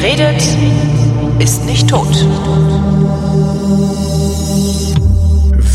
Wer 0.00 0.12
redet, 0.12 0.42
ist 1.40 1.64
nicht 1.64 1.90
tot. 1.90 2.06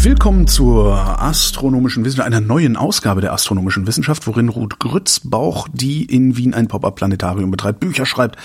Willkommen 0.02 0.48
zur 0.48 0.96
astronomischen 1.22 2.06
Wissenschaft, 2.06 2.26
einer 2.26 2.40
neuen 2.40 2.78
Ausgabe 2.78 3.20
der 3.20 3.34
astronomischen 3.34 3.86
Wissenschaft, 3.86 4.26
worin 4.26 4.48
Ruth 4.48 4.80
Grützbauch, 4.80 5.68
die 5.74 6.06
in 6.06 6.38
Wien 6.38 6.54
ein 6.54 6.70
Pop-Up-Planetarium 6.70 7.52
betreibt, 7.52 7.82
Bücher 7.82 8.06
schreibt, 8.06 8.38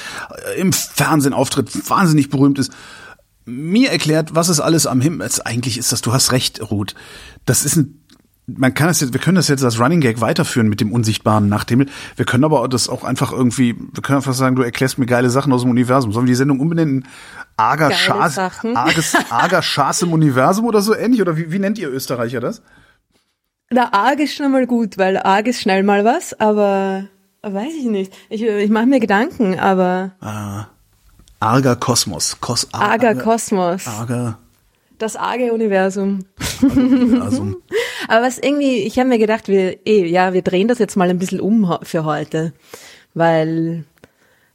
äh, 0.56 0.60
im 0.60 0.72
Fernsehen 0.72 1.32
auftritt, 1.32 1.88
wahnsinnig 1.88 2.28
berühmt 2.28 2.58
ist, 2.58 2.72
mir 3.44 3.92
erklärt, 3.92 4.34
was 4.34 4.48
es 4.48 4.58
alles 4.58 4.84
am 4.86 5.00
Himmel 5.00 5.28
ist. 5.28 5.46
Eigentlich 5.46 5.78
ist 5.78 5.92
das, 5.92 6.00
du 6.00 6.12
hast 6.12 6.32
recht, 6.32 6.72
Ruth. 6.72 6.96
Das 7.44 7.64
ist 7.64 7.76
ein 7.76 8.02
man 8.56 8.72
kann 8.72 8.88
das 8.88 9.00
jetzt, 9.00 9.12
wir 9.12 9.20
können 9.20 9.36
das 9.36 9.48
jetzt 9.48 9.62
als 9.62 9.78
Running 9.78 10.00
Gag 10.00 10.20
weiterführen 10.20 10.68
mit 10.68 10.80
dem 10.80 10.90
unsichtbaren 10.90 11.48
Nachthimmel. 11.48 11.86
Wir 12.16 12.24
können 12.24 12.44
aber 12.44 12.66
das 12.68 12.88
auch 12.88 13.04
einfach 13.04 13.30
irgendwie, 13.30 13.76
wir 13.92 14.02
können 14.02 14.16
einfach 14.16 14.32
sagen, 14.32 14.56
du 14.56 14.62
erklärst 14.62 14.98
mir 14.98 15.06
geile 15.06 15.28
Sachen 15.28 15.52
aus 15.52 15.62
dem 15.62 15.70
Universum. 15.70 16.12
Sollen 16.12 16.26
wir 16.26 16.32
die 16.32 16.36
Sendung 16.36 16.60
umbenennen? 16.60 17.06
Arger 17.58 17.90
Schaas, 17.90 18.38
Arges, 18.38 19.16
Arger 19.30 19.62
Schaas 19.62 20.00
im 20.02 20.12
Universum 20.12 20.64
oder 20.64 20.80
so 20.80 20.94
ähnlich? 20.94 21.20
Oder 21.20 21.36
wie, 21.36 21.52
wie 21.52 21.58
nennt 21.58 21.78
ihr 21.78 21.90
Österreicher 21.90 22.40
das? 22.40 22.62
Na, 23.70 23.92
arg 23.92 24.18
ist 24.20 24.34
schon 24.34 24.50
mal 24.50 24.66
gut, 24.66 24.96
weil 24.96 25.18
arg 25.18 25.46
ist 25.46 25.60
schnell 25.60 25.82
mal 25.82 26.04
was, 26.04 26.38
aber 26.40 27.04
weiß 27.42 27.72
ich 27.78 27.86
nicht. 27.86 28.14
Ich, 28.30 28.42
ich 28.42 28.70
mache 28.70 28.86
mir 28.86 29.00
Gedanken, 29.00 29.58
aber. 29.58 30.12
Ah, 30.20 30.68
arger 31.38 31.76
Kosmos. 31.76 32.40
Kos, 32.40 32.66
arger, 32.72 33.08
arger 33.08 33.22
Kosmos. 33.22 33.86
Arger. 33.86 34.38
Das 34.98 35.16
arge 35.16 35.52
Universum. 35.52 36.24
Universum. 36.62 37.56
Aber 38.08 38.26
was 38.26 38.38
irgendwie, 38.38 38.78
ich 38.78 38.98
habe 38.98 39.08
mir 39.08 39.18
gedacht, 39.18 39.48
wir, 39.48 39.86
eh, 39.86 40.06
ja, 40.06 40.32
wir 40.32 40.42
drehen 40.42 40.66
das 40.66 40.78
jetzt 40.78 40.96
mal 40.96 41.08
ein 41.08 41.18
bisschen 41.18 41.40
um 41.40 41.78
für 41.82 42.04
heute, 42.04 42.52
weil 43.14 43.84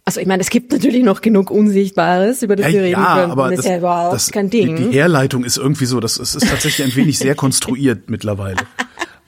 also 0.05 0.19
ich 0.19 0.28
meine, 0.28 0.41
es 0.41 0.50
gibt 0.50 0.73
natürlich 0.73 1.03
noch 1.03 1.22
genug 1.22 1.50
Unsichtbares, 1.50 2.44
über 2.44 2.58
das 2.58 2.67
ja, 2.67 2.73
wir 2.73 2.81
reden 2.81 3.02
ja, 3.02 3.16
können. 3.16 3.31
Aber 3.31 3.50
das, 3.50 3.58
das 3.58 3.66
ist 3.66 3.72
ja 3.72 3.78
überhaupt 3.78 4.13
das, 4.13 4.31
kein 4.31 4.50
Ding. 4.50 4.75
Die, 4.75 4.89
die 4.89 4.97
Herleitung 4.97 5.45
ist 5.45 5.58
irgendwie 5.58 5.86
so, 5.86 6.02
das, 6.02 6.19
es 6.19 6.36
ist 6.36 6.50
tatsächlich 6.50 6.86
ein 6.86 6.95
wenig 6.95 7.17
sehr 7.17 7.36
konstruiert 7.36 8.03
mittlerweile. 8.09 8.58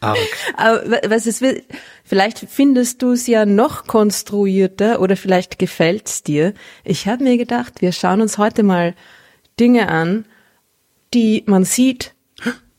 Arg. 0.02 0.18
Aber 0.58 0.82
was 1.08 1.28
ist, 1.28 1.44
vielleicht 2.04 2.46
findest 2.50 3.02
du 3.02 3.14
es 3.14 3.26
ja 3.26 3.46
noch 3.46 3.88
konstruierter 3.88 5.00
oder 5.00 5.16
vielleicht 5.16 5.60
gefällt's 5.60 6.24
dir. 6.24 6.54
Ich 6.84 7.08
habe 7.08 7.24
mir 7.24 7.38
gedacht, 7.38 7.82
wir 7.82 7.94
schauen 7.94 8.20
uns 8.20 8.38
heute 8.38 8.64
mal 8.64 8.96
Dinge 9.58 9.88
an, 9.88 10.26
die 11.14 11.44
man 11.48 11.64
sieht, 11.64 12.15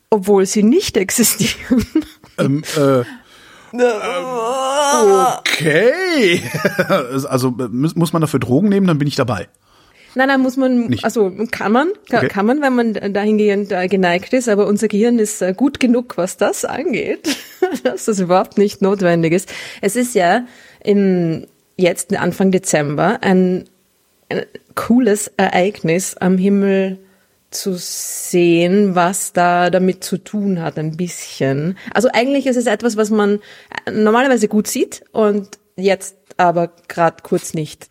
obwohl 0.09 0.45
sie 0.45 0.63
nicht 0.63 0.97
existieren. 0.97 1.85
Ähm, 2.37 2.63
äh, 2.75 3.03
okay. 5.39 6.41
also 7.27 7.51
muss 7.51 8.13
man 8.13 8.21
dafür 8.21 8.39
Drogen 8.39 8.69
nehmen, 8.69 8.87
dann 8.87 8.97
bin 8.97 9.07
ich 9.07 9.15
dabei. 9.15 9.47
Nein, 10.15 10.29
nein, 10.29 10.41
muss 10.41 10.57
man, 10.57 10.87
Nicht. 10.87 11.03
also 11.03 11.31
kann 11.51 11.71
man, 11.71 11.89
kann, 12.09 12.25
Okay. 12.25 12.27
kann 12.29 12.45
man, 12.47 12.61
wenn 12.61 12.75
man 12.75 13.13
dahingehend 13.13 13.71
äh, 13.71 13.87
geneigt 13.87 14.33
ist, 14.33 14.49
aber 14.49 14.65
unser 14.65 14.87
Gehirn 14.87 15.19
ist 15.19 15.41
äh, 15.43 15.53
gut 15.55 15.79
genug, 15.79 16.17
was 16.17 16.37
das 16.37 16.65
angeht, 16.65 17.37
dass 17.83 18.05
das 18.05 18.19
überhaupt 18.19 18.57
nicht 18.57 18.81
notwendig 18.81 19.33
ist. 19.33 19.53
Es 19.81 19.95
ist 19.95 20.15
ja 20.15 20.45
im 20.83 21.45
jetzt 21.75 22.15
Anfang 22.15 22.49
Dezember 22.51 23.19
ein, 23.21 23.65
ein 24.29 24.45
cooles 24.73 25.31
Ereignis 25.37 26.15
am 26.17 26.39
Himmel 26.39 26.97
zu 27.51 27.75
sehen, 27.77 28.95
was 28.95 29.33
da 29.33 29.69
damit 29.69 30.03
zu 30.03 30.17
tun 30.17 30.61
hat, 30.61 30.77
ein 30.77 30.97
bisschen. 30.97 31.77
Also 31.93 32.09
eigentlich 32.13 32.45
ist 32.45 32.57
es 32.57 32.65
etwas, 32.65 32.97
was 32.97 33.09
man 33.09 33.39
normalerweise 33.91 34.47
gut 34.47 34.67
sieht 34.67 35.03
und 35.11 35.57
jetzt 35.75 36.15
aber 36.37 36.71
gerade 36.87 37.17
kurz 37.23 37.53
nicht. 37.53 37.89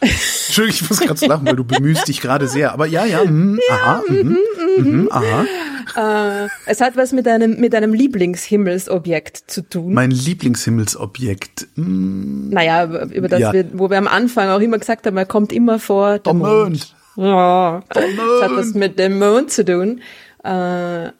Entschuldigung, 0.00 0.80
ich 0.82 0.90
muss 0.90 1.00
gerade 1.00 1.26
lachen, 1.26 1.46
weil 1.46 1.56
du 1.56 1.64
bemühst 1.64 2.08
dich 2.08 2.22
gerade 2.22 2.48
sehr. 2.48 2.72
Aber 2.72 2.86
ja, 2.86 3.04
ja, 3.04 3.20
hm, 3.20 3.60
aha, 3.70 4.02
mhm, 4.08 4.38
mhm, 4.78 5.08
aha. 5.12 6.44
Äh, 6.44 6.48
es 6.66 6.80
hat 6.80 6.96
was 6.96 7.12
mit 7.12 7.28
einem, 7.28 7.60
mit 7.60 7.74
einem 7.74 7.92
Lieblingshimmelsobjekt 7.92 9.50
zu 9.50 9.62
tun. 9.62 9.92
Mein 9.92 10.10
Lieblingshimmelsobjekt. 10.10 11.68
Hm, 11.74 12.48
naja, 12.48 12.84
über 13.10 13.28
das 13.28 13.40
Ja. 13.40 13.52
wir, 13.52 13.66
wo 13.74 13.90
wir 13.90 13.98
am 13.98 14.08
Anfang 14.08 14.48
auch 14.48 14.60
immer 14.60 14.78
gesagt 14.78 15.06
haben, 15.06 15.16
er 15.18 15.26
kommt 15.26 15.52
immer 15.52 15.78
vor. 15.78 16.12
Der 16.12 16.20
Der 16.20 16.34
Mond. 16.34 16.94
Ja, 17.16 17.80
Der 17.94 18.08
es 18.08 18.42
hat 18.42 18.50
was 18.52 18.74
mit 18.74 18.98
dem 18.98 19.18
Mond 19.18 19.50
zu 19.50 19.64
tun. 19.64 20.00
Äh, 20.44 21.10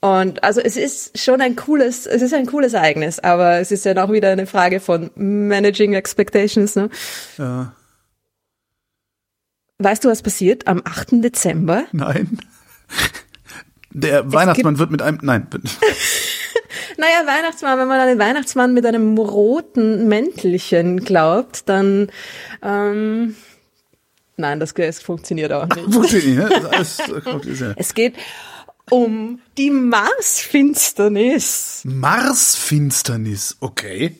und 0.00 0.42
also 0.42 0.60
es 0.60 0.76
ist 0.76 1.18
schon 1.18 1.40
ein 1.40 1.54
cooles, 1.54 2.06
es 2.06 2.22
ist 2.22 2.34
ein 2.34 2.46
cooles 2.46 2.72
Ereignis, 2.72 3.18
aber 3.20 3.58
es 3.58 3.70
ist 3.70 3.84
ja 3.84 3.96
auch 4.02 4.10
wieder 4.10 4.30
eine 4.30 4.46
Frage 4.46 4.80
von 4.80 5.10
Managing 5.14 5.92
Expectations. 5.94 6.74
Ne? 6.74 6.90
ja, 7.38 7.72
Weißt 9.78 10.04
du, 10.04 10.08
was 10.08 10.22
passiert 10.22 10.66
am 10.66 10.82
8. 10.84 11.22
Dezember? 11.24 11.84
nein. 11.92 12.38
Der 13.94 14.32
Weihnachtsmann 14.32 14.78
wird 14.78 14.90
mit 14.90 15.02
einem, 15.02 15.18
nein, 15.22 15.46
Naja, 16.96 17.26
Weihnachtsmann, 17.26 17.78
wenn 17.78 17.88
man 17.88 18.00
an 18.00 18.08
den 18.08 18.18
Weihnachtsmann 18.18 18.74
mit 18.74 18.86
einem 18.86 19.16
roten 19.18 20.08
Mäntelchen 20.08 21.00
glaubt, 21.00 21.68
dann 21.68 22.10
ähm, 22.62 23.34
nein, 24.36 24.60
das, 24.60 24.74
das 24.74 25.00
funktioniert 25.00 25.52
auch 25.52 25.66
nicht. 25.66 25.80
funktioniert, 25.92 26.50
ne? 26.50 26.68
Das 26.70 27.00
ist. 27.00 27.10
Es 27.76 27.94
geht 27.94 28.14
um 28.90 29.40
die 29.56 29.70
Marsfinsternis. 29.70 31.82
Marsfinsternis, 31.84 33.56
okay. 33.60 34.18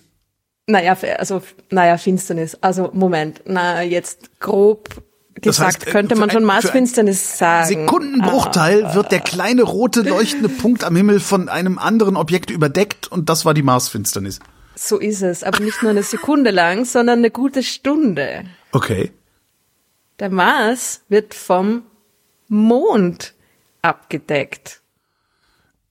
Naja, 0.67 0.97
also 1.19 1.43
naja, 1.71 1.99
Finsternis. 1.99 2.57
Also 2.61 2.91
Moment, 2.93 3.43
na 3.47 3.83
jetzt 3.83 4.39
grob 4.41 4.89
Das 5.35 5.57
gesagt 5.57 5.77
heißt, 5.77 5.89
äh, 5.89 5.91
könnte 5.91 6.15
man 6.15 6.31
schon 6.31 6.45
Marsfinsternis 6.45 7.39
sagen. 7.39 7.67
Sekundenbruchteil 7.67 8.95
wird 8.95 9.11
der 9.11 9.21
kleine 9.21 9.63
rote 9.63 10.03
leuchtende 10.03 10.49
Punkt 10.49 10.85
am 10.85 10.95
Himmel 10.95 11.21
von 11.21 11.49
einem 11.49 11.79
anderen 11.79 12.17
Objekt 12.17 12.51
überdeckt 12.51 13.11
und 13.11 13.29
das 13.29 13.45
war 13.45 13.55
die 13.55 13.63
Marsfinsternis. 13.63 14.39
So 14.75 14.99
ist 14.99 15.23
es, 15.23 15.45
aber 15.45 15.61
nicht 15.61 15.83
nur 15.83 15.91
eine 15.91 16.03
Sekunde 16.03 16.51
lang, 16.51 16.85
sondern 16.85 17.19
eine 17.19 17.31
gute 17.31 17.63
Stunde. 17.63 18.45
Okay. 18.71 19.13
Der 20.23 20.31
Mars 20.31 21.01
wird 21.09 21.35
vom 21.35 21.83
Mond 22.47 23.35
abgedeckt. 23.83 24.81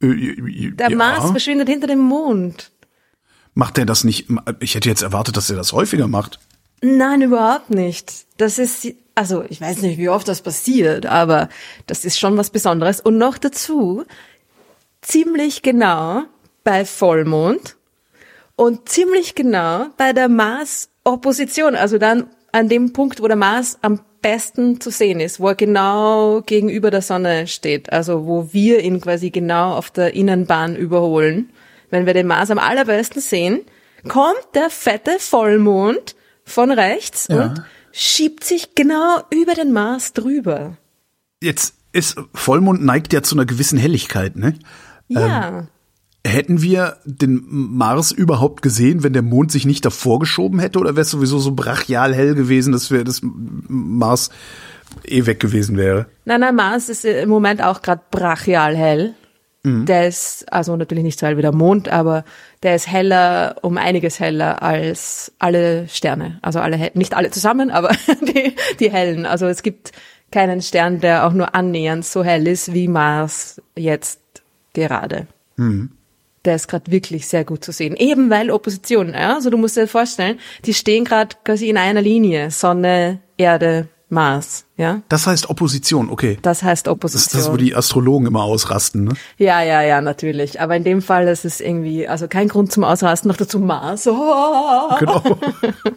Äh, 0.02 0.72
Der 0.72 0.90
ja. 0.90 0.96
Mars 0.96 1.32
verschwindet 1.32 1.68
hinter 1.68 1.88
dem 1.88 2.00
Mond. 2.00 2.72
Macht 3.56 3.78
er 3.78 3.86
das 3.86 4.06
nicht? 4.06 4.30
Ich 4.62 4.74
hätte 4.74 4.88
jetzt 4.88 5.02
erwartet, 5.02 5.36
dass 5.36 5.50
er 5.50 5.58
das 5.58 5.74
häufiger 5.74 6.08
macht. 6.08 6.40
Nein, 6.82 7.24
überhaupt 7.24 7.72
nicht. 7.72 8.26
Das 8.38 8.58
ist, 8.58 8.88
also 9.16 9.44
ich 9.50 9.60
weiß 9.60 9.82
nicht, 9.82 9.98
wie 9.98 10.08
oft 10.08 10.30
das 10.30 10.42
passiert, 10.42 11.06
aber 11.08 11.50
das 11.86 12.06
ist 12.06 12.18
schon 12.18 12.38
was 12.38 12.52
Besonderes. 12.52 13.02
Und 13.02 13.18
noch 13.18 13.38
dazu, 13.38 14.06
ziemlich 15.02 15.62
genau 15.62 16.24
bei 16.64 16.86
Vollmond 16.86 17.76
und 18.56 18.88
ziemlich 18.88 19.36
genau 19.36 19.88
bei 19.98 20.14
der 20.14 20.30
Mars-Opposition, 20.30 21.76
also 21.76 21.98
dann 21.98 22.30
an 22.52 22.70
dem 22.70 22.94
Punkt, 22.94 23.22
wo 23.22 23.28
der 23.28 23.38
Mars 23.38 23.78
am 23.82 24.00
besten 24.22 24.80
zu 24.80 24.92
sehen 24.92 25.20
ist, 25.20 25.40
wo 25.40 25.48
er 25.50 25.56
genau 25.56 26.42
gegenüber 26.46 26.92
der 26.92 27.02
Sonne 27.02 27.48
steht, 27.48 27.92
also 27.92 28.26
wo 28.26 28.54
wir 28.54 28.82
ihn 28.82 29.02
quasi 29.02 29.32
genau 29.32 29.74
auf 29.74 29.90
der 29.90 30.14
Innenbahn 30.14 30.76
überholen. 30.76 31.50
Wenn 31.90 32.06
wir 32.06 32.14
den 32.14 32.28
Mars 32.28 32.52
am 32.52 32.60
allerbesten 32.60 33.22
sehen, 33.22 33.62
kommt 34.08 34.46
der 34.54 34.70
fette 34.70 35.18
Vollmond 35.20 36.16
von 36.44 36.72
rechts 36.72 37.28
Ja. 37.30 37.46
und 37.46 37.64
schiebt 37.92 38.44
sich 38.44 38.76
genau 38.76 39.20
über 39.32 39.54
den 39.54 39.72
Mars 39.74 40.14
drüber. 40.14 40.78
Jetzt 41.42 41.76
ist 41.92 42.18
Vollmond 42.34 42.84
neigt 42.84 43.12
ja 43.14 43.22
zu 43.24 43.36
einer 43.36 43.46
gewissen 43.46 43.78
Helligkeit, 43.78 44.36
ne? 44.36 44.54
Ja. 45.08 45.68
Hätten 46.26 46.62
wir 46.62 46.98
den 47.04 47.44
Mars 47.48 48.12
überhaupt 48.12 48.62
gesehen, 48.62 49.04
wenn 49.04 49.14
der 49.14 49.24
Mond 49.24 49.52
sich 49.52 49.66
nicht 49.66 49.86
davor 49.86 50.20
geschoben 50.20 50.60
hätte, 50.60 50.78
oder 50.78 50.92
wäre 50.92 51.02
es 51.02 51.10
sowieso 51.10 51.40
so 51.40 51.54
brachial 51.54 52.14
hell 52.14 52.36
gewesen, 52.36 52.72
dass 52.74 52.92
wir 52.92 53.04
das 53.04 53.22
Mars 53.24 54.30
eh 55.04 55.26
weg 55.26 55.40
gewesen 55.40 55.78
wäre? 55.78 56.06
Nein, 56.26 56.42
nein, 56.42 56.56
Mars 56.56 56.90
ist 56.90 57.06
im 57.06 57.30
Moment 57.30 57.64
auch 57.64 57.82
gerade 57.82 58.02
brachial 58.12 58.76
hell. 58.76 59.16
Der 59.64 60.08
ist, 60.08 60.52
also 60.52 60.76
natürlich 60.76 61.04
nicht 61.04 61.20
so 61.20 61.28
hell 61.28 61.38
wie 61.38 61.44
der 61.44 61.54
Mond, 61.54 61.88
aber 61.88 62.26
der 62.64 62.76
ist 62.76 62.88
heller, 62.88 63.58
um 63.62 63.78
einiges 63.78 64.20
heller 64.20 64.64
als 64.64 65.32
alle 65.38 65.88
Sterne. 65.88 66.40
Also 66.42 66.60
alle, 66.60 66.92
nicht 66.96 67.16
alle 67.16 67.30
zusammen, 67.30 67.70
aber 67.70 67.90
die, 68.22 68.56
die 68.80 68.92
hellen. 68.92 69.28
Also 69.28 69.46
es 69.46 69.62
gibt 69.62 69.92
keinen 70.32 70.64
Stern, 70.64 71.00
der 71.00 71.28
auch 71.28 71.34
nur 71.34 71.54
annähernd 71.54 72.06
so 72.06 72.24
hell 72.24 72.48
ist 72.48 72.74
wie 72.74 72.88
Mars 72.88 73.62
jetzt 73.76 74.22
gerade. 74.74 75.28
Der 76.46 76.56
ist 76.56 76.68
gerade 76.68 76.92
wirklich 76.92 77.28
sehr 77.28 77.46
gut 77.46 77.64
zu 77.64 77.72
sehen. 77.72 77.96
Eben 77.96 78.30
weil 78.30 78.50
Opposition, 78.50 79.10
ja. 79.14 79.36
Also 79.36 79.50
du 79.50 79.58
musst 79.58 79.78
dir 79.78 79.88
vorstellen, 79.88 80.40
die 80.66 80.74
stehen 80.74 81.06
gerade 81.06 81.36
quasi 81.44 81.70
in 81.70 81.78
einer 81.78 82.02
Linie. 82.02 82.50
Sonne, 82.52 83.20
Erde, 83.38 83.88
Mars, 84.12 84.66
ja. 84.76 85.02
Das 85.08 85.26
heißt 85.26 85.50
Opposition, 85.50 86.10
okay. 86.10 86.38
Das 86.42 86.64
heißt 86.64 86.88
Das 86.88 86.92
Opposition. 86.92 87.40
ist 87.40 87.48
das, 87.48 87.52
wo 87.54 87.56
die 87.56 87.74
Astrologen 87.74 88.28
immer 88.28 88.44
ausrasten, 88.44 89.06
ne? 89.06 89.14
Ja, 89.38 89.62
ja, 89.62 89.82
ja, 89.82 90.02
natürlich. 90.02 90.60
Aber 90.60 90.76
in 90.76 90.84
dem 90.84 91.02
Fall 91.02 91.30
ist 91.30 91.46
es 91.46 91.62
irgendwie, 91.62 92.10
also 92.10 92.28
kein 92.28 92.50
Grund 92.50 92.74
zum 92.74 92.84
Ausrasten, 92.84 93.30
noch 93.30 93.38
dazu 93.38 93.60
Mars. 93.60 94.08
Oh. 94.08 94.96
Genau. 95.00 95.24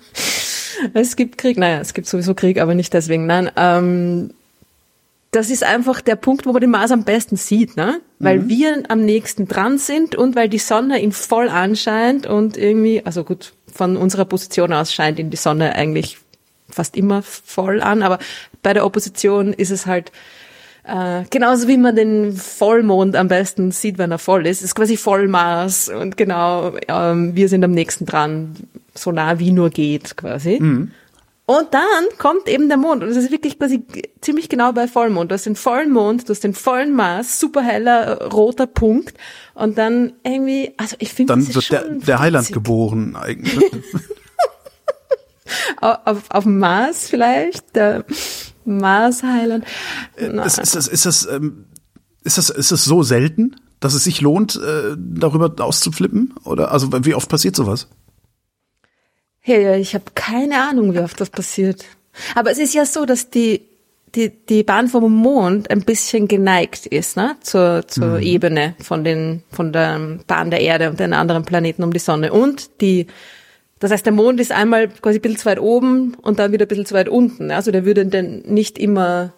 es 0.94 1.16
gibt 1.16 1.38
Krieg, 1.38 1.58
naja, 1.58 1.80
es 1.80 1.92
gibt 1.92 2.06
sowieso 2.06 2.34
Krieg, 2.34 2.60
aber 2.60 2.74
nicht 2.76 2.92
deswegen, 2.94 3.26
nein. 3.26 3.50
Ähm, 3.56 4.30
das 5.34 5.50
ist 5.50 5.64
einfach 5.64 6.00
der 6.00 6.16
Punkt, 6.16 6.46
wo 6.46 6.52
man 6.52 6.60
den 6.60 6.70
Mars 6.70 6.92
am 6.92 7.04
besten 7.04 7.36
sieht, 7.36 7.76
ne? 7.76 8.00
Weil 8.18 8.40
mhm. 8.40 8.48
wir 8.48 8.82
am 8.88 9.04
nächsten 9.04 9.48
dran 9.48 9.78
sind 9.78 10.14
und 10.14 10.36
weil 10.36 10.48
die 10.48 10.58
Sonne 10.58 11.00
ihn 11.02 11.12
voll 11.12 11.48
anscheint 11.48 12.26
und 12.26 12.56
irgendwie, 12.56 13.04
also 13.04 13.24
gut, 13.24 13.52
von 13.72 13.96
unserer 13.96 14.24
Position 14.24 14.72
aus 14.72 14.92
scheint 14.92 15.18
ihn 15.18 15.30
die 15.30 15.36
Sonne 15.36 15.74
eigentlich 15.74 16.18
fast 16.70 16.96
immer 16.96 17.22
voll 17.22 17.82
an, 17.82 18.02
aber 18.02 18.18
bei 18.62 18.72
der 18.72 18.86
Opposition 18.86 19.52
ist 19.52 19.70
es 19.70 19.86
halt 19.86 20.12
äh, 20.84 21.24
genauso 21.30 21.66
wie 21.66 21.78
man 21.78 21.96
den 21.96 22.36
Vollmond 22.36 23.16
am 23.16 23.28
besten 23.28 23.70
sieht, 23.70 23.98
wenn 23.98 24.10
er 24.10 24.18
voll 24.18 24.46
ist, 24.46 24.62
ist 24.62 24.74
quasi 24.74 24.96
Vollmaß 24.96 25.88
und 25.88 26.16
genau, 26.16 26.74
ähm, 26.88 27.34
wir 27.34 27.48
sind 27.48 27.64
am 27.64 27.72
nächsten 27.72 28.06
dran, 28.06 28.54
so 28.94 29.10
nah 29.10 29.38
wie 29.38 29.50
nur 29.50 29.70
geht 29.70 30.16
quasi. 30.16 30.58
Mhm. 30.60 30.92
Und 31.46 31.74
dann 31.74 32.04
kommt 32.18 32.48
eben 32.48 32.68
der 32.68 32.78
Mond 32.78 33.02
und 33.02 33.10
es 33.10 33.18
ist 33.18 33.30
wirklich 33.30 33.58
quasi 33.58 33.84
ziemlich 34.22 34.48
genau 34.48 34.72
bei 34.72 34.88
Vollmond. 34.88 35.30
Du 35.30 35.34
hast 35.34 35.44
den 35.44 35.56
vollen 35.56 35.92
Mond, 35.92 36.26
du 36.26 36.30
hast 36.30 36.42
den 36.42 36.54
vollen 36.54 36.94
Mars, 36.94 37.38
super 37.38 37.62
heller 37.62 38.30
roter 38.32 38.66
Punkt 38.66 39.14
und 39.52 39.76
dann 39.76 40.14
irgendwie, 40.24 40.72
also 40.78 40.96
ich 41.00 41.12
finde 41.12 41.34
Dann 41.34 41.54
wird 41.54 41.70
der, 41.70 41.84
der 41.90 42.18
Heiland 42.20 42.50
geboren 42.50 43.14
eigentlich. 43.14 43.62
auf, 45.82 46.22
auf 46.30 46.46
Mars 46.46 47.08
vielleicht, 47.08 47.76
der 47.76 48.06
Mars 48.64 49.22
Heiland. 49.22 49.66
Ist, 50.16 50.58
ist, 50.58 50.74
das, 50.74 50.88
ist, 50.88 51.04
das, 51.04 51.26
ähm, 51.26 51.66
ist, 52.22 52.38
das, 52.38 52.48
ist 52.48 52.72
das 52.72 52.84
so 52.86 53.02
selten, 53.02 53.56
dass 53.80 53.92
es 53.92 54.04
sich 54.04 54.22
lohnt, 54.22 54.56
äh, 54.56 54.96
darüber 54.96 55.52
auszuflippen? 55.62 56.32
Oder 56.44 56.72
also 56.72 56.90
wie 57.04 57.14
oft 57.14 57.28
passiert 57.28 57.54
sowas? 57.54 57.88
Hey, 59.46 59.78
ich 59.78 59.94
habe 59.94 60.04
keine 60.14 60.62
Ahnung, 60.62 60.94
wie 60.94 61.00
oft 61.00 61.20
das 61.20 61.28
passiert. 61.28 61.84
Aber 62.34 62.50
es 62.50 62.58
ist 62.58 62.72
ja 62.72 62.86
so, 62.86 63.04
dass 63.04 63.28
die 63.28 63.60
die, 64.14 64.30
die 64.30 64.62
Bahn 64.62 64.88
vom 64.88 65.12
Mond 65.12 65.70
ein 65.70 65.82
bisschen 65.82 66.28
geneigt 66.28 66.86
ist, 66.86 67.16
ne? 67.16 67.36
Zur, 67.40 67.86
zur 67.88 68.18
mhm. 68.18 68.22
Ebene 68.22 68.74
von 68.80 69.04
den, 69.04 69.42
von 69.50 69.72
der 69.72 70.18
Bahn 70.26 70.50
der 70.50 70.60
Erde 70.60 70.90
und 70.90 71.00
den 71.00 71.12
anderen 71.12 71.44
Planeten 71.44 71.82
um 71.82 71.92
die 71.92 71.98
Sonne. 71.98 72.32
Und 72.32 72.80
die, 72.80 73.06
das 73.80 73.90
heißt, 73.90 74.06
der 74.06 74.12
Mond 74.12 74.40
ist 74.40 74.52
einmal 74.52 74.88
quasi 74.88 75.18
ein 75.18 75.22
bisschen 75.22 75.38
zu 75.38 75.46
weit 75.46 75.60
oben 75.60 76.14
und 76.22 76.38
dann 76.38 76.52
wieder 76.52 76.64
ein 76.64 76.68
bisschen 76.68 76.86
zu 76.86 76.94
weit 76.94 77.08
unten. 77.08 77.50
Also 77.50 77.70
der 77.70 77.84
würde 77.84 78.06
dann 78.06 78.42
nicht 78.46 78.78
immer 78.78 79.32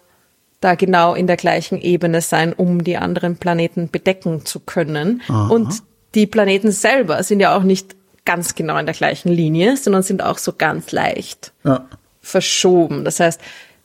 da 0.61 0.75
genau 0.75 1.15
in 1.15 1.27
der 1.27 1.37
gleichen 1.37 1.81
Ebene 1.81 2.21
sein, 2.21 2.53
um 2.53 2.83
die 2.83 2.97
anderen 2.97 3.37
Planeten 3.37 3.89
bedecken 3.89 4.45
zu 4.45 4.59
können. 4.59 5.21
Aha. 5.27 5.47
Und 5.47 5.81
die 6.15 6.27
Planeten 6.27 6.71
selber 6.71 7.21
sind 7.23 7.39
ja 7.39 7.55
auch 7.57 7.63
nicht 7.63 7.95
ganz 8.27 8.55
genau 8.55 8.77
in 8.77 8.85
der 8.85 8.93
gleichen 8.93 9.29
Linie, 9.29 9.77
sondern 9.77 10.03
sind 10.03 10.21
auch 10.21 10.37
so 10.37 10.53
ganz 10.53 10.91
leicht 10.91 11.53
ja. 11.63 11.87
verschoben. 12.21 13.05
Das 13.05 13.19
heißt, 13.21 13.39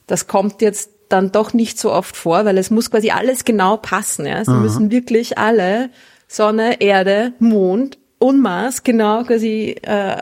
das 0.08 0.26
kommt 0.26 0.60
jetzt 0.60 0.90
dann 1.08 1.30
doch 1.30 1.52
nicht 1.52 1.78
so 1.78 1.92
oft 1.92 2.16
vor, 2.16 2.44
weil 2.44 2.58
es 2.58 2.70
muss 2.70 2.90
quasi 2.90 3.10
alles 3.10 3.44
genau 3.44 3.76
passen. 3.76 4.26
Ja? 4.26 4.44
Sie 4.44 4.50
Aha. 4.50 4.60
müssen 4.60 4.90
wirklich 4.90 5.38
alle 5.38 5.90
Sonne, 6.26 6.80
Erde, 6.80 7.34
Mond 7.38 7.98
und 8.18 8.40
Mars 8.40 8.82
genau 8.82 9.22
quasi 9.22 9.76
äh, 9.82 10.16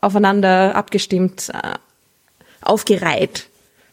aufeinander 0.00 0.74
abgestimmt, 0.74 1.50
äh, 1.50 1.74
aufgereiht 2.62 3.48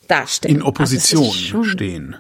darstellen. 0.08 0.56
In 0.56 0.62
Opposition 0.62 1.26
also 1.26 1.64
stehen. 1.64 2.16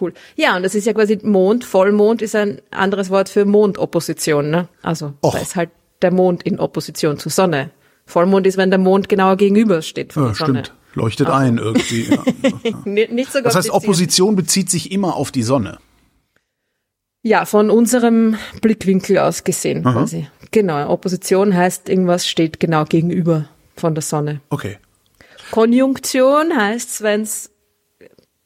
Cool. 0.00 0.14
Ja, 0.36 0.56
und 0.56 0.62
das 0.62 0.74
ist 0.74 0.86
ja 0.86 0.92
quasi 0.92 1.18
Mond, 1.22 1.64
Vollmond 1.64 2.22
ist 2.22 2.34
ein 2.34 2.60
anderes 2.70 3.10
Wort 3.10 3.28
für 3.28 3.44
Mondopposition, 3.44 4.50
ne? 4.50 4.68
Also, 4.82 5.14
Och. 5.22 5.34
da 5.34 5.40
ist 5.40 5.56
halt 5.56 5.70
der 6.02 6.12
Mond 6.12 6.42
in 6.42 6.58
Opposition 6.58 7.18
zur 7.18 7.32
Sonne. 7.32 7.70
Vollmond 8.06 8.46
ist, 8.46 8.56
wenn 8.56 8.70
der 8.70 8.78
Mond 8.78 9.08
genauer 9.08 9.36
gegenüber 9.36 9.82
steht 9.82 10.12
von 10.12 10.24
ja, 10.24 10.28
der 10.30 10.36
Sonne. 10.36 10.64
Stimmt. 10.64 10.78
Leuchtet 10.94 11.28
also. 11.28 11.38
ein 11.38 11.58
irgendwie. 11.58 12.08
Ja. 12.84 13.06
nicht 13.08 13.32
so 13.32 13.40
das 13.40 13.54
heißt, 13.54 13.70
Opposition 13.70 14.36
bezieht 14.36 14.70
sich 14.70 14.92
immer 14.92 15.16
auf 15.16 15.30
die 15.30 15.42
Sonne. 15.42 15.78
Ja, 17.22 17.44
von 17.44 17.70
unserem 17.70 18.36
Blickwinkel 18.60 19.18
aus 19.18 19.44
gesehen 19.44 19.86
Aha. 19.86 20.00
quasi. 20.00 20.26
Genau, 20.50 20.90
Opposition 20.90 21.56
heißt, 21.56 21.88
irgendwas 21.88 22.28
steht 22.28 22.60
genau 22.60 22.84
gegenüber 22.84 23.48
von 23.76 23.94
der 23.94 24.02
Sonne. 24.02 24.40
Okay. 24.50 24.78
Konjunktion 25.50 26.56
heißt, 26.56 27.02
wenn 27.02 27.22
es 27.22 27.50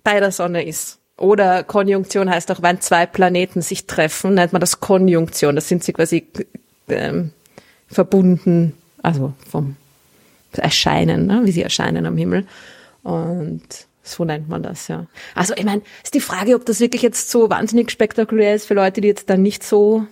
bei 0.05 0.21
der 0.21 0.31
Sonne 0.31 0.67
ist. 0.67 0.99
Oder 1.19 1.65
Konjunktion 1.65 2.29
heißt 2.29 2.51
auch, 2.53 2.63
wenn 2.63 2.81
zwei 2.81 3.07
Planeten 3.07 3.63
sich 3.63 3.87
treffen, 3.87 4.35
nennt 4.35 4.53
man 4.53 4.61
das 4.61 4.81
Konjunktion. 4.81 5.55
Das 5.55 5.69
sind 5.69 5.83
sie 5.83 5.95
quasi 5.95 6.27
ähm, 6.89 7.33
verbunden, 7.89 8.75
also 9.03 9.33
vom 9.49 9.77
Erscheinen, 10.53 11.27
ne? 11.27 11.43
wie 11.45 11.53
sie 11.53 11.63
erscheinen 11.63 12.07
am 12.07 12.17
Himmel. 12.17 12.47
Und 13.03 13.87
so 14.03 14.25
nennt 14.25 14.49
man 14.49 14.63
das, 14.63 14.89
ja. 14.89 15.07
Also 15.35 15.55
ich 15.57 15.65
meine, 15.65 15.83
ist 16.03 16.15
die 16.15 16.21
Frage, 16.21 16.55
ob 16.55 16.65
das 16.65 16.81
wirklich 16.81 17.03
jetzt 17.03 17.31
so 17.31 17.51
wahnsinnig 17.51 17.91
spektakulär 17.91 18.55
ist 18.55 18.67
für 18.67 18.75
Leute, 18.75 19.01
die 19.01 19.09
jetzt 19.09 19.29
da 19.29 19.37
nicht 19.37 19.63
so, 19.65 20.07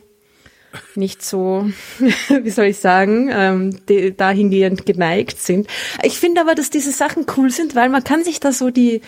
nicht 0.95 1.23
so, 1.23 1.71
wie 2.43 2.51
soll 2.51 2.67
ich 2.67 2.79
sagen, 2.79 3.31
ähm, 3.33 3.87
die 3.89 4.17
dahingehend 4.17 4.87
geneigt 4.87 5.41
sind. 5.41 5.69
Ich 6.03 6.19
finde 6.19 6.41
aber, 6.41 6.55
dass 6.55 6.71
diese 6.71 6.93
Sachen 6.93 7.27
cool 7.37 7.51
sind, 7.51 7.75
weil 7.75 7.89
man 7.89 8.05
kann 8.05 8.25
sich 8.25 8.41
da 8.41 8.53
so 8.53 8.71
die, 8.71 9.01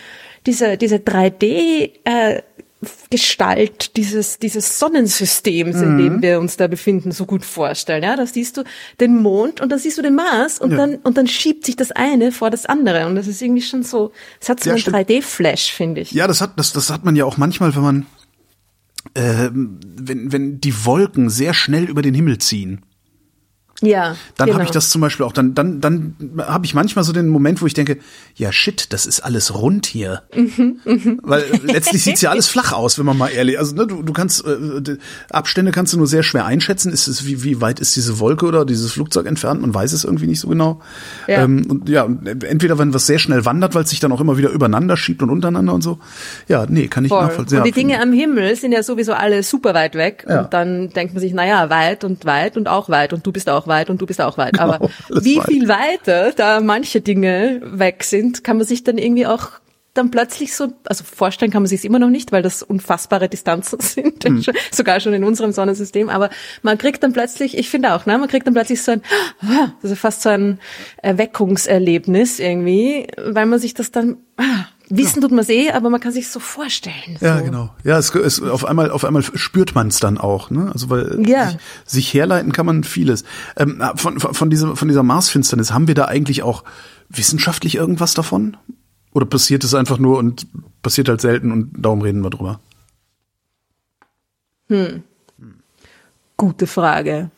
diese, 0.46 0.76
diese 0.76 0.96
3D, 0.96 1.90
äh, 2.04 2.42
Gestalt 3.08 3.96
dieses, 3.96 4.38
dieses 4.38 4.78
Sonnensystems, 4.78 5.81
in 5.81 5.96
dem 5.96 6.17
mhm. 6.17 6.23
wir 6.23 6.38
uns 6.38 6.58
da 6.58 6.67
befinden, 6.67 7.11
so 7.11 7.25
gut 7.25 7.44
vorstellen. 7.44 8.02
Ja, 8.02 8.17
da 8.17 8.26
siehst 8.26 8.58
du 8.58 8.64
den 9.00 9.23
Mond 9.23 9.62
und 9.62 9.73
da 9.73 9.78
siehst 9.78 9.96
du 9.96 10.02
den 10.02 10.14
Mars 10.14 10.58
und 10.58 10.73
ja. 10.73 10.76
dann, 10.76 10.96
und 10.96 11.17
dann 11.17 11.26
schiebt 11.26 11.64
sich 11.64 11.76
das 11.76 11.90
eine 11.93 12.32
vor 12.32 12.50
das 12.50 12.67
andere. 12.67 13.06
Und 13.06 13.14
das 13.14 13.28
ist 13.28 13.40
irgendwie 13.40 13.62
schon 13.62 13.82
so, 13.82 14.12
es 14.40 14.50
hat 14.50 14.62
so 14.62 14.70
ja, 14.70 14.76
einen 14.76 14.84
3D-Flash, 14.84 15.73
finde 15.73 16.02
ich. 16.02 16.12
Ja, 16.12 16.26
das 16.26 16.43
hat, 16.43 16.58
das, 16.58 16.73
das 16.73 16.90
hat 16.90 17.05
man 17.05 17.17
ja 17.17 17.25
auch 17.25 17.38
manchmal, 17.38 17.75
wenn 17.75 17.82
man, 17.82 18.06
äh, 19.14 19.50
wenn, 19.52 20.32
wenn 20.32 20.61
die 20.61 20.84
Wolken 20.84 21.31
sehr 21.31 21.55
schnell 21.55 21.84
über 21.84 22.02
den 22.02 22.14
Himmel 22.14 22.38
ziehen. 22.38 22.82
Ja. 23.82 24.17
Dann 24.37 24.46
genau. 24.46 24.55
habe 24.55 24.64
ich 24.64 24.70
das 24.70 24.90
zum 24.90 25.00
Beispiel 25.00 25.26
auch, 25.26 25.32
dann, 25.32 25.55
dann, 25.55 25.81
dann 25.81 26.17
habe 26.38 26.64
ich 26.64 26.75
manchmal 26.75 27.05
so 27.05 27.12
den 27.12 27.28
Moment, 27.28 27.61
wo 27.61 27.67
ich 27.67 27.75
denke, 27.75 27.99
ja 28.34 28.52
shit, 28.52 28.93
das 28.93 29.06
ist 29.06 29.20
alles 29.20 29.55
rund 29.55 29.87
hier. 29.87 30.23
Mhm, 30.34 30.81
mh. 30.84 31.17
Weil 31.23 31.44
letztlich 31.62 32.02
sieht's 32.02 32.23
ja 32.23 32.31
alles 32.31 32.49
flach 32.49 32.73
aus, 32.73 32.99
wenn 32.99 33.06
man 33.06 33.19
mal 33.19 33.28
ehrlich. 33.28 33.58
Also 33.58 33.75
ne, 33.75 33.87
du, 33.87 34.02
du 34.02 34.12
kannst 34.12 34.44
äh, 34.46 34.96
Abstände 35.30 35.73
kannst 35.73 35.92
du 35.92 35.99
nur 35.99 36.06
sehr 36.06 36.23
schwer 36.23 36.47
einschätzen. 36.47 36.92
Ist 36.92 37.06
es, 37.06 37.26
wie, 37.26 37.45
wie 37.45 37.61
weit 37.61 37.80
ist 37.80 37.97
diese 37.97 38.18
Wolke 38.18 38.47
oder 38.47 38.64
dieses 38.64 38.92
Flugzeug 38.92 39.26
entfernt? 39.26 39.61
Man 39.61 39.75
weiß 39.75 39.92
es 39.92 40.04
irgendwie 40.04 40.26
nicht 40.26 40.40
so 40.40 40.49
genau. 40.49 40.80
Ja. 41.26 41.42
Ähm, 41.42 41.66
und 41.68 41.88
ja, 41.88 42.04
entweder 42.04 42.78
wenn 42.78 42.95
was 42.95 43.06
sehr 43.06 43.18
schnell 43.18 43.45
wandert, 43.45 43.75
weil 43.75 43.85
es 43.85 43.90
sich 43.90 44.00
dann 44.00 44.12
auch 44.12 44.21
immer 44.21 44.38
wieder 44.38 44.50
übereinander 44.50 44.97
schiebt 44.97 45.23
und 45.23 45.30
untereinander 45.30 45.75
und 45.75 45.83
so. 45.83 45.99
Ja, 46.49 46.66
nee, 46.68 46.88
kann 46.88 47.04
ich 47.04 47.11
Voll. 47.11 47.23
nachvollziehen. 47.23 47.59
Und 47.59 47.64
die 47.66 47.73
Dinge 47.73 48.00
am 48.00 48.12
Himmel 48.12 48.56
sind 48.56 48.73
ja 48.73 48.83
sowieso 48.83 49.12
alle 49.12 49.42
super 49.42 49.75
weit 49.75 49.95
weg. 49.95 50.25
Ja. 50.28 50.42
Und 50.42 50.54
dann 50.54 50.90
denkt 50.90 51.14
man 51.14 51.21
sich, 51.21 51.35
naja, 51.35 51.68
weit 51.71 52.04
und 52.04 52.25
weit 52.25 52.56
und 52.56 52.68
auch 52.68 52.88
weit 52.88 53.12
und 53.12 53.26
du 53.26 53.33
bist 53.33 53.49
auch 53.49 53.65
auch 53.66 53.68
weit 53.68 53.90
und 53.90 54.00
du 54.00 54.06
bist 54.06 54.20
auch 54.20 54.38
weit. 54.38 54.54
Genau, 54.54 54.64
Aber 54.64 54.90
wie 55.08 55.38
weit. 55.38 55.46
viel 55.46 55.68
weiter 55.68 56.32
da 56.32 56.61
manche 56.61 57.00
Dinge 57.00 57.61
weg 57.64 58.04
sind, 58.04 58.44
kann 58.44 58.56
man 58.56 58.66
sich 58.66 58.85
dann 58.85 58.99
irgendwie 58.99 59.26
auch 59.26 59.50
dann 59.94 60.11
plötzlich 60.11 60.54
so, 60.54 60.75
also 60.85 61.04
vorstellen 61.04 61.50
kann 61.50 61.62
man 61.62 61.68
sich 61.68 61.78
es 61.78 61.85
immer 61.85 61.99
noch 61.99 62.11
nicht, 62.11 62.30
weil 62.30 62.42
das 62.42 62.62
unfassbare 62.62 63.28
Distanzen 63.30 63.80
sind, 63.80 64.25
hm. 64.25 64.42
sogar 64.70 65.00
schon 65.00 65.14
in 65.14 65.25
unserem 65.25 65.52
Sonnensystem. 65.52 66.11
Aber 66.11 66.30
man 66.62 66.78
kriegt 66.78 67.02
dann 67.02 67.12
plötzlich, 67.12 67.56
ich 67.56 67.70
finde 67.70 67.94
auch, 67.94 68.06
ne, 68.06 68.18
man 68.18 68.28
kriegt 68.28 68.46
dann 68.46 68.54
plötzlich 68.54 68.82
so 68.82 68.92
ein, 68.92 69.02
also 69.82 69.94
fast 69.94 70.23
so 70.23 70.28
ein 70.28 70.58
Erweckungserlebnis 71.02 72.38
irgendwie, 72.40 73.06
weil 73.16 73.46
man 73.46 73.58
sich 73.58 73.73
das 73.73 73.90
dann 73.90 74.18
ah, 74.37 74.66
Wissen 74.88 75.21
tut 75.21 75.33
man 75.33 75.40
es 75.40 75.49
eh, 75.49 75.71
aber 75.73 75.90
man 75.90 76.00
kann 76.00 76.12
sich 76.12 76.28
so 76.28 76.38
vorstellen. 76.38 77.16
So. 77.19 77.26
Ja, 77.26 77.40
genau. 77.40 77.75
Ja, 77.83 77.99
es, 77.99 78.14
es, 78.14 78.40
auf 78.40 78.64
einmal, 78.64 78.90
auf 78.90 79.05
einmal 79.05 79.23
spürt 79.23 79.75
man 79.75 79.88
es 79.88 79.99
dann 79.99 80.16
auch, 80.16 80.50
ne? 80.50 80.71
Also 80.73 80.90
weil 80.90 81.28
ja. 81.28 81.50
sich, 81.50 81.59
sich 81.85 82.14
herleiten 82.14 82.52
kann 82.52 82.66
man 82.66 82.85
vieles. 82.85 83.25
Ähm, 83.57 83.83
von, 83.97 84.21
von, 84.21 84.35
von 84.35 84.50
dieser, 84.50 84.76
von 84.76 84.87
dieser 84.87 85.02
Marsfinsternis 85.02 85.73
haben 85.73 85.88
wir 85.88 85.97
da 85.97 86.05
eigentlich 86.05 86.45
auch 86.45 86.62
wissenschaftlich 87.09 87.75
irgendwas 87.75 88.14
davon? 88.14 88.57
Oder 89.12 89.26
passiert 89.26 89.64
es 89.64 89.75
einfach 89.75 89.99
nur 89.99 90.19
und 90.19 90.47
passiert 90.83 91.09
halt 91.09 91.21
selten 91.21 91.50
und 91.50 91.73
darum 91.76 92.02
reden 92.02 92.23
wir 92.23 92.31
drüber? 92.31 92.61
Hm. 94.69 95.02
Gute 96.37 96.66
Frage. 96.66 97.31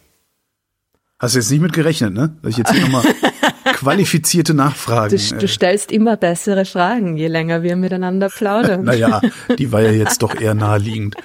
Hast 1.19 1.35
du 1.35 1.39
jetzt 1.39 1.51
nicht 1.51 1.61
mit 1.61 1.73
gerechnet, 1.73 2.15
ne? 2.15 2.37
Dass 2.43 2.53
ich 2.53 2.59
jetzt 2.59 2.73
hier 2.73 2.83
nochmal 2.83 3.05
qualifizierte 3.73 4.55
Nachfragen. 4.55 5.17
Du, 5.17 5.37
du, 5.37 5.49
stellst 5.49 5.93
immer 5.93 6.17
bessere 6.17 6.65
Fragen, 6.65 7.17
je 7.17 7.29
länger 7.29 7.63
wir 7.63 7.77
miteinander 7.77 8.29
plaudern. 8.29 8.85
naja, 8.85 9.21
die 9.59 9.73
war 9.73 9.83
ja 9.83 9.91
jetzt 9.91 10.23
doch 10.23 10.35
eher 10.35 10.55
naheliegend. 10.55 11.17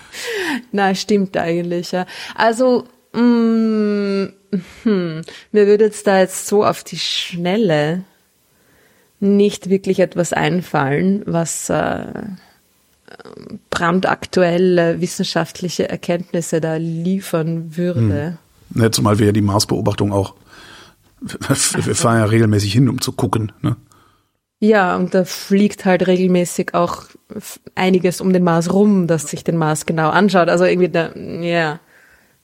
Na, 0.71 0.93
stimmt 0.95 1.37
eigentlich, 1.37 1.91
ja. 1.91 2.05
Also, 2.35 2.85
mm, 3.13 4.25
hm, 4.83 5.21
mir 5.51 5.67
würde 5.67 5.85
jetzt 5.85 6.07
da 6.07 6.19
jetzt 6.19 6.47
so 6.47 6.63
auf 6.63 6.83
die 6.83 6.99
Schnelle 6.99 8.03
nicht 9.19 9.69
wirklich 9.69 9.99
etwas 9.99 10.33
einfallen, 10.33 11.23
was 11.25 11.69
äh, 11.69 12.05
brandaktuelle 13.69 15.01
wissenschaftliche 15.01 15.89
Erkenntnisse 15.89 16.61
da 16.61 16.75
liefern 16.75 17.77
würde. 17.77 18.37
Hm. 18.73 18.81
Ja, 18.81 18.91
zumal 18.91 19.19
wir 19.19 19.27
ja 19.27 19.31
die 19.31 19.41
Marsbeobachtung 19.41 20.11
auch 20.11 20.35
Wir 21.23 21.95
fahren 21.95 22.17
ja 22.17 22.25
regelmäßig 22.25 22.73
hin, 22.73 22.89
um 22.89 22.99
zu 23.01 23.11
gucken. 23.13 23.51
Ne? 23.61 23.75
Ja, 24.59 24.95
und 24.95 25.13
da 25.13 25.25
fliegt 25.25 25.85
halt 25.85 26.07
regelmäßig 26.07 26.73
auch 26.73 27.03
einiges 27.75 28.21
um 28.21 28.31
den 28.31 28.43
Mars 28.43 28.71
rum, 28.71 29.07
das 29.07 29.27
sich 29.27 29.43
den 29.43 29.57
Mars 29.57 29.85
genau 29.85 30.09
anschaut. 30.09 30.49
Also 30.49 30.65
irgendwie, 30.65 30.89
da, 30.89 31.13
ja, 31.15 31.79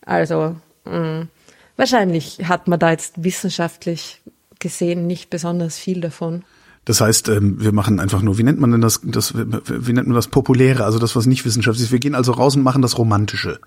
also 0.06 0.56
mh. 0.86 1.28
wahrscheinlich 1.78 2.40
hat 2.46 2.68
man 2.68 2.80
da 2.80 2.92
jetzt 2.92 3.24
wissenschaftlich 3.24 4.22
gesehen 4.60 5.08
nicht 5.08 5.30
besonders 5.30 5.78
viel 5.78 6.02
davon. 6.02 6.44
Das 6.90 7.02
heißt, 7.02 7.30
ähm, 7.30 7.58
wir 7.62 7.72
machen 7.72 8.00
einfach 8.00 8.24
nur, 8.24 8.40
wie 8.40 8.44
nennt 8.44 8.60
man 8.60 8.72
denn 8.72 8.82
das, 8.82 9.02
das 9.04 9.36
wie 9.36 9.94
nennt 9.94 10.08
man 10.08 10.16
das 10.16 10.28
Populäre, 10.28 10.86
also 10.86 10.98
das, 10.98 11.16
was 11.16 11.28
nicht 11.28 11.46
wissenschaftlich 11.46 11.86
ist. 11.86 11.92
Wir 11.92 12.00
gehen 12.00 12.16
also 12.16 12.32
raus 12.32 12.56
und 12.56 12.64
machen 12.64 12.82
das 12.82 12.98
Romantische. 12.98 13.60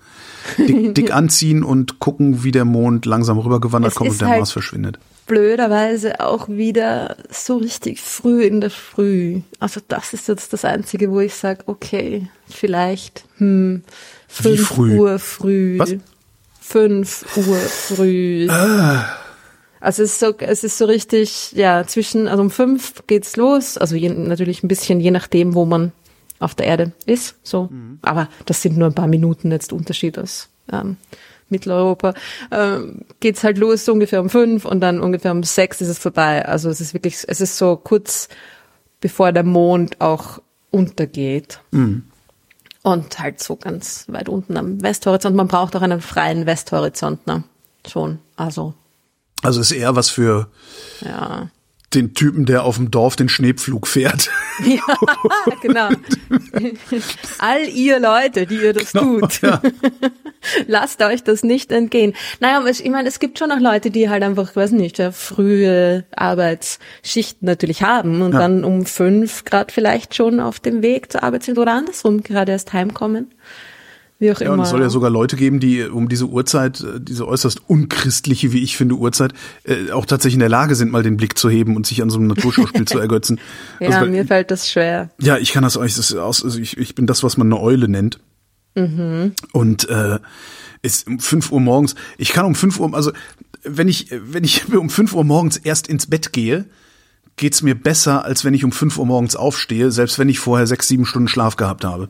Dick, 0.57 0.93
dick 0.95 1.15
anziehen 1.15 1.63
und 1.63 1.99
gucken, 1.99 2.43
wie 2.43 2.51
der 2.51 2.65
Mond 2.65 3.05
langsam 3.05 3.37
rübergewandert 3.39 3.93
Es 3.93 3.95
kommt 3.95 4.09
und 4.09 4.19
der 4.19 4.27
halt- 4.27 4.39
Mars 4.39 4.51
verschwindet. 4.51 4.99
Blöderweise 5.25 6.19
auch 6.19 6.49
wieder 6.49 7.15
so 7.31 7.55
richtig 7.55 8.01
früh 8.01 8.43
in 8.43 8.59
der 8.59 8.71
Früh. 8.71 9.39
Also 9.57 9.79
das 9.87 10.11
ist 10.11 10.27
jetzt 10.27 10.51
das 10.51 10.65
Einzige, 10.65 11.09
wo 11.09 11.21
ich 11.21 11.33
sage, 11.33 11.63
okay, 11.67 12.27
vielleicht, 12.49 13.23
hm, 13.37 13.83
fünf 14.27 14.67
früh? 14.67 14.97
Uhr 14.99 15.17
früh. 15.17 15.79
Was? 15.79 15.95
Fünf 16.59 17.25
Uhr 17.37 17.55
früh. 17.55 18.49
Also 19.83 20.01
es 20.01 20.13
ist 20.13 20.19
so, 20.21 20.33
es 20.37 20.63
ist 20.63 20.77
so 20.77 20.85
richtig, 20.85 21.51
ja, 21.51 21.85
zwischen, 21.85 22.29
also 22.29 22.41
um 22.41 22.49
fünf 22.49 23.03
geht's 23.05 23.35
los. 23.35 23.77
Also 23.77 23.97
je, 23.97 24.07
natürlich 24.09 24.63
ein 24.63 24.69
bisschen 24.69 25.01
je 25.01 25.11
nachdem, 25.11 25.55
wo 25.55 25.65
man 25.65 25.91
auf 26.39 26.55
der 26.55 26.67
Erde 26.67 26.93
ist, 27.05 27.35
so. 27.43 27.69
Aber 28.01 28.29
das 28.45 28.61
sind 28.61 28.77
nur 28.77 28.87
ein 28.87 28.95
paar 28.95 29.07
Minuten 29.07 29.51
jetzt 29.51 29.73
Unterschied 29.73 30.17
aus 30.17 30.47
ähm, 30.71 30.95
Mitteleuropa. 31.49 32.13
Ähm, 32.49 33.01
geht's 33.19 33.43
halt 33.43 33.57
los 33.57 33.83
so 33.83 33.91
ungefähr 33.91 34.21
um 34.21 34.29
fünf 34.29 34.63
und 34.63 34.79
dann 34.79 35.01
ungefähr 35.01 35.33
um 35.33 35.43
sechs 35.43 35.81
ist 35.81 35.89
es 35.89 35.99
vorbei. 35.99 36.45
Also 36.45 36.69
es 36.69 36.79
ist 36.79 36.93
wirklich, 36.93 37.17
es 37.27 37.41
ist 37.41 37.57
so 37.57 37.75
kurz 37.75 38.29
bevor 39.01 39.33
der 39.33 39.43
Mond 39.43 39.99
auch 39.99 40.41
untergeht. 40.71 41.59
Und 42.83 43.19
halt 43.19 43.41
so 43.43 43.57
ganz 43.57 44.05
weit 44.07 44.29
unten 44.29 44.55
am 44.55 44.81
Westhorizont. 44.81 45.35
Man 45.35 45.49
braucht 45.49 45.75
auch 45.75 45.81
einen 45.81 45.99
freien 45.99 46.45
Westhorizont, 46.45 47.27
ne? 47.27 47.43
Schon. 47.85 48.19
Also, 48.37 48.75
Also 49.43 49.61
ist 49.61 49.71
eher 49.71 49.95
was 49.95 50.09
für 50.09 50.47
ja. 51.01 51.49
den 51.93 52.13
Typen, 52.13 52.45
der 52.45 52.63
auf 52.63 52.77
dem 52.77 52.89
Dorf 52.91 53.15
den 53.15 53.29
Schneepflug 53.29 53.87
fährt. 53.87 54.29
Ja, 54.63 54.97
genau. 55.63 55.89
All 57.39 57.67
ihr 57.67 57.99
Leute, 57.99 58.45
die 58.45 58.57
ihr 58.57 58.73
das 58.73 58.91
tut, 58.91 59.41
lasst 60.67 61.01
euch 61.01 61.23
das 61.23 61.43
nicht 61.43 61.71
entgehen. 61.71 62.13
Naja, 62.39 62.59
aber 62.59 62.69
ich 62.69 62.87
meine, 62.87 63.09
es 63.09 63.19
gibt 63.19 63.39
schon 63.39 63.51
auch 63.51 63.59
Leute, 63.59 63.89
die 63.89 64.09
halt 64.09 64.21
einfach, 64.21 64.55
weiß 64.55 64.71
nicht, 64.73 64.99
ja, 64.99 65.11
frühe 65.11 66.05
Arbeitsschichten 66.15 67.47
natürlich 67.47 67.81
haben 67.81 68.21
und 68.21 68.33
Ja. 68.33 68.39
dann 68.39 68.63
um 68.63 68.85
fünf 68.85 69.43
Grad 69.43 69.71
vielleicht 69.71 70.13
schon 70.13 70.39
auf 70.39 70.59
dem 70.59 70.83
Weg 70.83 71.11
zur 71.11 71.23
Arbeit 71.23 71.43
sind 71.43 71.57
oder 71.57 71.73
andersrum 71.73 72.21
gerade 72.21 72.51
erst 72.51 72.73
heimkommen. 72.73 73.33
Wie 74.23 74.31
auch 74.31 74.39
Ja, 74.39 74.45
immer. 74.47 74.53
und 74.53 74.59
es 74.61 74.69
soll 74.69 74.79
ja 74.81 74.89
sogar 74.89 75.09
Leute 75.09 75.35
geben, 75.35 75.59
die 75.59 75.83
um 75.83 76.07
diese 76.07 76.27
Uhrzeit, 76.27 76.79
äh, 76.81 76.99
diese 77.01 77.27
äußerst 77.27 77.69
unchristliche, 77.69 78.53
wie 78.53 78.63
ich 78.63 78.77
finde, 78.77 78.95
Uhrzeit, 78.95 79.33
äh, 79.65 79.91
auch 79.91 80.05
tatsächlich 80.05 80.35
in 80.35 80.39
der 80.39 80.47
Lage 80.49 80.75
sind, 80.75 80.91
mal 80.91 81.03
den 81.03 81.17
Blick 81.17 81.37
zu 81.37 81.49
heben 81.49 81.75
und 81.75 81.85
sich 81.85 82.01
an 82.01 82.09
so 82.09 82.17
einem 82.19 82.27
Naturschauspiel 82.27 82.85
zu 82.85 82.97
ergötzen. 82.99 83.39
ja, 83.81 83.87
Also, 83.89 83.99
weil- 84.01 84.09
mir 84.09 84.25
fällt 84.25 84.49
das 84.49 84.71
schwer. 84.71 85.09
Ja, 85.19 85.37
ich 85.37 85.51
kann 85.51 85.63
das 85.63 85.75
euch, 85.75 85.95
das 85.95 86.15
aus, 86.15 86.43
also 86.43 86.57
ich, 86.57 86.77
ich 86.77 86.95
bin 86.95 87.05
das, 87.05 87.21
was 87.23 87.35
man 87.37 87.47
eine 87.51 87.59
Eule 87.61 87.87
nennt. 87.89 88.19
Und 88.75 89.89
äh, 89.89 90.19
ist 90.81 91.07
um 91.07 91.19
5 91.19 91.51
Uhr 91.51 91.59
morgens, 91.59 91.95
ich 92.17 92.29
kann 92.33 92.45
um 92.45 92.55
5 92.55 92.79
Uhr, 92.79 92.93
also 92.95 93.11
wenn 93.63 93.87
ich, 93.87 94.07
wenn 94.11 94.43
ich 94.43 94.73
um 94.73 94.89
5 94.89 95.13
Uhr 95.13 95.23
morgens 95.23 95.57
erst 95.57 95.87
ins 95.87 96.07
Bett 96.07 96.33
gehe, 96.33 96.65
geht's 97.35 97.61
mir 97.61 97.75
besser, 97.75 98.25
als 98.25 98.45
wenn 98.45 98.53
ich 98.53 98.63
um 98.63 98.71
5 98.71 98.97
Uhr 98.97 99.05
morgens 99.05 99.35
aufstehe, 99.35 99.91
selbst 99.91 100.17
wenn 100.19 100.29
ich 100.29 100.39
vorher 100.39 100.67
sechs, 100.67 100.87
sieben 100.87 101.05
Stunden 101.05 101.27
Schlaf 101.27 101.55
gehabt 101.55 101.83
habe. 101.85 102.09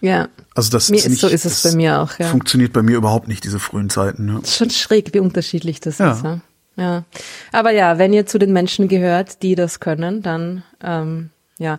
Ja. 0.00 0.28
Also 0.54 0.70
das 0.70 0.90
Mir 0.90 0.96
ist 0.98 1.08
nicht, 1.08 1.20
so 1.20 1.28
ist 1.28 1.44
es 1.44 1.62
bei 1.62 1.72
mir 1.72 2.00
auch, 2.00 2.18
ja. 2.18 2.26
Funktioniert 2.26 2.72
bei 2.72 2.82
mir 2.82 2.96
überhaupt 2.96 3.28
nicht, 3.28 3.44
diese 3.44 3.58
frühen 3.58 3.90
Zeiten. 3.90 4.26
Ne? 4.26 4.40
Ist 4.42 4.56
schon 4.56 4.70
schräg, 4.70 5.12
wie 5.14 5.20
unterschiedlich 5.20 5.80
das 5.80 5.98
Ja. 5.98 6.12
ist. 6.12 6.24
Ja? 6.24 6.40
ja. 6.76 7.04
Aber 7.52 7.70
ja, 7.70 7.98
wenn 7.98 8.12
ihr 8.12 8.26
zu 8.26 8.38
den 8.38 8.52
Menschen 8.52 8.88
gehört, 8.88 9.42
die 9.42 9.54
das 9.54 9.80
können, 9.80 10.22
dann 10.22 10.62
ähm, 10.82 11.30
ja. 11.58 11.78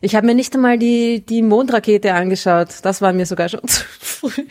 Ich 0.00 0.16
habe 0.16 0.26
mir 0.26 0.34
nicht 0.34 0.52
einmal 0.54 0.78
die, 0.78 1.24
die 1.24 1.42
Mondrakete 1.42 2.12
angeschaut. 2.14 2.68
Das 2.82 3.00
war 3.02 3.12
mir 3.12 3.24
sogar 3.26 3.48
schon 3.48 3.60
zu 3.68 3.84
früh. 4.00 4.44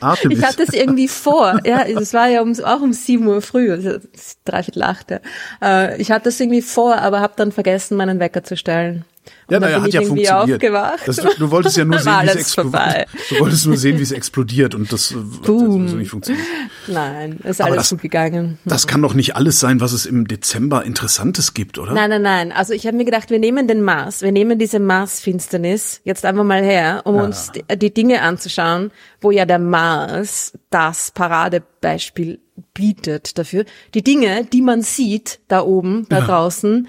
Artemis. 0.00 0.38
Ich 0.38 0.44
hatte 0.44 0.62
es 0.62 0.70
irgendwie 0.72 1.06
vor. 1.06 1.60
Ja, 1.64 1.82
es 1.84 2.14
war 2.14 2.28
ja 2.28 2.40
um, 2.42 2.58
auch 2.64 2.80
um 2.80 2.92
7 2.92 3.26
Uhr 3.26 3.42
früh, 3.42 3.70
also 3.70 3.98
dreiviertel 4.44 4.82
acht. 4.82 5.10
Ja. 5.10 5.20
Äh, 5.62 6.00
ich 6.00 6.10
hatte 6.10 6.30
es 6.30 6.40
irgendwie 6.40 6.62
vor, 6.62 6.96
aber 6.96 7.20
habe 7.20 7.34
dann 7.36 7.52
vergessen, 7.52 7.96
meinen 7.96 8.18
Wecker 8.18 8.42
zu 8.42 8.56
stellen. 8.56 9.04
Ja, 9.48 9.60
naja, 9.60 9.80
hat 9.82 9.92
ja 9.92 10.02
funktioniert. 10.02 10.62
Das, 11.06 11.16
du 11.16 11.50
wolltest 11.50 11.76
ja 11.76 11.84
nur 11.84 11.98
sehen, 12.00 12.14
wie 12.22 12.26
es 12.26 12.36
explodiert. 12.36 13.08
Du 13.28 13.38
wolltest 13.40 13.66
nur 13.66 13.76
sehen, 13.76 13.98
wie 13.98 14.02
es 14.02 14.12
explodiert 14.12 14.74
und 14.74 14.92
das 14.92 15.12
äh, 15.12 15.14
hat 15.16 15.42
Boom. 15.46 15.88
so 15.88 15.96
nicht 15.96 16.10
funktioniert. 16.10 16.44
Nein, 16.86 17.38
ist 17.44 17.60
alles 17.60 17.76
das- 17.76 17.90
gut 17.90 18.02
gegangen. 18.02 18.58
Das 18.64 18.86
kann 18.86 19.02
doch 19.02 19.14
nicht 19.14 19.36
alles 19.36 19.60
sein, 19.60 19.80
was 19.80 19.92
es 19.92 20.06
im 20.06 20.26
Dezember 20.26 20.84
Interessantes 20.84 21.54
gibt, 21.54 21.78
oder? 21.78 21.92
Nein, 21.92 22.10
nein, 22.10 22.22
nein. 22.22 22.52
Also 22.52 22.72
ich 22.72 22.86
habe 22.86 22.96
mir 22.96 23.04
gedacht, 23.04 23.30
wir 23.30 23.38
nehmen 23.38 23.68
den 23.68 23.82
Mars, 23.82 24.22
wir 24.22 24.32
nehmen 24.32 24.58
diese 24.58 24.78
Marsfinsternis 24.80 26.00
jetzt 26.04 26.24
einfach 26.24 26.44
mal 26.44 26.62
her, 26.62 27.02
um 27.04 27.16
uns 27.16 27.52
die, 27.52 27.64
die 27.78 27.92
Dinge 27.94 28.22
anzuschauen, 28.22 28.90
wo 29.20 29.30
ja 29.30 29.44
der 29.44 29.58
Mars 29.58 30.52
das 30.70 31.10
Paradebeispiel 31.12 32.40
bietet 32.74 33.38
dafür. 33.38 33.64
Die 33.94 34.02
Dinge, 34.02 34.44
die 34.44 34.62
man 34.62 34.82
sieht 34.82 35.40
da 35.48 35.62
oben, 35.62 36.06
da 36.08 36.20
draußen, 36.20 36.88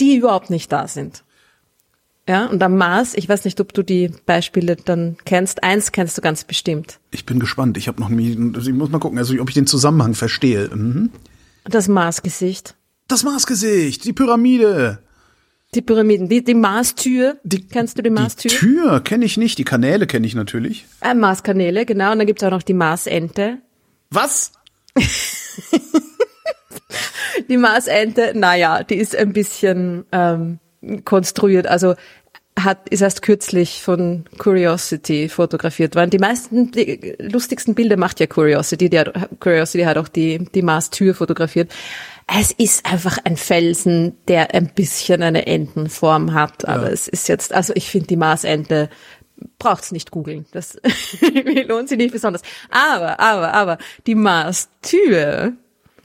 die 0.00 0.16
überhaupt 0.16 0.50
nicht 0.50 0.70
da 0.72 0.88
sind. 0.88 1.24
Ja, 2.28 2.46
und 2.46 2.62
am 2.62 2.76
Mars, 2.76 3.14
ich 3.14 3.28
weiß 3.28 3.44
nicht, 3.44 3.60
ob 3.60 3.72
du 3.72 3.82
die 3.82 4.12
Beispiele 4.26 4.76
dann 4.76 5.16
kennst. 5.24 5.64
Eins 5.64 5.90
kennst 5.90 6.16
du 6.16 6.22
ganz 6.22 6.44
bestimmt. 6.44 7.00
Ich 7.10 7.26
bin 7.26 7.40
gespannt. 7.40 7.76
Ich 7.76 7.88
habe 7.88 8.00
noch 8.00 8.10
nie, 8.10 8.30
ich 8.30 8.72
muss 8.72 8.90
mal 8.90 9.00
gucken, 9.00 9.18
also 9.18 9.34
ob 9.40 9.48
ich 9.48 9.54
den 9.54 9.66
Zusammenhang 9.66 10.14
verstehe. 10.14 10.70
Mhm. 10.72 11.10
Das 11.64 11.88
Marsgesicht. 11.88 12.76
Das 13.08 13.24
Marsgesicht, 13.24 14.04
die 14.04 14.12
Pyramide. 14.12 15.00
Die 15.74 15.82
Pyramiden, 15.82 16.28
die, 16.28 16.44
die 16.44 16.54
Marstür. 16.54 17.38
Die, 17.42 17.66
Kennst 17.66 17.98
du 17.98 18.02
die 18.02 18.10
Marstür? 18.10 18.50
Die 18.50 18.56
Tür 18.56 19.00
kenne 19.00 19.24
ich 19.24 19.36
nicht, 19.36 19.58
die 19.58 19.64
Kanäle 19.64 20.06
kenne 20.06 20.26
ich 20.26 20.34
natürlich. 20.34 20.86
Äh, 21.00 21.14
Marskanäle, 21.14 21.86
genau. 21.86 22.12
Und 22.12 22.18
dann 22.18 22.26
gibt's 22.26 22.44
auch 22.44 22.50
noch 22.50 22.62
die 22.62 22.74
Marsente. 22.74 23.58
Was? 24.10 24.52
Die 27.48 27.56
Marsente, 27.56 28.32
naja, 28.34 28.82
die 28.82 28.96
ist 28.96 29.16
ein 29.16 29.32
bisschen 29.32 30.04
ähm, 30.12 30.58
konstruiert. 31.04 31.66
Also 31.66 31.94
hat 32.58 32.88
ist 32.90 33.00
erst 33.00 33.22
kürzlich 33.22 33.82
von 33.82 34.24
Curiosity 34.36 35.28
fotografiert 35.28 35.96
worden. 35.96 36.10
Die 36.10 36.18
meisten 36.18 36.70
die 36.70 37.14
lustigsten 37.18 37.74
Bilder 37.74 37.96
macht 37.96 38.20
ja 38.20 38.26
Curiosity. 38.26 38.90
Die 38.90 38.98
hat, 38.98 39.12
Curiosity 39.40 39.84
hat 39.84 39.96
auch 39.96 40.08
die 40.08 40.38
die 40.54 40.62
Mars-Tür 40.62 41.14
fotografiert. 41.14 41.72
Es 42.26 42.52
ist 42.52 42.84
einfach 42.84 43.18
ein 43.24 43.36
Felsen, 43.36 44.16
der 44.28 44.54
ein 44.54 44.68
bisschen 44.68 45.22
eine 45.22 45.46
Entenform 45.46 46.34
hat, 46.34 46.68
aber 46.68 46.92
es 46.92 47.08
ist 47.08 47.28
jetzt, 47.28 47.52
also 47.52 47.72
ich 47.74 47.90
finde 47.90 48.06
die 48.06 48.16
Marsente 48.16 48.90
braucht's 49.58 49.92
nicht 49.92 50.10
googeln. 50.10 50.46
Das 50.52 50.78
lohnt 51.68 51.88
sich 51.88 51.98
nicht 51.98 52.12
besonders. 52.12 52.42
Aber, 52.70 53.18
aber, 53.20 53.54
aber 53.54 53.78
die 54.06 54.14
Mars-Tür, 54.14 55.52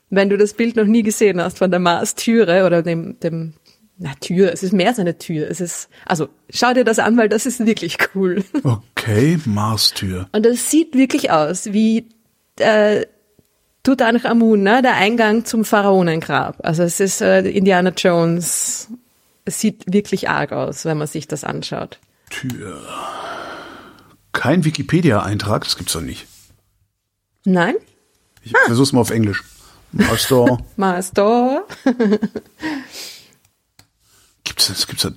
wenn 0.09 0.29
du 0.29 0.37
das 0.37 0.53
Bild 0.53 0.75
noch 0.75 0.85
nie 0.85 1.03
gesehen 1.03 1.41
hast 1.41 1.57
von 1.57 1.71
der 1.71 1.79
Mars-Türe 1.79 2.65
oder 2.65 2.81
dem, 2.81 3.19
dem, 3.19 3.53
na 3.99 4.13
Tür, 4.19 4.51
es 4.53 4.63
ist 4.63 4.73
mehr 4.73 4.89
als 4.89 4.99
eine 4.99 5.17
Tür. 5.17 5.49
Es 5.49 5.59
ist, 5.59 5.89
also 6.05 6.29
schau 6.49 6.73
dir 6.73 6.83
das 6.83 6.99
an, 6.99 7.17
weil 7.17 7.29
das 7.29 7.45
ist 7.45 7.65
wirklich 7.65 7.97
cool. 8.13 8.43
Okay, 8.63 9.39
Marstür. 9.45 10.29
Und 10.31 10.45
das 10.45 10.69
sieht 10.69 10.95
wirklich 10.95 11.31
aus 11.31 11.73
wie 11.73 12.07
äh, 12.59 13.05
Tutanchamun, 13.83 14.61
ne? 14.61 14.81
der 14.81 14.95
Eingang 14.95 15.45
zum 15.45 15.65
Pharaonengrab. 15.65 16.57
Also 16.63 16.83
es 16.83 16.99
ist 16.99 17.21
äh, 17.21 17.41
Indiana 17.49 17.91
Jones. 17.95 18.89
Es 19.45 19.61
sieht 19.61 19.91
wirklich 19.91 20.29
arg 20.29 20.51
aus, 20.51 20.85
wenn 20.85 20.97
man 20.97 21.07
sich 21.07 21.27
das 21.27 21.43
anschaut. 21.43 21.99
Tür. 22.29 22.81
Kein 24.33 24.65
Wikipedia-Eintrag, 24.65 25.63
das 25.63 25.77
gibt's 25.77 25.93
doch 25.93 26.01
nicht. 26.01 26.27
Nein? 27.45 27.75
Ich 28.43 28.53
versuch's 28.65 28.91
mal 28.91 29.01
auf 29.01 29.09
Englisch. 29.09 29.43
Marstor. 29.91 30.59
Master. 30.75 31.63
gibt's 34.57 34.67
das? 34.67 34.87
Gibt's 34.87 35.03
das? 35.03 35.13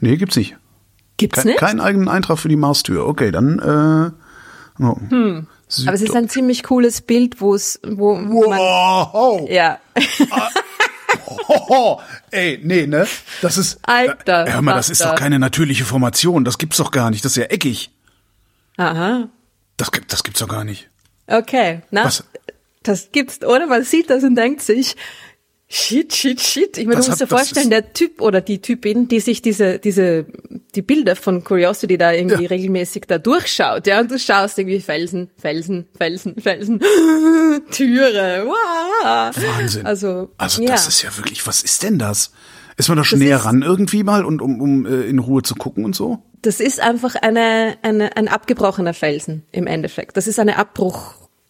Nee, 0.00 0.16
gibt's 0.16 0.36
nicht. 0.36 0.56
Gibt's 1.16 1.38
Kein, 1.38 1.46
nicht? 1.46 1.58
keinen 1.58 1.80
eigenen 1.80 2.08
Eintrag 2.08 2.38
für 2.38 2.48
die 2.48 2.56
Marstür. 2.56 3.06
Okay, 3.06 3.30
dann 3.30 3.58
äh, 4.78 4.82
oh. 4.82 4.96
Aber 5.86 5.94
es 5.94 6.02
ist 6.02 6.14
ein 6.14 6.28
ziemlich 6.28 6.62
cooles 6.62 7.00
Bild, 7.00 7.40
wo 7.40 7.54
es, 7.54 7.80
wo 7.82 8.14
man, 8.16 8.28
Wow. 8.30 9.48
ja. 9.48 9.78
Hoho. 11.48 12.00
Ey, 12.30 12.60
nee, 12.62 12.86
ne? 12.86 13.06
Das 13.40 13.56
ist. 13.56 13.78
Alter, 13.82 14.46
Äh, 14.46 14.52
hör 14.52 14.62
mal, 14.62 14.74
das 14.74 14.90
ist 14.90 15.02
doch 15.02 15.14
keine 15.14 15.38
natürliche 15.38 15.84
Formation. 15.84 16.44
Das 16.44 16.58
gibt's 16.58 16.76
doch 16.76 16.90
gar 16.90 17.10
nicht. 17.10 17.24
Das 17.24 17.32
ist 17.32 17.36
ja 17.36 17.44
eckig. 17.44 17.90
Aha. 18.76 19.28
Das, 19.78 19.90
gibt, 19.92 20.12
das 20.12 20.22
gibt's 20.22 20.40
doch 20.40 20.48
gar 20.48 20.64
nicht. 20.64 20.88
Okay. 21.26 21.80
Na, 21.90 22.04
Was? 22.04 22.24
das 22.82 23.10
gibt's, 23.12 23.42
oder? 23.44 23.66
Man 23.66 23.82
sieht 23.84 24.10
das 24.10 24.22
und 24.22 24.34
denkt 24.36 24.60
sich, 24.62 24.96
Shit, 25.68 26.14
shit, 26.14 26.40
shit. 26.40 26.78
Ich 26.78 26.86
meine, 26.86 26.98
Was 26.98 27.06
du 27.06 27.10
musst 27.10 27.22
hat- 27.22 27.28
dir 27.30 27.34
das 27.34 27.40
vorstellen, 27.48 27.70
der 27.70 27.92
Typ 27.92 28.20
oder 28.20 28.40
die 28.40 28.60
Typin, 28.60 29.08
die 29.08 29.18
sich 29.18 29.42
diese, 29.42 29.80
diese, 29.80 30.26
die 30.76 30.82
Bilder 30.82 31.16
von 31.16 31.42
Curiosity 31.42 31.98
da 31.98 32.12
irgendwie 32.12 32.44
Ja. 32.44 32.48
regelmäßig 32.50 33.04
da 33.08 33.18
durchschaut, 33.18 33.86
ja, 33.88 33.98
und 34.00 34.08
du 34.10 34.16
schaust 34.18 34.58
irgendwie 34.58 34.78
Felsen, 34.80 35.28
Felsen, 35.36 35.86
Felsen, 35.98 36.36
Felsen, 36.40 36.78
Türe, 37.72 38.44
wow. 38.46 39.36
Wahnsinn. 39.36 39.86
Also, 39.86 40.30
Also 40.38 40.62
ja. 40.62 40.70
das 40.70 40.86
ist 40.88 41.02
ja 41.02 41.16
wirklich, 41.16 41.44
was 41.46 41.62
ist 41.62 41.82
denn 41.82 41.98
das? 41.98 42.30
Ist 42.76 42.88
man 42.88 42.98
da 42.98 43.04
schon 43.04 43.18
Das 43.18 43.26
näher 43.26 43.38
ran 43.38 43.62
irgendwie 43.62 44.04
mal 44.04 44.24
und 44.24 44.40
um, 44.42 44.60
um 44.60 44.86
äh, 44.86 45.02
in 45.02 45.18
Ruhe 45.18 45.42
zu 45.42 45.54
gucken 45.54 45.84
und 45.84 45.96
so? 45.96 46.18
Das 46.42 46.60
ist 46.60 46.78
einfach 46.80 47.14
eine, 47.16 47.76
eine, 47.82 48.16
ein 48.16 48.28
abgebrochener 48.28 48.94
Felsen 48.94 49.42
im 49.50 49.66
Endeffekt. 49.66 50.16
Das 50.16 50.26
ist 50.26 50.38
eine 50.38 50.58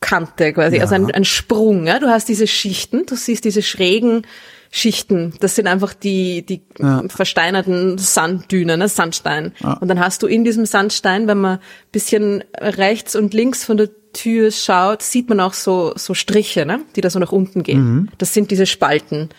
Abbruchkante 0.07 0.53
quasi, 0.53 0.77
Ja. 0.77 0.83
also 0.83 0.95
ein, 0.95 1.11
ein 1.11 1.25
Sprung. 1.25 1.87
Ja? 1.87 1.99
Du 1.99 2.09
hast 2.09 2.29
diese 2.29 2.47
Schichten, 2.47 3.07
du 3.07 3.17
siehst 3.17 3.45
diese 3.45 3.63
schrägen 3.63 4.23
Schichten. 4.71 5.33
Das 5.41 5.55
sind 5.55 5.69
einfach 5.69 5.95
die, 5.95 6.45
die 6.45 6.63
versteinerten 7.09 7.99
Sanddünen, 7.99 8.79
ne? 8.79 8.89
Sandstein. 8.89 9.53
Und 9.81 9.89
dann 9.89 10.01
hast 10.01 10.23
du 10.23 10.27
in 10.27 10.45
diesem 10.45 10.67
Sandstein, 10.67 11.29
wenn 11.29 11.39
man 11.39 11.59
bisschen 11.93 12.45
rechts 12.59 13.17
und 13.17 13.33
links 13.33 13.65
von 13.65 13.77
der 13.77 13.89
Tür 14.13 14.51
schaut, 14.51 15.03
sieht 15.03 15.29
man 15.29 15.41
auch 15.41 15.53
so, 15.55 15.93
so 15.97 16.15
Striche, 16.15 16.67
ne? 16.67 16.81
die 16.97 17.01
da 17.01 17.11
so 17.11 17.19
nach 17.19 17.33
unten 17.33 17.63
gehen. 17.63 18.11
Das 18.19 18.35
sind 18.35 18.51
diese 18.51 18.67
Spalten 18.67 19.31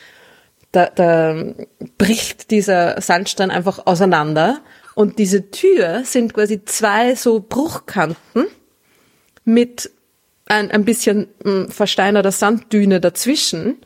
da, 0.72 0.88
da 0.94 1.36
bricht 1.98 2.52
dieser 2.52 3.00
Sandstein 3.02 3.52
einfach 3.52 3.86
auseinander 3.86 4.60
und 4.96 5.18
diese 5.18 5.50
Tür 5.50 6.02
sind 6.04 6.34
quasi 6.34 6.64
zwei 6.66 7.16
so 7.16 7.40
Bruchkanten 7.40 8.46
mit 9.46 9.92
ein, 10.48 10.72
ein 10.72 10.86
bisschen 10.86 11.28
mh, 11.44 11.68
versteinerter 11.70 12.32
Sanddüne 12.32 13.00
dazwischen, 13.00 13.78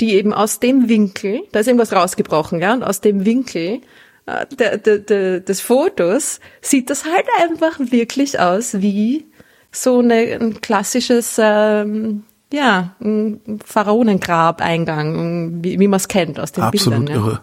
die 0.00 0.14
eben 0.14 0.32
aus 0.32 0.60
dem 0.60 0.88
Winkel, 0.88 1.42
da 1.52 1.60
ist 1.60 1.66
irgendwas 1.66 1.92
rausgebrochen, 1.92 2.60
ja, 2.60 2.72
und 2.74 2.82
aus 2.84 3.00
dem 3.00 3.24
Winkel 3.24 3.80
äh, 4.26 4.46
der, 4.56 4.78
der, 4.78 4.98
der, 4.98 5.40
des 5.40 5.60
Fotos 5.60 6.40
sieht 6.60 6.90
das 6.90 7.04
halt 7.04 7.26
einfach 7.40 7.78
wirklich 7.80 8.38
aus 8.38 8.80
wie 8.80 9.26
so 9.72 9.98
eine, 10.00 10.38
ein 10.40 10.60
klassisches, 10.60 11.36
ähm, 11.38 12.24
ja, 12.52 12.94
ein 13.00 13.60
Pharaonengrab-Eingang, 13.64 15.62
wie, 15.62 15.78
wie 15.78 15.88
man 15.88 15.98
es 15.98 16.08
kennt 16.08 16.40
aus 16.40 16.52
den 16.52 16.64
Absolut 16.64 17.06
Bildern. 17.06 17.14
Ja. 17.14 17.26
irre. 17.26 17.40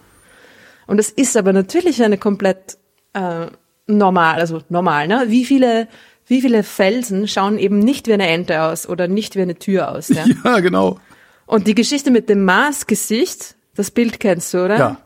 Und 0.88 1.00
es 1.00 1.10
ist 1.10 1.36
aber 1.38 1.54
natürlich 1.54 2.04
eine 2.04 2.18
komplett 2.18 2.78
äh, 3.14 3.48
normal, 3.88 4.40
also 4.40 4.62
normal, 4.70 5.08
ne? 5.08 5.26
Wie 5.28 5.46
viele, 5.46 5.88
wie 6.28 6.42
viele 6.42 6.64
Felsen 6.64 7.28
schauen 7.28 7.58
eben 7.58 7.80
nicht 7.80 8.08
wie 8.08 8.14
eine 8.14 8.28
Ente 8.28 8.64
aus 8.64 8.88
oder 8.88 9.08
nicht 9.08 9.36
wie 9.36 9.42
eine 9.42 9.56
Tür 9.56 9.92
aus, 9.92 10.10
ja? 10.10 10.26
Ja, 10.44 10.60
genau. 10.60 11.00
Und 11.46 11.68
die 11.68 11.76
Geschichte 11.76 12.10
mit 12.10 12.30
dem 12.30 12.44
Marsgesicht, 12.46 13.56
das 13.76 13.92
Bild 13.92 14.20
kennst 14.20 14.54
du, 14.54 14.66
oder? 14.66 14.78
Ja. 14.78 14.98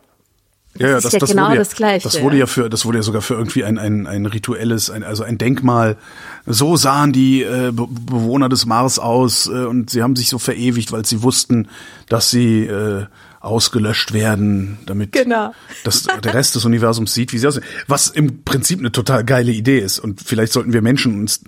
Ja, 0.77 0.89
ja, 0.89 0.97
ist 0.97 1.03
das, 1.05 1.13
ja 1.13 1.19
das 1.19 1.29
genau 1.31 1.45
wurde 1.45 1.55
ja, 1.55 1.59
das 1.59 1.75
Gleiche, 1.75 2.03
Das 2.03 2.21
wurde 2.21 2.35
ja. 2.35 2.41
ja 2.41 2.45
für, 2.45 2.69
das 2.69 2.85
wurde 2.85 2.99
ja 2.99 3.01
sogar 3.01 3.21
für 3.21 3.33
irgendwie 3.33 3.63
ein, 3.63 3.77
ein, 3.79 4.05
ein 4.07 4.25
rituelles, 4.27 4.89
ein, 4.89 5.03
also 5.03 5.23
ein 5.23 5.37
Denkmal. 5.37 5.97
So 6.45 6.77
sahen 6.77 7.11
die 7.11 7.41
äh, 7.41 7.71
Be 7.73 7.87
Bewohner 7.89 8.49
des 8.49 8.65
Mars 8.65 8.99
aus 8.99 9.47
äh, 9.47 9.65
und 9.65 9.89
sie 9.89 10.03
haben 10.03 10.15
sich 10.15 10.29
so 10.29 10.37
verewigt, 10.37 10.91
weil 10.91 11.05
sie 11.05 11.23
wussten, 11.23 11.67
dass 12.07 12.29
sie 12.29 12.65
äh, 12.65 13.07
ausgelöscht 13.39 14.13
werden, 14.13 14.79
damit 14.85 15.11
Genau. 15.13 15.53
das, 15.83 16.03
der 16.03 16.33
Rest 16.33 16.55
des 16.55 16.65
Universums 16.65 17.13
sieht, 17.13 17.31
wie 17.33 17.37
sie 17.37 17.47
aussehen. 17.47 17.63
Was 17.87 18.07
im 18.07 18.43
Prinzip 18.43 18.79
eine 18.79 18.91
total 18.91 19.23
geile 19.23 19.51
Idee 19.51 19.79
ist. 19.79 19.99
Und 19.99 20.21
vielleicht 20.21 20.51
sollten 20.51 20.73
wir 20.73 20.81
Menschen 20.81 21.19
uns 21.21 21.41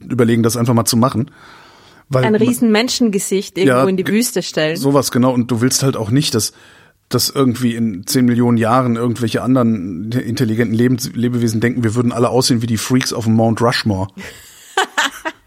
überlegen, 0.00 0.42
das 0.42 0.56
einfach 0.56 0.74
mal 0.74 0.84
zu 0.84 0.96
machen. 0.96 1.30
Weil 2.08 2.24
Ein 2.24 2.36
riesen 2.36 2.70
Menschengesicht 2.70 3.58
irgendwo 3.58 3.78
Ja, 3.78 3.88
in 3.88 3.96
die 3.96 4.06
Wüste 4.06 4.42
stellen. 4.42 4.76
Sowas 4.76 5.10
genau. 5.10 5.32
Und 5.32 5.50
du 5.50 5.60
willst 5.60 5.82
halt 5.82 5.96
auch 5.96 6.10
nicht, 6.10 6.34
dass, 6.36 6.52
dass 7.08 7.28
irgendwie 7.30 7.74
in 7.74 8.06
zehn 8.06 8.24
Millionen 8.26 8.58
Jahren 8.58 8.94
irgendwelche 8.94 9.42
anderen 9.42 10.12
intelligenten 10.12 10.76
Lebens 10.76 11.10
Lebewesen 11.12 11.60
denken, 11.60 11.82
wir 11.82 11.96
würden 11.96 12.12
alle 12.12 12.28
aussehen 12.28 12.62
wie 12.62 12.68
die 12.68 12.76
Freaks 12.76 13.12
auf 13.12 13.24
dem 13.24 13.34
Mount 13.34 13.60
Rushmore. 13.60 14.08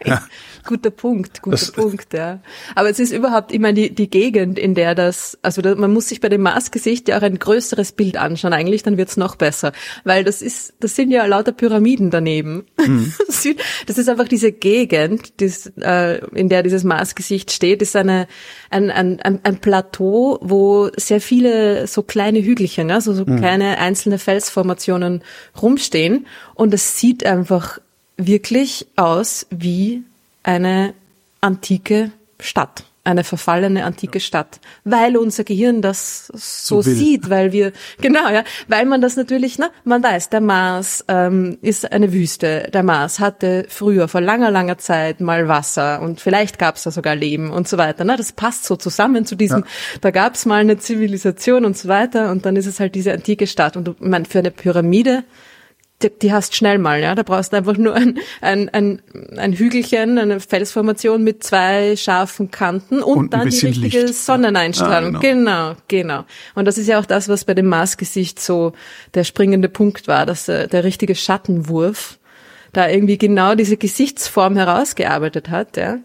Guter 0.66 0.90
Punkt, 0.90 1.40
guter 1.42 1.56
Das- 1.56 1.72
Punkt, 1.72 2.12
ja. 2.12 2.40
Aber 2.74 2.90
es 2.90 2.98
ist 2.98 3.12
überhaupt 3.12 3.50
immer 3.50 3.72
die, 3.72 3.94
die 3.94 4.10
Gegend, 4.10 4.58
in 4.58 4.74
der 4.74 4.94
das, 4.94 5.38
also 5.42 5.62
da, 5.62 5.74
man 5.74 5.90
muss 5.92 6.08
sich 6.08 6.20
bei 6.20 6.28
dem 6.28 6.42
Marsgesicht 6.42 7.08
ja 7.08 7.16
auch 7.18 7.22
ein 7.22 7.38
größeres 7.38 7.92
Bild 7.92 8.18
anschauen, 8.18 8.52
eigentlich, 8.52 8.82
dann 8.82 8.98
wird's 8.98 9.16
noch 9.16 9.36
besser. 9.36 9.72
Weil 10.04 10.22
das 10.22 10.42
ist, 10.42 10.74
das 10.80 10.94
sind 10.96 11.10
ja 11.10 11.24
lauter 11.24 11.52
Pyramiden 11.52 12.10
daneben. 12.10 12.66
Das 13.26 13.44
ist- 13.46 13.58
Das 13.86 13.96
ist 13.98 14.08
einfach 14.08 14.28
diese 14.28 14.52
Gegend, 14.52 15.40
das, 15.40 15.72
äh, 15.80 16.18
in 16.34 16.48
der 16.50 16.62
dieses 16.62 16.84
Marsgesicht 16.84 17.50
steht, 17.52 17.80
ist 17.80 17.96
eine, 17.96 18.26
ein, 18.70 18.90
ein, 18.90 19.20
ein, 19.20 19.40
ein 19.44 19.60
Plateau, 19.60 20.38
wo 20.42 20.90
sehr 20.96 21.20
viele 21.22 21.86
so 21.86 22.02
kleine 22.02 22.42
Hügelchen, 22.42 22.90
ja, 22.90 23.00
so, 23.00 23.14
so 23.14 23.24
kleine 23.24 23.78
einzelne 23.78 24.18
Felsformationen 24.18 25.22
rumstehen. 25.60 26.26
Und 26.54 26.74
es 26.74 26.98
sieht 26.98 27.24
einfach 27.24 27.80
wirklich 28.26 28.86
aus 28.96 29.46
wie 29.50 30.02
eine 30.42 30.94
antike 31.40 32.12
Stadt, 32.38 32.84
eine 33.04 33.24
verfallene 33.24 33.84
antike 33.84 34.20
Stadt, 34.20 34.60
weil 34.84 35.16
unser 35.16 35.44
Gehirn 35.44 35.82
das 35.82 36.26
so, 36.26 36.82
So 36.82 36.90
sieht, 36.90 37.30
weil 37.30 37.52
wir 37.52 37.72
genau 38.00 38.28
ja, 38.28 38.44
weil 38.68 38.84
man 38.84 39.00
das 39.00 39.16
natürlich, 39.16 39.58
na, 39.58 39.70
man 39.84 40.02
weiß, 40.02 40.28
der 40.30 40.40
Mars 40.40 41.04
ähm, 41.08 41.58
ist 41.62 41.90
eine 41.92 42.12
Wüste, 42.12 42.68
der 42.72 42.82
Mars 42.82 43.18
hatte 43.20 43.66
früher 43.68 44.08
vor 44.08 44.20
langer 44.20 44.50
langer 44.50 44.78
Zeit 44.78 45.20
mal 45.20 45.48
Wasser 45.48 46.00
und 46.02 46.20
vielleicht 46.20 46.58
gab 46.58 46.76
es 46.76 46.82
da 46.82 46.90
sogar 46.90 47.16
Leben 47.16 47.50
und 47.50 47.68
so 47.68 47.78
weiter. 47.78 48.04
Na, 48.04 48.16
das 48.16 48.32
passt 48.32 48.64
so 48.64 48.76
zusammen 48.76 49.24
zu 49.24 49.34
diesem. 49.34 49.64
Da 50.00 50.10
gab 50.10 50.34
es 50.34 50.46
mal 50.46 50.60
eine 50.60 50.78
Zivilisation 50.78 51.64
und 51.64 51.76
so 51.76 51.88
weiter 51.88 52.30
und 52.30 52.44
dann 52.46 52.56
ist 52.56 52.66
es 52.66 52.80
halt 52.80 52.94
diese 52.94 53.12
antike 53.12 53.46
Stadt 53.46 53.76
und 53.76 54.00
meine, 54.00 54.26
für 54.26 54.38
eine 54.38 54.50
Pyramide 54.50 55.24
die, 56.02 56.10
die 56.10 56.32
hast 56.32 56.56
schnell 56.56 56.78
mal, 56.78 57.00
ja. 57.00 57.14
Da 57.14 57.22
brauchst 57.22 57.52
du 57.52 57.56
einfach 57.56 57.76
nur 57.76 57.94
ein, 57.94 58.18
ein, 58.40 58.68
ein, 58.70 59.02
ein 59.36 59.52
Hügelchen, 59.52 60.18
eine 60.18 60.40
Felsformation 60.40 61.22
mit 61.22 61.44
zwei 61.44 61.96
scharfen 61.96 62.50
Kanten 62.50 63.02
und, 63.02 63.18
Und 63.18 63.34
dann 63.34 63.48
die 63.48 63.66
richtige 63.66 64.02
Licht. 64.02 64.14
Sonneneinstrahlung. 64.14 65.16
Ah, 65.16 65.20
genau. 65.20 65.76
genau, 65.88 66.24
Und 66.54 66.64
das 66.64 66.78
ist 66.78 66.86
ja 66.86 66.98
auch 66.98 67.06
das, 67.06 67.28
was 67.28 67.44
bei 67.44 67.54
dem 67.54 67.66
Marsgesicht 67.66 68.40
so 68.40 68.72
der 69.14 69.24
springende 69.24 69.68
Punkt 69.68 70.08
war, 70.08 70.26
dass 70.26 70.48
äh, 70.48 70.68
der 70.68 70.84
richtige 70.84 71.14
Schattenwurf 71.14 72.18
da 72.72 72.88
irgendwie 72.88 73.18
genau 73.18 73.54
diese 73.54 73.76
Gesichtsform 73.76 74.56
herausgearbeitet 74.56 75.50
hat, 75.50 75.76
ja. 75.76 75.98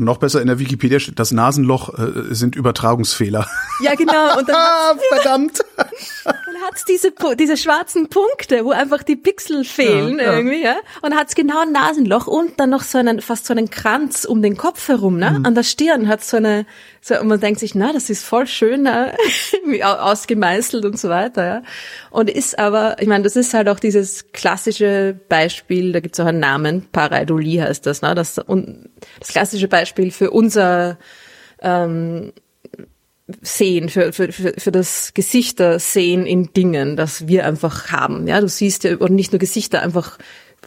Und 0.00 0.06
noch 0.06 0.16
besser 0.16 0.40
in 0.40 0.46
der 0.46 0.58
Wikipedia 0.58 0.98
steht, 0.98 1.18
das 1.18 1.30
Nasenloch 1.30 1.92
äh, 1.98 2.34
sind 2.34 2.56
Übertragungsfehler. 2.56 3.46
Ja, 3.82 3.94
genau. 3.96 4.38
Und 4.38 4.48
dann 4.48 4.56
Ah, 4.80 4.94
verdammt. 5.10 5.60
Dann 6.24 6.34
hat's 6.66 6.84
diese, 6.84 7.12
diese 7.38 7.56
schwarzen 7.56 8.08
Punkte, 8.08 8.64
wo 8.64 8.70
einfach 8.70 9.02
die 9.02 9.16
Pixel 9.16 9.64
fehlen 9.64 10.18
Ja, 10.18 10.36
irgendwie, 10.36 10.62
ja. 10.62 10.76
Und 11.02 11.14
hat's 11.14 11.34
genau 11.34 11.62
ein 11.62 11.72
Nasenloch 11.72 12.26
und 12.26 12.60
dann 12.60 12.70
noch 12.70 12.82
so 12.82 12.98
einen, 12.98 13.20
fast 13.20 13.46
so 13.46 13.54
einen 13.54 13.70
Kranz 13.70 14.24
um 14.24 14.42
den 14.42 14.56
Kopf 14.56 14.88
herum, 14.88 15.18
ne? 15.18 15.30
Mhm. 15.30 15.46
An 15.46 15.54
der 15.54 15.62
Stirn 15.62 16.08
hat's 16.08 16.30
so 16.30 16.36
eine, 16.36 16.66
so, 17.00 17.18
und 17.18 17.28
man 17.28 17.40
denkt 17.40 17.60
sich, 17.60 17.74
na, 17.74 17.92
das 17.92 18.10
ist 18.10 18.24
voll 18.24 18.46
schön, 18.46 18.82
ne? 18.82 19.14
Ausgemeißelt 19.82 20.84
und 20.84 20.98
so 20.98 21.08
weiter, 21.08 21.46
ja. 21.46 21.62
Und 22.10 22.28
ist 22.28 22.58
aber, 22.58 23.00
ich 23.00 23.08
meine, 23.08 23.24
das 23.24 23.36
ist 23.36 23.54
halt 23.54 23.68
auch 23.68 23.80
dieses 23.80 24.32
klassische 24.32 25.18
Beispiel, 25.28 25.92
da 25.92 26.00
gibt's 26.00 26.20
auch 26.20 26.26
einen 26.26 26.40
Namen, 26.40 26.86
Pareidolie 26.92 27.62
heißt 27.62 27.86
das, 27.86 28.02
ne? 28.02 28.14
Das, 28.14 28.38
und 28.38 28.90
das 29.18 29.28
klassische 29.28 29.68
Beispiel 29.68 29.89
für 30.10 30.30
unser, 30.30 30.98
ähm, 31.60 32.32
sehen, 33.42 33.88
für, 33.88 34.12
für, 34.12 34.32
für, 34.32 34.72
das 34.72 35.14
Gesichter 35.14 35.78
sehen 35.78 36.26
in 36.26 36.52
Dingen, 36.52 36.96
das 36.96 37.28
wir 37.28 37.46
einfach 37.46 37.90
haben. 37.90 38.26
Ja, 38.26 38.40
du 38.40 38.48
siehst 38.48 38.84
ja, 38.84 38.96
oder 38.96 39.12
nicht 39.12 39.32
nur 39.32 39.38
Gesichter, 39.38 39.82
einfach 39.82 40.18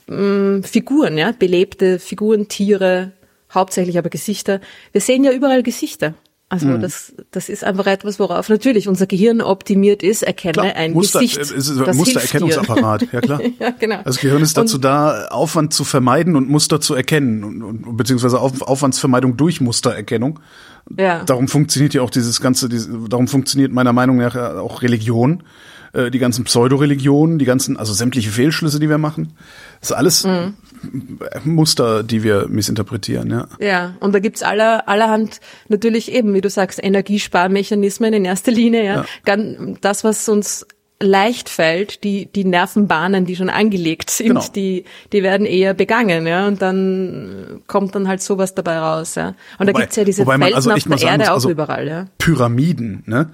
mh, 0.07 0.63
Figuren, 0.63 1.17
ja, 1.17 1.33
belebte 1.37 1.99
Figuren, 1.99 2.47
Tiere, 2.47 3.11
hauptsächlich 3.53 3.97
aber 3.97 4.09
Gesichter. 4.09 4.61
Wir 4.91 5.01
sehen 5.01 5.23
ja 5.23 5.31
überall 5.31 5.63
Gesichter. 5.63 6.13
Also 6.53 6.67
Mhm. 6.67 6.81
das, 6.81 7.13
das 7.31 7.49
ist 7.49 7.63
einfach 7.63 7.87
etwas, 7.87 8.19
worauf 8.19 8.47
natürlich 8.47 8.87
unser 8.87 9.07
Gehirn 9.07 9.41
optimiert 9.41 10.03
ist. 10.03 10.21
Erkenne 10.21 10.53
Klar, 10.53 10.75
ein 10.75 10.93
Muster, 10.93 11.19
Gesicht. 11.19 11.37
äh, 11.39 11.41
es 11.41 11.51
ist 11.51 11.79
das 11.79 11.97
Mustererkennungsapparat, 11.97 13.07
ja 13.11 13.21
klar. 13.21 13.41
ja, 13.59 13.71
genau. 13.71 13.97
Das 14.05 14.17
Gehirn 14.19 14.41
ist 14.43 14.55
dazu 14.55 14.75
Und- 14.75 14.85
da, 14.85 15.25
Aufwand 15.31 15.73
zu 15.73 15.83
vermeiden 15.83 16.35
und 16.35 16.47
Muster 16.49 16.79
zu 16.79 16.93
erkennen, 16.93 17.43
und, 17.43 17.63
und, 17.63 17.97
beziehungsweise 17.97 18.39
Auf, 18.39 18.61
Aufwandsvermeidung 18.61 19.35
durch 19.35 19.61
Mustererkennung. 19.61 20.39
Ja. 20.95 21.23
Darum 21.23 21.47
funktioniert 21.47 21.95
ja 21.95 22.03
auch 22.03 22.11
dieses 22.11 22.39
ganze, 22.39 22.69
diese, 22.69 22.91
darum 23.09 23.27
funktioniert 23.27 23.71
meiner 23.71 23.93
Meinung 23.93 24.17
nach 24.17 24.35
auch 24.35 24.83
Religion, 24.83 25.41
äh, 25.93 26.11
die 26.11 26.19
ganzen 26.19 26.43
Pseudoreligionen, 26.43 27.39
die 27.39 27.45
ganzen, 27.45 27.77
also 27.77 27.93
sämtliche 27.93 28.29
Fehlschlüsse, 28.31 28.79
die 28.79 28.89
wir 28.89 28.97
machen. 28.97 29.33
Das 29.79 29.91
ist 29.91 29.95
alles 29.95 30.23
Mhm. 30.25 30.53
Muster, 31.45 32.03
die 32.03 32.23
wir 32.23 32.47
missinterpretieren, 32.49 33.29
ja. 33.29 33.47
Ja, 33.59 33.95
und 34.01 34.13
da 34.13 34.19
gibt's 34.19 34.43
aller, 34.43 34.87
allerhand 34.89 35.39
natürlich 35.69 36.11
eben, 36.11 36.33
wie 36.33 36.41
du 36.41 36.49
sagst, 36.49 36.83
Energiesparmechanismen 36.83 38.13
in 38.13 38.25
erster 38.25 38.51
Linie, 38.51 38.83
ja. 38.83 39.05
Ja. 39.25 39.37
Das, 39.81 40.03
was 40.03 40.27
uns 40.29 40.65
leicht 41.01 41.49
fällt, 41.49 42.03
die, 42.03 42.27
die 42.31 42.45
Nervenbahnen, 42.45 43.25
die 43.25 43.35
schon 43.35 43.49
angelegt 43.49 44.09
sind, 44.09 44.27
Genau. 44.29 44.45
die, 44.55 44.85
die 45.11 45.21
werden 45.23 45.45
eher 45.45 45.73
begangen, 45.73 46.25
ja, 46.27 46.47
und 46.47 46.61
dann 46.61 47.61
kommt 47.67 47.93
dann 47.95 48.07
halt 48.07 48.21
sowas 48.21 48.55
dabei 48.55 48.77
raus, 48.79 49.15
ja. 49.15 49.29
Und 49.59 49.67
da 49.67 49.73
Wobei- 49.73 49.81
gibt's 49.81 49.95
ja 49.97 50.03
diese 50.05 50.25
Felsen 50.25 50.43
also 50.53 50.71
auf 50.71 50.83
der 50.83 51.01
Erde 51.01 51.17
muss, 51.19 51.29
auch 51.29 51.33
also- 51.35 51.49
überall, 51.49 51.87
ja. 51.87 52.05
Pyramiden, 52.19 53.03
ne, 53.05 53.31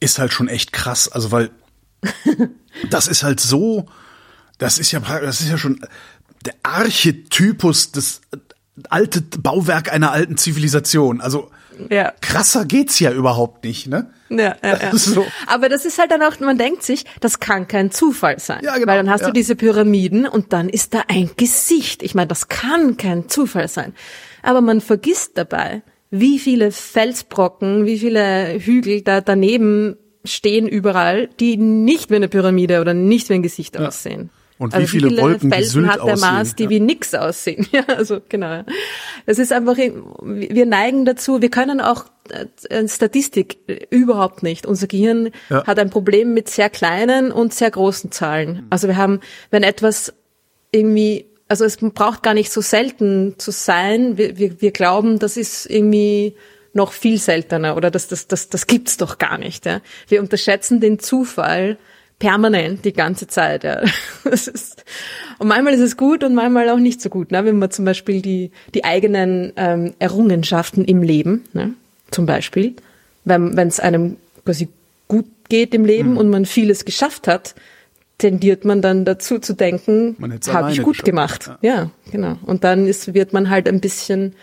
ist 0.00 0.18
halt 0.18 0.32
schon 0.32 0.48
echt 0.48 0.72
krass. 0.72 1.08
Also 1.10 1.32
weil 1.32 1.50
das 2.90 3.08
ist 3.08 3.22
halt 3.22 3.40
so, 3.40 3.86
das 4.58 4.78
ist 4.78 4.92
ja, 4.92 5.00
das 5.00 5.40
ist 5.40 5.48
ja 5.50 5.58
schon 5.58 5.80
der 6.44 6.54
Archetypus 6.62 7.92
des 7.92 8.20
äh, 8.32 8.36
alte 8.90 9.20
Bauwerk 9.22 9.92
einer 9.92 10.12
alten 10.12 10.36
Zivilisation. 10.36 11.20
Also 11.20 11.50
Ja. 11.90 12.12
krasser 12.20 12.64
geht's 12.64 12.98
ja 13.00 13.12
überhaupt 13.12 13.64
nicht, 13.64 13.86
ne? 13.88 14.10
Ja, 14.30 14.56
ja, 14.62 14.78
ja. 14.80 14.90
So. 14.96 15.26
Aber 15.46 15.68
das 15.68 15.84
ist 15.84 15.98
halt 15.98 16.10
dann 16.10 16.22
auch, 16.22 16.38
man 16.40 16.58
denkt 16.58 16.82
sich, 16.82 17.04
das 17.20 17.40
kann 17.40 17.66
kein 17.66 17.90
Zufall 17.90 18.38
sein. 18.38 18.60
Ja, 18.62 18.74
genau, 18.74 18.86
Weil 18.88 18.98
dann 18.98 19.10
hast 19.10 19.22
ja. 19.22 19.26
du 19.28 19.32
diese 19.32 19.56
Pyramiden 19.56 20.26
und 20.26 20.52
dann 20.52 20.68
ist 20.68 20.94
da 20.94 21.04
ein 21.08 21.30
Gesicht. 21.36 22.02
Ich 22.02 22.14
meine, 22.14 22.28
das 22.28 22.48
kann 22.48 22.96
kein 22.96 23.28
Zufall 23.28 23.68
sein. 23.68 23.94
Aber 24.42 24.60
man 24.60 24.80
vergisst 24.80 25.32
dabei, 25.36 25.82
wie 26.10 26.38
viele 26.38 26.70
Felsbrocken, 26.72 27.84
wie 27.84 27.98
viele 27.98 28.58
Hügel 28.60 29.02
da 29.02 29.20
daneben 29.20 29.96
stehen 30.24 30.68
überall, 30.68 31.28
die 31.40 31.56
nicht 31.56 32.10
wie 32.10 32.16
eine 32.16 32.28
Pyramide 32.28 32.80
oder 32.80 32.94
nicht 32.94 33.28
wie 33.28 33.34
ein 33.34 33.42
Gesicht 33.42 33.78
aussehen. 33.78 34.30
Und 34.58 34.76
wie 34.76 34.88
viele 34.88 35.16
Wolken 35.20 35.50
wie 35.50 35.54
Felsen 35.54 35.88
hat 35.88 35.96
der 35.96 36.14
aussehen, 36.14 36.20
Mars, 36.20 36.56
die 36.56 36.64
ja. 36.64 36.70
wie 36.70 36.80
nix 36.80 37.14
aussehen. 37.14 37.66
Ja, 37.72 37.84
also 37.86 38.20
genau. 38.28 38.64
Es 39.24 39.38
ist 39.38 39.52
einfach, 39.52 39.76
wir 39.76 40.66
neigen 40.66 41.04
dazu, 41.04 41.40
wir 41.40 41.48
können 41.50 41.80
auch 41.80 42.06
äh, 42.68 42.88
Statistik 42.88 43.58
überhaupt 43.90 44.42
nicht. 44.42 44.66
Unser 44.66 44.88
Gehirn 44.88 45.30
Ja. 45.48 45.64
hat 45.64 45.78
ein 45.78 45.90
Problem 45.90 46.34
mit 46.34 46.48
sehr 46.48 46.70
kleinen 46.70 47.30
und 47.30 47.54
sehr 47.54 47.70
großen 47.70 48.10
Zahlen. 48.10 48.66
Also 48.70 48.88
wir 48.88 48.96
haben, 48.96 49.20
wenn 49.50 49.62
etwas 49.62 50.12
irgendwie, 50.72 51.26
also 51.46 51.64
es 51.64 51.76
braucht 51.76 52.24
gar 52.24 52.34
nicht 52.34 52.50
so 52.50 52.60
selten 52.60 53.34
zu 53.38 53.52
sein, 53.52 54.18
wir, 54.18 54.38
wir, 54.38 54.60
wir 54.60 54.72
glauben, 54.72 55.20
das 55.20 55.36
ist 55.36 55.66
irgendwie 55.66 56.34
noch 56.72 56.92
viel 56.92 57.18
seltener 57.18 57.76
oder 57.76 57.90
das, 57.90 58.08
das, 58.08 58.26
das, 58.26 58.48
das 58.48 58.66
gibt's 58.66 58.96
doch 58.96 59.18
gar 59.18 59.38
nicht. 59.38 59.66
Ja. 59.66 59.80
Wir 60.08 60.20
unterschätzen 60.20 60.80
den 60.80 60.98
Zufall 60.98 61.78
permanent 62.18 62.84
die 62.84 62.92
ganze 62.92 63.26
Zeit. 63.26 63.64
Ja. 63.64 63.82
Das 64.24 64.46
ist, 64.46 64.84
und 65.38 65.48
manchmal 65.48 65.72
ist 65.72 65.80
es 65.80 65.96
gut 65.96 66.22
und 66.22 66.34
manchmal 66.34 66.68
auch 66.68 66.78
nicht 66.78 67.00
so 67.00 67.08
gut. 67.08 67.30
Ne? 67.30 67.44
Wenn 67.46 67.58
man 67.58 67.70
zum 67.70 67.86
Beispiel 67.86 68.20
die, 68.20 68.50
die 68.74 68.84
eigenen 68.84 69.54
ähm, 69.56 69.94
Errungenschaften 69.98 70.84
im 70.84 71.02
Leben, 71.02 71.44
ne? 71.54 71.72
zum 72.10 72.26
Beispiel, 72.26 72.74
wenn 73.24 73.56
es 73.56 73.80
einem 73.80 74.16
quasi 74.44 74.68
gut 75.06 75.26
geht 75.48 75.72
im 75.72 75.86
Leben 75.86 76.18
und 76.18 76.28
man 76.28 76.44
vieles 76.44 76.84
geschafft 76.84 77.26
hat, 77.26 77.54
tendiert 78.18 78.64
man 78.64 78.82
dann 78.82 79.04
dazu 79.04 79.38
zu 79.38 79.54
denken, 79.54 80.16
habe 80.48 80.72
ich 80.72 80.82
gut 80.82 81.04
geschafft, 81.04 81.06
gemacht. 81.06 81.50
Ja. 81.62 81.90
genau. 82.10 82.36
Und 82.44 82.64
dann 82.64 82.86
ist, 82.86 83.14
wird 83.14 83.32
man 83.32 83.48
halt 83.48 83.68
ein 83.68 83.80
bisschen 83.80 84.34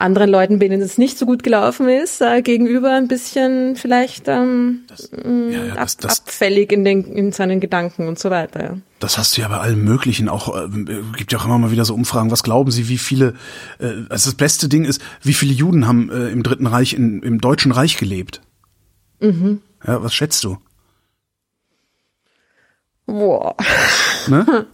anderen 0.00 0.30
Leuten, 0.30 0.58
denen 0.58 0.80
es 0.80 0.98
nicht 0.98 1.18
so 1.18 1.26
gut 1.26 1.42
gelaufen 1.42 1.88
ist, 1.88 2.20
äh, 2.20 2.42
gegenüber 2.42 2.92
ein 2.92 3.08
bisschen 3.08 3.76
vielleicht 3.76 4.28
ähm, 4.28 4.84
Ja, 5.24 5.64
ja, 5.64 5.72
ab, 5.72 5.78
das, 5.78 5.96
das, 5.98 6.20
abfällig 6.20 6.72
in, 6.72 6.84
den, 6.84 7.04
in 7.04 7.32
seinen 7.32 7.60
Gedanken 7.60 8.08
und 8.08 8.18
so 8.18 8.30
weiter. 8.30 8.62
Ja. 8.62 8.76
Das 8.98 9.18
hast 9.18 9.36
du 9.36 9.40
ja 9.42 9.48
bei 9.48 9.58
allem 9.58 9.84
Möglichen 9.84 10.28
auch. 10.28 10.56
Äh, 10.56 10.68
gibt 11.16 11.32
ja 11.32 11.38
auch 11.38 11.44
immer 11.44 11.58
mal 11.58 11.70
wieder 11.70 11.84
so 11.84 11.94
Umfragen. 11.94 12.30
Was 12.30 12.42
glauben 12.42 12.70
Sie, 12.70 12.88
wie 12.88 12.98
viele? 12.98 13.34
Äh, 13.78 14.04
also 14.08 14.30
das 14.30 14.34
beste 14.34 14.68
Ding 14.68 14.84
ist, 14.84 15.00
wie 15.22 15.34
viele 15.34 15.52
Juden 15.52 15.86
haben 15.86 16.10
äh, 16.10 16.28
im 16.28 16.42
Dritten 16.42 16.66
Reich 16.66 16.94
in, 16.94 17.22
im 17.22 17.40
Deutschen 17.40 17.72
Reich 17.72 17.96
gelebt? 17.96 18.40
Mhm. 19.20 19.60
Ja, 19.86 20.02
was 20.02 20.14
schätzt 20.14 20.44
du? 20.44 20.58
Boah, 23.06 23.56
Ne? 24.28 24.66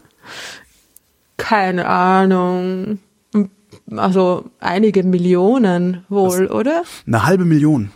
keine 1.37 1.87
Ahnung. 1.87 2.99
Also 3.95 4.45
einige 4.61 5.03
Millionen 5.05 6.05
wohl, 6.09 6.47
oder? 6.49 6.83
Eine 7.07 7.25
halbe 7.25 7.45
Million. 7.45 7.91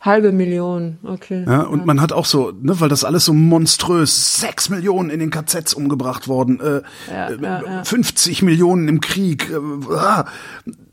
Halbe 0.00 0.30
Million, 0.30 0.98
okay. 1.02 1.44
Ja, 1.48 1.62
und 1.62 1.84
man 1.84 2.00
hat 2.00 2.12
auch 2.12 2.26
so, 2.26 2.52
ne, 2.62 2.78
weil 2.80 2.88
das 2.88 3.02
alles 3.02 3.24
so 3.24 3.32
monströs, 3.32 4.38
sechs 4.40 4.68
Millionen 4.68 5.10
in 5.10 5.18
den 5.18 5.30
KZs 5.30 5.74
umgebracht 5.74 6.28
worden, 6.28 6.60
äh, 6.60 6.82
Ja, 7.10 7.28
äh, 7.28 7.42
ja, 7.42 7.62
ja. 7.64 7.84
50 7.84 8.42
Millionen 8.42 8.86
im 8.86 9.00
Krieg. 9.00 9.50
Äh, 9.50 9.94
ah, 9.94 10.26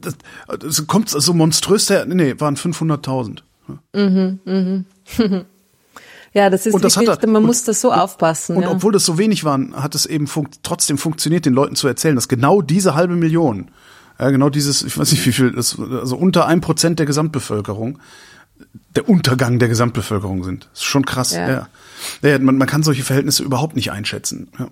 das, 0.02 0.16
das 0.60 0.88
kommt 0.88 1.10
so 1.10 1.34
monströs, 1.34 1.86
der, 1.86 2.06
nee, 2.08 2.34
waren 2.40 2.56
500.000. 2.56 3.42
Ja, 6.36 6.50
das 6.50 6.66
ist 6.66 6.74
Und 6.74 6.84
das 6.84 6.98
wirklich, 6.98 7.16
er- 7.22 7.28
man 7.28 7.44
und- 7.44 7.48
muss 7.48 7.64
da 7.64 7.74
so 7.74 7.92
aufpassen. 7.94 8.56
Und 8.56 8.64
ja. 8.64 8.72
obwohl 8.72 8.92
das 8.92 9.06
so 9.06 9.20
wenig 9.20 9.44
waren, 9.44 9.76
hat 9.76 9.94
es 9.94 10.08
eben 10.08 10.26
funkt, 10.26 10.62
trotzdem 10.64 10.98
funktioniert, 10.98 11.46
den 11.46 11.54
Leuten 11.54 11.76
zu 11.76 11.88
erzählen, 11.88 12.16
dass 12.16 12.28
genau 12.28 12.64
diese 12.64 12.96
halbe 12.96 13.16
Million, 13.16 13.70
ja, 14.24 14.30
genau 14.30 14.50
dieses, 14.50 14.84
ich 14.84 14.98
weiß 14.98 15.12
nicht 15.12 15.26
wie 15.26 15.34
viel, 15.34 15.52
das, 15.52 15.78
also 15.78 16.16
unter 16.16 16.48
ein 16.48 16.62
Prozent 16.62 16.98
der 17.00 17.06
Gesamtbevölkerung, 17.06 18.00
der 18.96 19.10
Untergang 19.10 19.60
der 19.60 19.68
Gesamtbevölkerung 19.68 20.44
sind. 20.44 20.70
Das 20.72 20.80
ist 20.80 20.86
schon 20.86 21.06
krass. 21.06 21.34
Ja. 21.34 21.48
Ja. 21.48 21.68
Ja. 22.22 22.30
Ja, 22.30 22.40
man, 22.40 22.58
man 22.58 22.68
kann 22.68 22.84
solche 22.84 23.04
Verhältnisse 23.04 23.44
überhaupt 23.44 23.76
nicht 23.76 23.92
einschätzen. 23.92 24.50
Ja. 24.58 24.70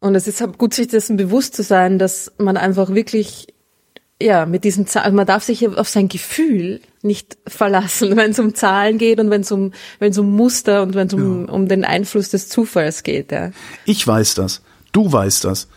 Und 0.00 0.14
es 0.16 0.26
ist 0.26 0.40
halt 0.40 0.58
gut, 0.58 0.74
sich 0.74 0.88
dessen 0.88 1.16
bewusst 1.16 1.54
zu 1.54 1.62
sein, 1.62 1.98
dass 1.98 2.32
man 2.38 2.56
einfach 2.56 2.92
wirklich, 2.92 3.54
ja, 4.20 4.44
mit 4.44 4.64
diesen 4.64 4.88
Zahlen, 4.88 5.14
man 5.14 5.26
darf 5.26 5.44
sich 5.44 5.68
auf 5.68 5.88
sein 5.88 6.08
Gefühl 6.08 6.80
nicht 7.02 7.38
verlassen, 7.46 8.16
wenn 8.16 8.32
es 8.32 8.40
um 8.40 8.54
Zahlen 8.56 8.98
geht 8.98 9.20
und 9.20 9.30
wenn 9.30 9.42
es 9.42 9.52
um, 9.52 9.72
wenn 10.00 10.10
es 10.10 10.18
um 10.18 10.34
Muster 10.34 10.82
und 10.82 10.94
wenn 10.94 11.06
es 11.06 11.14
um, 11.14 11.44
um 11.44 11.68
den 11.68 11.84
Einfluss 11.84 12.30
des 12.30 12.48
Zufalls 12.48 13.04
geht, 13.04 13.30
ja. 13.30 13.52
Ich 13.84 14.04
weiß 14.04 14.34
das. 14.34 14.62
Du 14.90 15.12
weißt 15.12 15.44
das. 15.44 15.68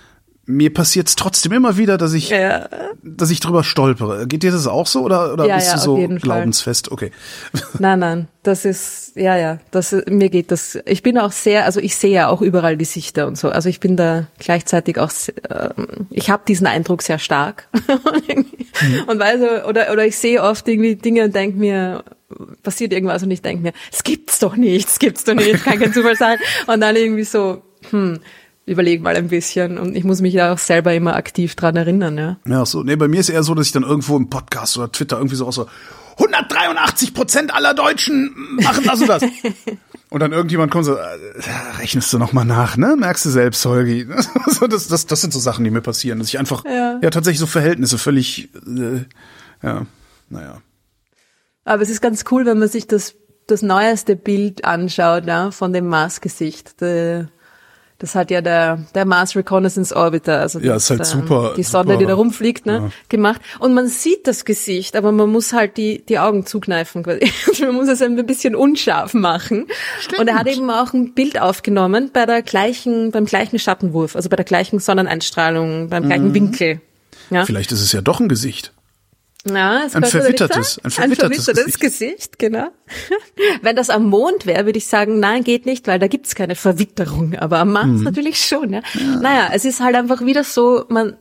Mir 0.45 0.73
passiert 0.73 1.08
es 1.08 1.15
trotzdem 1.15 1.53
immer 1.53 1.77
wieder, 1.77 1.97
dass 1.97 2.12
ich, 2.13 2.29
Ja, 2.29 2.67
dass 3.01 3.32
ich 3.32 3.39
drüber 3.39 3.63
stolpere. 3.63 4.27
Geht 4.27 4.43
dir 4.43 4.51
das 4.51 4.67
auch 4.67 4.88
so 4.88 5.01
oder, 5.01 5.32
oder 5.32 5.45
Ja, 5.45 5.56
bist 5.56 5.67
ja, 5.69 5.75
du 5.75 5.79
so 5.79 5.97
jeden 5.97 6.19
Fall. 6.19 6.23
glaubensfest? 6.38 6.91
Okay. 6.91 7.12
nein, 7.79 7.99
nein, 7.99 8.27
das 8.43 8.65
ist, 8.65 9.13
ja, 9.15 9.38
ja, 9.38 9.60
das, 9.71 9.95
mir 10.08 10.29
geht 10.29 10.51
das, 10.51 10.77
ich 10.86 11.01
bin 11.01 11.17
auch 11.17 11.32
sehr, 11.32 11.63
also 11.63 11.79
ich 11.79 11.95
sehe 11.95 12.12
ja 12.12 12.27
auch 12.27 12.41
überall 12.41 12.75
Gesichter 12.75 13.25
und 13.27 13.38
so, 13.38 13.49
also 13.49 13.69
ich 13.69 13.79
bin 13.79 13.95
da 13.95 14.27
gleichzeitig 14.38 14.99
auch, 14.99 15.12
ähm, 15.49 16.08
ich 16.10 16.29
habe 16.29 16.43
diesen 16.45 16.67
Eindruck 16.67 17.03
sehr 17.03 17.19
stark 17.19 17.69
und 19.08 19.19
weiß, 19.19 19.65
oder, 19.69 19.93
oder 19.93 20.06
ich 20.06 20.17
sehe 20.17 20.41
oft 20.43 20.67
irgendwie 20.67 20.97
Dinge 20.97 21.23
und 21.23 21.36
denke 21.36 21.58
mir, 21.58 22.03
passiert 22.63 22.91
irgendwas 22.91 23.23
und 23.23 23.32
ich 23.32 23.41
denke 23.41 23.63
mir, 23.63 23.73
es 23.93 24.03
gibt's 24.03 24.39
doch 24.39 24.58
nicht, 24.58 24.89
es 24.89 24.99
gibt's 24.99 25.23
doch 25.23 25.36
nicht, 25.36 25.63
kann 25.63 25.79
kein 25.79 25.93
Zufall 25.93 26.17
sein 26.17 26.38
und 26.67 26.82
dann 26.82 26.97
irgendwie 26.97 27.23
so, 27.23 27.62
hm, 27.91 28.19
überleg 28.65 29.02
mal 29.02 29.15
ein 29.15 29.28
bisschen 29.28 29.78
und 29.78 29.95
ich 29.95 30.04
muss 30.04 30.21
mich 30.21 30.34
ja 30.34 30.54
auch 30.54 30.58
selber 30.58 30.93
immer 30.93 31.15
aktiv 31.15 31.56
dran 31.56 31.76
erinnern, 31.76 32.17
ja. 32.17 32.38
Ja, 32.47 32.65
so. 32.65 32.84
Nee, 32.84 32.95
bei 32.95 33.08
mir 33.08 33.19
ist 33.19 33.30
eher 33.30 33.43
so, 33.43 33.54
dass 33.56 33.67
ich 33.67 33.71
dann 33.73 33.84
irgendwo 33.84 34.15
im 34.15 34.30
Podcast 34.30 34.78
oder 34.78 34.91
Twitter 34.91 35.17
irgendwie 35.17 35.36
so 35.36 35.47
auch 35.47 35.54
so 35.54 35.67
183 36.17 37.13
Prozent 37.13 37.54
aller 37.54 37.73
Deutschen 37.73 38.32
machen 38.62 38.84
das 38.86 39.02
und 39.02 39.08
das. 39.10 39.23
und 40.10 40.19
dann 40.19 40.32
irgendjemand 40.32 40.71
kommt 40.71 40.86
so, 40.86 40.93
äh, 40.95 41.06
rechnest 41.80 42.13
du 42.13 42.19
noch 42.19 42.34
mal 42.34 42.45
nach, 42.45 42.78
ne? 42.78 42.95
Merkst 42.97 43.26
du 43.26 43.30
selbst, 43.32 43.65
Holgi. 43.65 44.08
so, 44.47 44.67
das, 44.67 44.88
das, 44.88 45.08
das 45.08 45.21
sind 45.21 45.34
so 45.34 45.39
Sachen, 45.39 45.63
die 45.65 45.71
mir 45.71 45.82
passieren, 45.82 46.19
dass 46.19 46.30
ich 46.30 46.39
einfach, 46.39 46.63
Ja. 46.65 46.99
ja, 47.02 47.10
tatsächlich 47.10 47.39
so 47.39 47.47
Verhältnisse 47.47 47.97
völlig, 47.97 48.49
äh, 48.65 49.06
ja, 49.65 49.86
naja. 50.30 50.62
Aber 51.65 51.82
es 51.82 51.89
ist 51.89 52.02
ganz 52.02 52.26
cool, 52.32 52.45
wenn 52.45 52.60
man 52.60 52.69
sich 52.69 52.88
das, 52.88 53.15
das 53.47 53.62
neueste 53.62 54.15
Bild 54.15 54.65
anschaut, 54.65 55.26
ja, 55.26 55.52
von 55.52 55.73
dem 55.73 55.88
Mars-Gesicht. 55.88 56.80
Der- 56.80 57.28
Das 58.03 58.15
hat 58.15 58.31
ja 58.31 58.41
der, 58.41 58.79
der 58.95 59.05
Mars 59.05 59.33
Reconnaissance 59.33 59.95
Orbiter, 59.95 60.41
also 60.41 60.59
Ja, 60.59 60.73
das, 60.73 60.83
ist 60.83 60.89
halt 60.89 61.05
super- 61.05 61.53
die 61.55 61.63
Sonde, 61.63 61.93
super- 61.93 61.99
die 61.99 62.05
da 62.05 62.15
rumfliegt, 62.15 62.65
ne, 62.65 62.73
ja. 62.73 62.89
gemacht. 63.07 63.39
Und 63.59 63.73
man 63.73 63.87
sieht 63.87 64.27
das 64.27 64.43
Gesicht, 64.43 64.97
aber 64.97 65.13
man 65.13 65.29
muss 65.29 65.53
halt 65.53 65.77
die, 65.77 66.03
die 66.09 66.19
Augen 66.19 66.45
zukneifen. 66.45 67.01
quasi. 67.03 67.31
man 67.61 67.75
muss 67.75 67.87
es 67.87 68.01
ein 68.01 68.17
bisschen 68.25 68.57
unscharf 68.57 69.13
machen. 69.13 69.67
Und 70.19 70.27
er 70.27 70.35
hat 70.35 70.47
eben 70.47 70.69
auch 70.69 70.91
ein 70.91 71.13
Bild 71.13 71.39
aufgenommen 71.39 72.09
bei 72.11 72.25
der 72.25 72.41
gleichen, 72.41 73.11
beim 73.11 73.23
gleichen 73.23 73.57
Schattenwurf, 73.57 74.17
also 74.17 74.27
bei 74.27 74.35
der 74.35 74.43
gleichen 74.43 74.79
Sonneneinstrahlung, 74.79 75.87
beim 75.87 76.03
gleichen 76.03 76.27
Mhm. 76.29 76.33
Winkel. 76.33 76.81
Ja. 77.29 77.45
Vielleicht 77.45 77.71
ist 77.71 77.79
es 77.79 77.93
ja 77.93 78.01
doch 78.01 78.19
ein 78.19 78.27
Gesicht. 78.27 78.73
Ja, 79.45 79.84
es 79.86 79.93
Ein 79.95 80.03
verwittertes- 80.06 80.79
ein 80.84 80.89
sein. 80.89 81.13
verwittertes 81.15 81.45
Gesicht. 81.47 81.79
Gesicht, 81.82 82.39
genau. 82.39 82.69
Wenn 83.62 83.75
das 83.75 83.89
am 83.89 84.06
Mond 84.06 84.45
wäre, 84.45 84.65
würde 84.65 84.77
ich 84.77 84.88
sagen, 84.88 85.19
nein, 85.19 85.43
geht 85.43 85.65
nicht, 85.65 85.86
weil 85.88 85.99
da 85.99 86.08
gibt's 86.08 86.34
keine 86.34 86.56
Verwitterung. 86.56 87.36
Aber 87.36 87.60
am 87.60 87.73
Mars 87.73 87.88
Mhm. 87.88 88.03
natürlich 88.03 88.39
schon. 88.39 88.71
Ja. 88.71 88.82
Naja, 89.21 89.49
es 89.53 89.65
ist 89.65 89.82
halt 89.82 89.95
einfach 89.97 90.25
wieder 90.25 90.45
so, 90.45 90.86
man, 90.88 91.17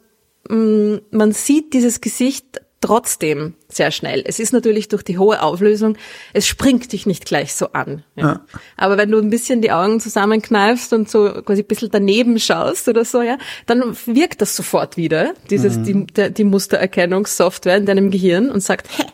mm, 0.49 0.99
man 1.11 1.33
sieht 1.33 1.73
dieses 1.75 2.01
Gesicht 2.01 2.61
trotzdem 2.83 3.55
sehr 3.68 3.90
schnell. 3.90 4.23
Es 4.27 4.38
ist 4.38 4.53
natürlich 4.53 4.88
durch 4.88 5.03
die 5.03 5.16
hohe 5.16 5.40
Auflösung, 5.40 5.97
es 6.35 6.47
springt 6.47 6.92
dich 6.92 7.07
nicht 7.07 7.25
gleich 7.25 7.55
so 7.55 7.73
an. 7.73 8.05
Ja. 8.16 8.25
Ja. 8.27 8.40
Aber 8.77 8.99
wenn 8.99 9.11
du 9.11 9.18
ein 9.18 9.31
bisschen 9.31 9.62
die 9.62 9.73
Augen 9.73 10.01
zusammenkneifst 10.01 10.92
und 10.92 11.11
so 11.11 11.31
quasi 11.42 11.62
ein 11.62 11.66
bisschen 11.66 11.90
daneben 11.90 12.38
schaust 12.38 12.88
oder 12.88 13.05
so, 13.07 13.23
ja, 13.23 13.38
dann 13.66 13.97
wirkt 14.07 14.42
das 14.42 14.55
sofort 14.55 14.99
wieder, 14.99 15.33
dieses, 15.49 15.81
die, 15.83 16.05
der, 16.07 16.29
die 16.29 16.45
Mustererkennungssoftware 16.45 17.77
in 17.79 17.87
deinem 17.87 18.11
Gehirn 18.11 18.51
und 18.51 18.61
sagt, 18.62 18.88
hä. 18.99 19.05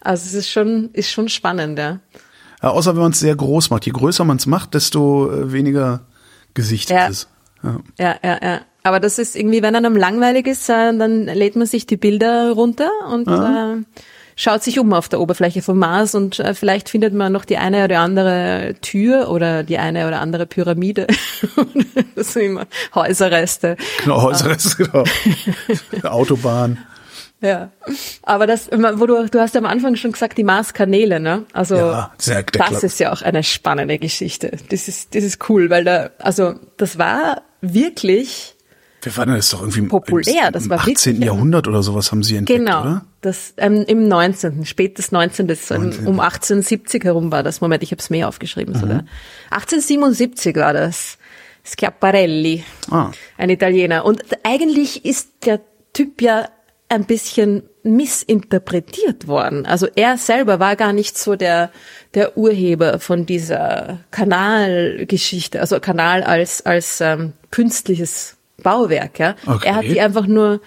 Also 0.00 0.26
es 0.26 0.34
ist 0.34 0.50
schon, 0.50 0.90
ist 0.92 1.10
schon 1.10 1.28
spannend, 1.28 1.78
ja. 1.78 2.00
Ja, 2.62 2.70
außer 2.70 2.94
wenn 2.94 3.02
man 3.02 3.12
es 3.12 3.20
sehr 3.20 3.34
groß 3.36 3.70
macht. 3.70 3.86
Je 3.86 3.92
größer 3.92 4.24
man 4.24 4.36
es 4.36 4.46
macht, 4.46 4.74
desto 4.74 5.30
äh, 5.30 5.52
weniger 5.52 6.06
Gesicht 6.54 6.90
Ja. 6.90 7.06
ist 7.06 7.10
es. 7.10 7.28
Ja. 7.62 7.80
Ja, 7.98 8.16
ja, 8.22 8.38
ja. 8.42 8.60
Aber 8.82 9.00
das 9.00 9.18
ist 9.18 9.36
irgendwie, 9.36 9.62
wenn 9.62 9.74
einem 9.76 9.96
langweilig 9.96 10.46
ist, 10.46 10.68
äh, 10.68 10.96
dann 10.96 11.24
lädt 11.26 11.56
man 11.56 11.66
sich 11.66 11.86
die 11.86 11.96
Bilder 11.96 12.52
runter 12.52 12.90
und 13.12 13.26
äh, 13.28 13.82
schaut 14.36 14.62
sich 14.62 14.78
um 14.78 14.92
auf 14.94 15.08
der 15.08 15.20
Oberfläche 15.20 15.62
vom 15.62 15.78
Mars 15.78 16.14
und 16.14 16.38
äh, 16.38 16.54
vielleicht 16.54 16.88
findet 16.88 17.12
man 17.12 17.32
noch 17.32 17.44
die 17.44 17.58
eine 17.58 17.84
oder 17.84 17.98
andere 18.00 18.76
Tür 18.80 19.30
oder 19.30 19.62
die 19.64 19.78
eine 19.78 20.06
oder 20.06 20.20
andere 20.20 20.46
Pyramide. 20.46 21.06
das 22.14 22.32
sind 22.34 22.42
immer 22.42 22.66
Häuserreste. 22.94 23.76
Genau, 24.04 24.22
Häuserrest, 24.22 24.78
genau. 24.78 25.04
Autobahn. 26.04 26.78
Ja. 27.40 27.70
Aber 28.22 28.46
das, 28.46 28.68
wo 28.72 29.06
du, 29.06 29.26
du 29.28 29.40
hast 29.40 29.56
am 29.56 29.66
Anfang 29.66 29.94
schon 29.96 30.12
gesagt, 30.12 30.38
die 30.38 30.44
Marskanäle, 30.44 31.20
ne? 31.20 31.44
Also, 31.52 31.76
Ja, 31.76 32.12
sehr- 32.18 32.42
das 32.42 32.82
ist 32.82 32.98
ja 33.00 33.12
auch 33.12 33.22
eine 33.22 33.42
spannende 33.44 33.98
Geschichte. 33.98 34.52
Das 34.70 34.88
ist, 34.88 35.14
das 35.14 35.22
ist 35.24 35.48
cool, 35.48 35.70
weil 35.70 35.84
da, 35.84 36.10
also, 36.18 36.54
das 36.76 36.98
war 36.98 37.42
wirklich, 37.60 38.56
Wir 39.08 39.16
waren 39.16 39.34
das 39.34 39.50
doch 39.50 39.60
irgendwie 39.62 39.82
Populär, 39.82 40.46
im, 40.48 40.52
das 40.52 40.68
war 40.68 40.78
18. 40.80 41.14
wirklich- 41.14 41.24
Jahrhundert 41.26 41.66
oder 41.68 41.82
sowas 41.82 42.10
haben 42.12 42.22
sie 42.22 42.36
entdeckt, 42.36 42.58
genau, 42.58 42.80
oder? 42.82 43.04
das, 43.22 43.54
ähm, 43.56 43.84
im 43.86 44.06
19., 44.06 44.64
spätes 44.66 45.12
19., 45.12 45.46
das, 45.48 45.70
ähm, 45.70 45.84
19.. 45.90 46.06
um 46.06 46.20
1870 46.20 47.04
herum 47.04 47.32
war 47.32 47.42
das. 47.42 47.60
Moment, 47.60 47.82
ich 47.82 47.90
habe 47.90 48.00
es 48.00 48.10
mehr 48.10 48.28
aufgeschrieben 48.28 48.74
Mhm. 48.74 48.78
sogar. 48.80 49.04
1877 49.50 50.56
war 50.56 50.72
das. 50.72 51.16
Schiaparelli, 51.64 52.64
Ah. 52.90 53.10
ein 53.36 53.50
Italiener. 53.50 54.04
Und 54.06 54.22
eigentlich 54.42 55.04
ist 55.04 55.28
der 55.44 55.60
Typ 55.92 56.22
ja 56.22 56.48
ein 56.88 57.04
bisschen 57.04 57.62
missinterpretiert 57.82 59.26
worden. 59.28 59.66
Also 59.66 59.86
er 59.94 60.16
selber 60.16 60.60
war 60.60 60.76
gar 60.76 60.94
nicht 60.94 61.18
so 61.18 61.36
der, 61.36 61.70
der 62.14 62.38
Urheber 62.38 62.98
von 63.00 63.26
dieser 63.26 63.98
Kanalgeschichte, 64.10 65.60
also 65.60 65.78
Kanal 65.80 66.22
als, 66.22 66.64
als 66.64 67.02
ähm, 67.02 67.34
künstliches 67.50 68.37
Bauwerk. 68.62 69.18
Ja. 69.18 69.34
Okay. 69.46 69.68
Er 69.68 69.76
hat 69.76 69.84
die 69.84 70.00
einfach 70.00 70.26
nur 70.26 70.60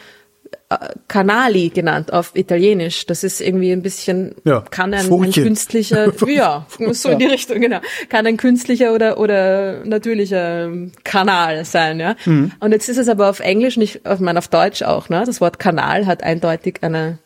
äh, 0.70 0.78
Canali 1.08 1.70
genannt 1.70 2.14
auf 2.14 2.32
Italienisch. 2.34 3.06
Das 3.06 3.24
ist 3.24 3.42
irgendwie 3.42 3.72
ein 3.72 3.82
bisschen, 3.82 4.36
Ja, 4.44 4.62
kann 4.62 4.94
ein, 4.94 5.12
ein 5.12 5.32
künstlicher, 5.32 6.12
ja, 6.28 6.66
so 6.92 7.10
in 7.10 7.20
die 7.20 7.26
Richtung, 7.26 7.60
genau. 7.60 7.80
Kann 8.10 8.26
ein 8.26 8.38
künstlicher 8.38 8.94
oder, 8.94 9.18
oder 9.18 9.84
natürlicher 9.86 10.70
Kanal 11.04 11.66
sein, 11.66 12.00
ja. 12.00 12.16
Mhm. 12.26 12.54
Und 12.60 12.72
jetzt 12.72 12.88
ist 12.90 12.98
es 12.98 13.10
aber 13.10 13.30
auf 13.30 13.40
Englisch, 13.40 13.78
nicht, 13.78 14.02
ich 14.10 14.20
meine 14.20 14.40
auf 14.40 14.48
Deutsch 14.48 14.82
auch, 14.82 15.10
ne. 15.10 15.24
Das 15.26 15.42
Wort 15.42 15.60
Kanal 15.60 16.06
hat 16.06 16.24
eindeutig 16.24 16.80
eine, 16.82 17.20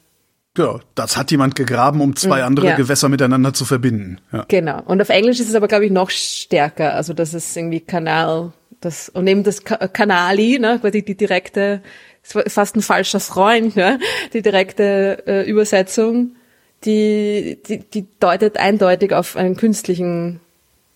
Genau, 0.55 0.79
das 0.95 1.17
hat 1.17 1.31
jemand 1.31 1.55
gegraben, 1.55 1.99
um 1.99 2.15
zwei 2.15 2.43
andere 2.43 2.67
Mm, 2.67 2.69
ja. 2.69 2.75
Gewässer 2.77 3.09
miteinander 3.09 3.53
zu 3.53 3.65
verbinden. 3.65 4.21
Ja. 4.31 4.45
genau. 4.47 4.81
Und 4.85 5.01
auf 5.01 5.09
Englisch 5.09 5.41
ist 5.41 5.49
es 5.49 5.55
aber, 5.55 5.67
glaube 5.67 5.85
ich, 5.85 5.91
noch 5.91 6.09
stärker. 6.09 6.93
Also 6.93 7.13
das 7.13 7.33
ist 7.33 7.57
irgendwie 7.57 7.81
Kanal, 7.81 8.53
das, 8.81 9.09
und 9.09 9.27
eben 9.27 9.43
das 9.43 9.63
Ka- 9.63 9.87
Kanali, 9.87 10.59
ne, 10.59 10.79
quasi 10.79 11.03
die 11.03 11.15
direkte, 11.15 11.81
fast 12.23 12.75
ein 12.75 12.81
falscher 12.81 13.19
Freund, 13.19 13.75
ne, 13.75 13.99
die 14.33 14.41
direkte 14.41 15.23
äh, 15.27 15.49
Übersetzung, 15.49 16.35
die, 16.83 17.59
die, 17.67 17.79
die 17.79 18.05
deutet 18.19 18.57
eindeutig 18.57 19.13
auf 19.13 19.35
einen 19.35 19.55
künstlichen 19.55 20.39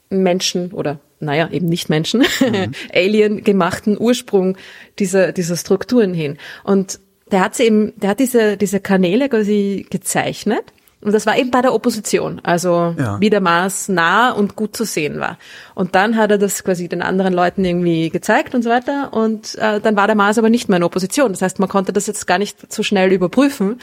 Menschen 0.10 0.72
oder 0.72 1.00
naja, 1.20 1.50
eben 1.52 1.68
nicht 1.68 1.90
Menschen, 1.90 2.24
Alien 2.94 3.44
gemachten 3.44 3.98
Ursprung 4.00 4.58
dieser, 5.00 5.34
dieser 5.34 5.58
Strukturen 5.58 6.14
hin. 6.14 6.38
Und 6.64 7.00
der 7.32 7.42
hat 7.42 7.56
sie 7.56 7.64
eben, 7.64 7.94
der 8.00 8.12
hat 8.12 8.20
diese, 8.20 8.56
diese 8.56 8.80
Kanäle 8.80 9.28
quasi 9.28 9.86
gezeichnet. 9.90 10.64
Und 11.02 11.14
das 11.14 11.26
war 11.26 11.38
eben 11.38 11.50
bei 11.50 11.62
der 11.62 11.74
Opposition, 11.74 12.42
also 12.44 12.94
Ja. 12.98 13.22
wie 13.22 13.30
der 13.30 13.40
Mars 13.40 13.88
nah 13.88 14.32
und 14.32 14.58
gut 14.58 14.76
zu 14.76 14.84
sehen 14.84 15.20
war. 15.22 15.38
Und 15.74 15.96
dann 15.96 16.18
hat 16.18 16.30
er 16.32 16.38
das 16.38 16.64
quasi 16.66 16.90
den 16.90 17.02
anderen 17.02 17.34
Leuten 17.34 17.64
irgendwie 17.64 18.10
gezeigt 18.10 18.54
und 18.54 18.64
so 18.64 18.70
weiter. 18.70 19.14
Und 19.14 19.56
äh, 19.56 19.80
dann 19.80 19.96
war 19.96 20.08
der 20.08 20.18
Mars 20.18 20.38
aber 20.38 20.50
nicht 20.50 20.68
mehr 20.68 20.76
in 20.78 20.84
Opposition. 20.84 21.32
Das 21.32 21.42
heißt, 21.42 21.60
man 21.60 21.70
konnte 21.70 21.94
das 21.94 22.06
jetzt 22.08 22.28
gar 22.28 22.38
nicht 22.38 22.74
so 22.74 22.84
schnell 22.84 23.14
überprüfen. 23.14 23.80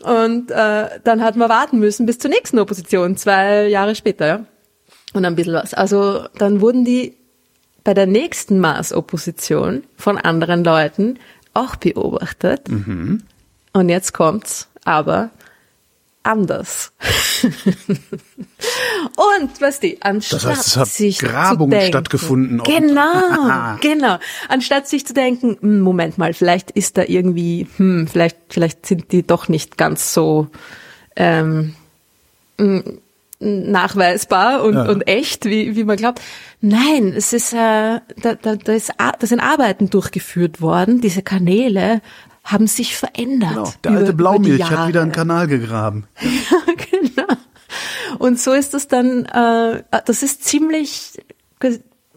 Und 0.00 0.50
äh, 0.50 0.88
dann 1.04 1.22
hat 1.22 1.36
man 1.36 1.50
warten 1.50 1.78
müssen 1.80 2.06
bis 2.06 2.18
zur 2.18 2.30
nächsten 2.30 2.58
Opposition, 2.58 3.16
zwei 3.18 3.66
Jahre 3.68 3.94
später. 3.94 4.26
Ja? 4.26 4.40
Und 5.12 5.24
ein 5.26 5.34
bisschen 5.36 5.52
was. 5.54 5.74
Also 5.74 6.24
dann 6.38 6.62
wurden 6.62 6.84
die 6.86 7.14
bei 7.84 7.92
der 7.92 8.06
nächsten 8.06 8.58
Mars-Opposition 8.58 9.84
von 9.96 10.16
anderen 10.18 10.64
Leuten 10.64 11.18
auch 11.52 11.76
beobachtet. 11.76 12.68
Und 12.68 13.88
jetzt 13.88 14.12
kommt's 14.12 14.68
aber 14.84 15.30
anders. 16.22 16.92
Und 19.40 19.60
weißt 19.60 19.82
du, 19.82 19.96
anstatt 20.00 20.42
Das 20.44 20.46
heißt, 20.46 20.66
es 20.66 20.76
hat 20.76 20.88
sich 20.88 21.18
Grabung 21.18 21.70
zu 21.70 21.76
denken, 21.76 21.88
stattgefunden. 21.92 22.62
Genau, 22.64 23.76
genau. 23.80 24.18
Anstatt 24.48 24.88
sich 24.88 25.06
zu 25.06 25.14
denken, 25.14 25.56
hm, 25.60 25.80
Moment 25.80 26.18
mal, 26.18 26.34
vielleicht 26.34 26.70
ist 26.72 26.98
da 26.98 27.02
irgendwie, 27.06 27.66
hm, 27.76 28.08
vielleicht, 28.08 28.36
vielleicht 28.50 28.86
sind 28.86 29.12
die 29.12 29.26
doch 29.26 29.48
nicht 29.48 29.78
ganz 29.78 30.12
so 30.12 30.48
ähm, 31.16 31.74
m, 32.58 33.00
nachweisbar 33.40 34.62
und, 34.64 34.74
Ja. 34.74 34.88
und 34.88 35.06
echt, 35.06 35.44
wie, 35.44 35.76
wie 35.76 35.84
man 35.84 35.96
glaubt. 35.96 36.20
Nein, 36.60 37.12
es 37.16 37.32
ist, 37.32 37.52
äh, 37.52 38.00
da, 38.20 38.34
da, 38.40 38.56
da, 38.56 38.72
ist, 38.72 38.92
da 38.98 39.26
sind 39.26 39.40
Arbeiten 39.40 39.90
durchgeführt 39.90 40.60
worden. 40.60 41.00
Diese 41.00 41.22
Kanäle 41.22 42.00
haben 42.50 42.66
sich 42.66 42.96
verändert. 42.96 43.50
Genau. 43.52 43.72
Der 43.84 43.90
über- 43.92 44.00
alte 44.00 44.12
Blaumilch 44.14 44.70
hat 44.70 44.88
wieder 44.88 45.02
einen 45.02 45.12
Kanal 45.12 45.46
gegraben. 45.46 46.06
genau. 46.90 47.26
Und 48.18 48.40
so 48.40 48.52
ist 48.52 48.74
das 48.74 48.88
dann, 48.88 49.26
äh, 49.26 49.82
das 50.06 50.22
ist 50.22 50.44
ziemlich, 50.44 51.12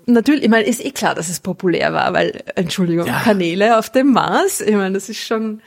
natürlich, 0.05 0.43
ich 0.43 0.49
meine, 0.49 0.65
ist 0.65 0.83
eh 0.83 0.91
klar, 0.91 1.15
dass 1.15 1.29
es 1.29 1.41
populär 1.41 1.91
war, 1.93 2.13
weil, 2.13 2.43
Entschuldigung, 2.55 3.07
Ja. 3.07 3.19
Kanäle 3.19 3.77
auf 3.77 3.89
dem 3.89 4.13
Mars, 4.13 4.61
ich 4.61 4.75
meine, 4.75 4.93
das 4.93 5.09
ist 5.09 5.19
schon, 5.19 5.61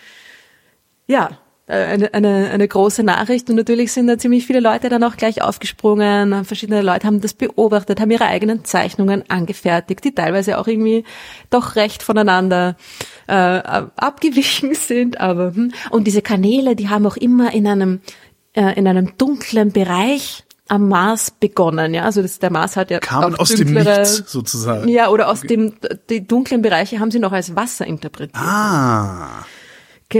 ja, 1.07 1.31
äh, 1.67 1.75
eine, 1.85 2.13
eine, 2.15 2.51
eine 2.51 2.67
große 2.67 3.03
Nachricht 3.03 3.49
und 3.51 3.57
natürlich 3.57 3.93
sind 3.93 4.07
da 4.07 4.19
ziemlich 4.19 4.47
viele 4.47 4.61
Leute 4.61 4.89
dann 4.89 5.05
auch 5.05 5.17
gleich 5.17 5.43
aufgesprungen, 5.43 6.45
verschiedene 6.45 6.81
Leute 6.83 7.07
haben 7.07 7.21
das 7.21 7.35
beobachtet, 7.35 8.01
haben 8.01 8.11
ihre 8.11 8.27
eigenen 8.27 8.65
Zeichnungen 8.65 9.25
angefertigt, 9.31 10.05
die 10.05 10.15
teilweise 10.15 10.59
auch 10.59 10.67
irgendwie 10.67 11.05
doch 11.51 11.77
recht 11.77 12.03
voneinander 12.03 12.77
äh, 13.27 13.33
abgewichen 13.97 14.75
sind, 14.75 15.21
aber 15.21 15.55
hm. 15.55 15.73
und 15.91 16.07
diese 16.07 16.23
Kanäle, 16.23 16.77
die 16.77 16.89
haben 16.89 17.07
auch 17.07 17.17
immer 17.17 17.53
in 17.53 17.67
einem 17.67 18.01
äh, 18.55 18.79
in 18.79 18.87
einem 18.87 19.17
dunklen 19.19 19.73
Bereich 19.73 20.45
am 20.69 20.89
Mars 20.89 21.31
begonnen, 21.31 21.93
ja, 21.93 22.05
also 22.05 22.23
das, 22.23 22.39
der 22.39 22.51
Mars 22.51 22.77
hat 22.77 22.91
ja 22.91 22.99
Kamen 22.99 23.35
auch 23.35 23.41
aus 23.41 23.51
dem 23.51 23.69
dunklere- 23.69 23.99
Nichts 24.01 24.33
sozusagen. 24.33 24.89
ja, 24.89 25.11
oder 25.11 25.29
aus 25.29 25.43
dem, 25.43 25.75
die 26.09 26.27
dunklen 26.27 26.63
Bereiche 26.63 27.01
haben 27.01 27.11
sie 27.11 27.19
noch 27.19 27.33
als 27.33 27.55
Wasser 27.55 27.87
interpretiert. 27.87 28.37
Ah. 28.43 29.41
Okay, 29.41 29.47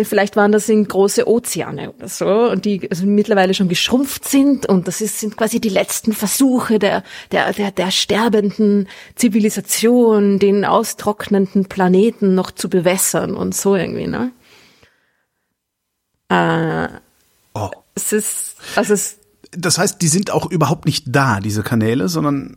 vielleicht 0.03 0.35
waren 0.35 0.51
das 0.51 0.69
in 0.69 0.89
große 0.89 1.29
Ozeane 1.29 1.93
oder 1.93 2.09
so 2.09 2.51
und 2.51 2.65
die 2.65 2.91
also 2.91 3.07
mittlerweile 3.07 3.55
schon 3.55 3.69
geschrumpft 3.69 4.27
sind 4.29 4.67
und 4.67 4.89
das 4.89 5.01
ist, 5.01 5.21
sind 5.21 5.37
quasi 5.37 5.61
die 5.61 5.69
letzten 5.69 6.13
Versuche 6.13 6.81
der, 6.81 7.05
der, 7.31 7.53
der, 7.53 7.71
der 7.71 7.91
sterbenden 7.93 8.89
Zivilisation, 9.15 10.39
den 10.41 10.65
austrocknenden 10.65 11.67
Planeten 11.67 12.35
noch 12.35 12.51
zu 12.51 12.69
bewässern 12.69 13.35
und 13.37 13.55
so 13.55 13.77
irgendwie, 13.77 14.09
ne? 14.09 14.33
Äh, 16.29 16.89
Oh. 17.57 17.71
es 17.95 18.13
ist, 18.13 18.57
also 18.75 18.95
es, 18.95 19.19
Das 19.53 19.79
heißt, 19.79 20.03
die 20.03 20.09
sind 20.09 20.33
auch 20.33 20.51
überhaupt 20.51 20.87
nicht 20.87 21.05
da, 21.07 21.39
diese 21.39 21.63
Kanäle, 21.63 22.09
sondern 22.09 22.57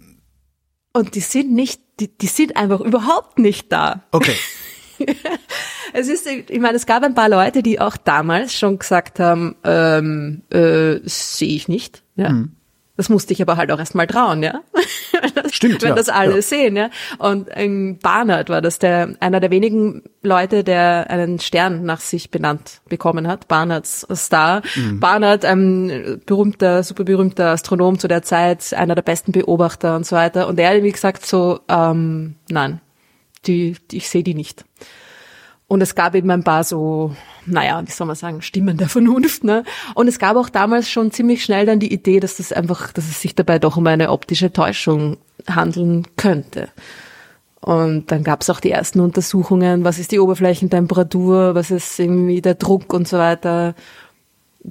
und 0.94 1.14
die 1.14 1.20
sind 1.20 1.54
nicht, 1.54 1.80
die, 2.00 2.08
die 2.18 2.26
sind 2.26 2.58
einfach 2.58 2.80
überhaupt 2.80 3.38
nicht 3.38 3.72
da. 3.72 4.04
okay. 4.12 4.36
Es 5.94 6.10
ist, 6.10 6.28
ich 6.28 6.60
meine, 6.60 6.76
es 6.76 6.86
gab 6.86 7.04
ein 7.04 7.16
paar 7.16 7.30
Leute, 7.30 7.64
die 7.64 7.80
auch 7.80 7.98
damals 7.98 8.54
schon 8.54 8.78
gesagt 8.78 9.20
haben, 9.20 9.56
ähm, 9.64 10.44
äh, 10.50 11.00
sehe 11.06 11.56
ich 11.56 11.68
nicht. 11.68 12.04
Ja. 12.16 12.44
Das 12.98 13.10
musste 13.10 13.32
ich 13.32 13.42
aber 13.44 13.58
halt 13.58 13.72
auch 13.72 13.78
erst 13.78 13.94
mal 13.94 14.08
trauen, 14.08 14.42
ja. 14.42 14.62
Stimmt, 15.52 15.84
Wenn 15.84 15.90
ja, 15.90 15.96
das 15.96 16.10
alle 16.10 16.38
ja. 16.38 16.42
sehen, 16.42 16.76
ja. 16.76 16.90
Und 17.20 17.48
ähm, 17.54 18.00
Barnard 18.02 18.50
war 18.50 18.62
das 18.62 18.80
der 18.80 19.14
einer 19.20 19.40
der 19.40 19.52
wenigen 19.52 20.02
Leute, 20.24 20.64
der 20.64 21.10
einen 21.10 21.40
Stern 21.40 21.84
nach 21.84 22.00
sich 22.00 22.32
benannt 22.32 22.82
bekommen 22.90 23.28
hat. 23.28 23.48
Barnards 23.48 24.08
Star. 24.16 24.64
Mhm. 24.76 25.00
Barnard, 25.00 25.46
ein 25.46 26.22
berühmter, 26.26 26.82
super 26.82 27.04
berühmter 27.04 27.52
Astronom 27.52 28.00
zu 28.00 28.08
der 28.08 28.24
Zeit, 28.24 28.74
einer 28.74 28.96
der 28.96 29.04
besten 29.04 29.32
Beobachter 29.32 29.96
und 29.96 30.06
so 30.06 30.16
weiter. 30.16 30.48
Und 30.48 30.60
er 30.60 30.76
hat 30.76 30.84
wie 30.84 30.92
gesagt 30.92 31.24
so, 31.24 31.60
ähm, 31.70 32.36
nein, 32.50 32.82
die, 33.48 33.76
die 33.92 33.98
ich 33.98 34.10
sehe 34.10 34.24
die 34.24 34.34
nicht. 34.34 34.66
Und 35.68 35.82
es 35.82 35.96
gab 35.96 36.16
eben 36.16 36.32
ein 36.32 36.46
paar 36.46 36.64
so, 36.64 37.14
naja, 37.46 37.82
wie 37.86 37.92
soll 37.92 38.08
man 38.08 38.16
sagen, 38.16 38.42
Stimmen 38.42 38.78
der 38.78 38.88
Vernunft, 38.88 39.44
ne? 39.44 39.64
Und 39.96 40.08
es 40.08 40.18
gab 40.18 40.38
auch 40.38 40.48
damals 40.48 40.90
schon 40.90 41.12
ziemlich 41.12 41.44
schnell 41.44 41.66
dann 41.66 41.80
die 41.80 41.92
Idee, 41.92 42.22
dass 42.22 42.38
das 42.38 42.54
einfach, 42.54 42.94
dass 42.94 43.06
es 43.06 43.22
sich 43.22 43.36
dabei 43.36 43.60
doch 43.60 43.76
um 43.76 43.86
eine 43.86 44.12
optische 44.12 44.54
Täuschung 44.54 45.18
handeln 45.46 46.08
könnte. 46.16 46.70
Und 47.60 48.12
dann 48.12 48.24
gab 48.24 48.42
es 48.42 48.50
auch 48.50 48.62
die 48.62 48.72
ersten 48.72 49.02
Untersuchungen, 49.02 49.84
was 49.84 50.00
ist 50.00 50.14
die 50.14 50.20
Oberflächentemperatur, 50.20 51.54
was 51.54 51.70
ist 51.70 52.00
irgendwie 52.00 52.42
der 52.42 52.56
Druck 52.56 52.94
und 52.94 53.08
so 53.10 53.18
weiter. 53.18 53.76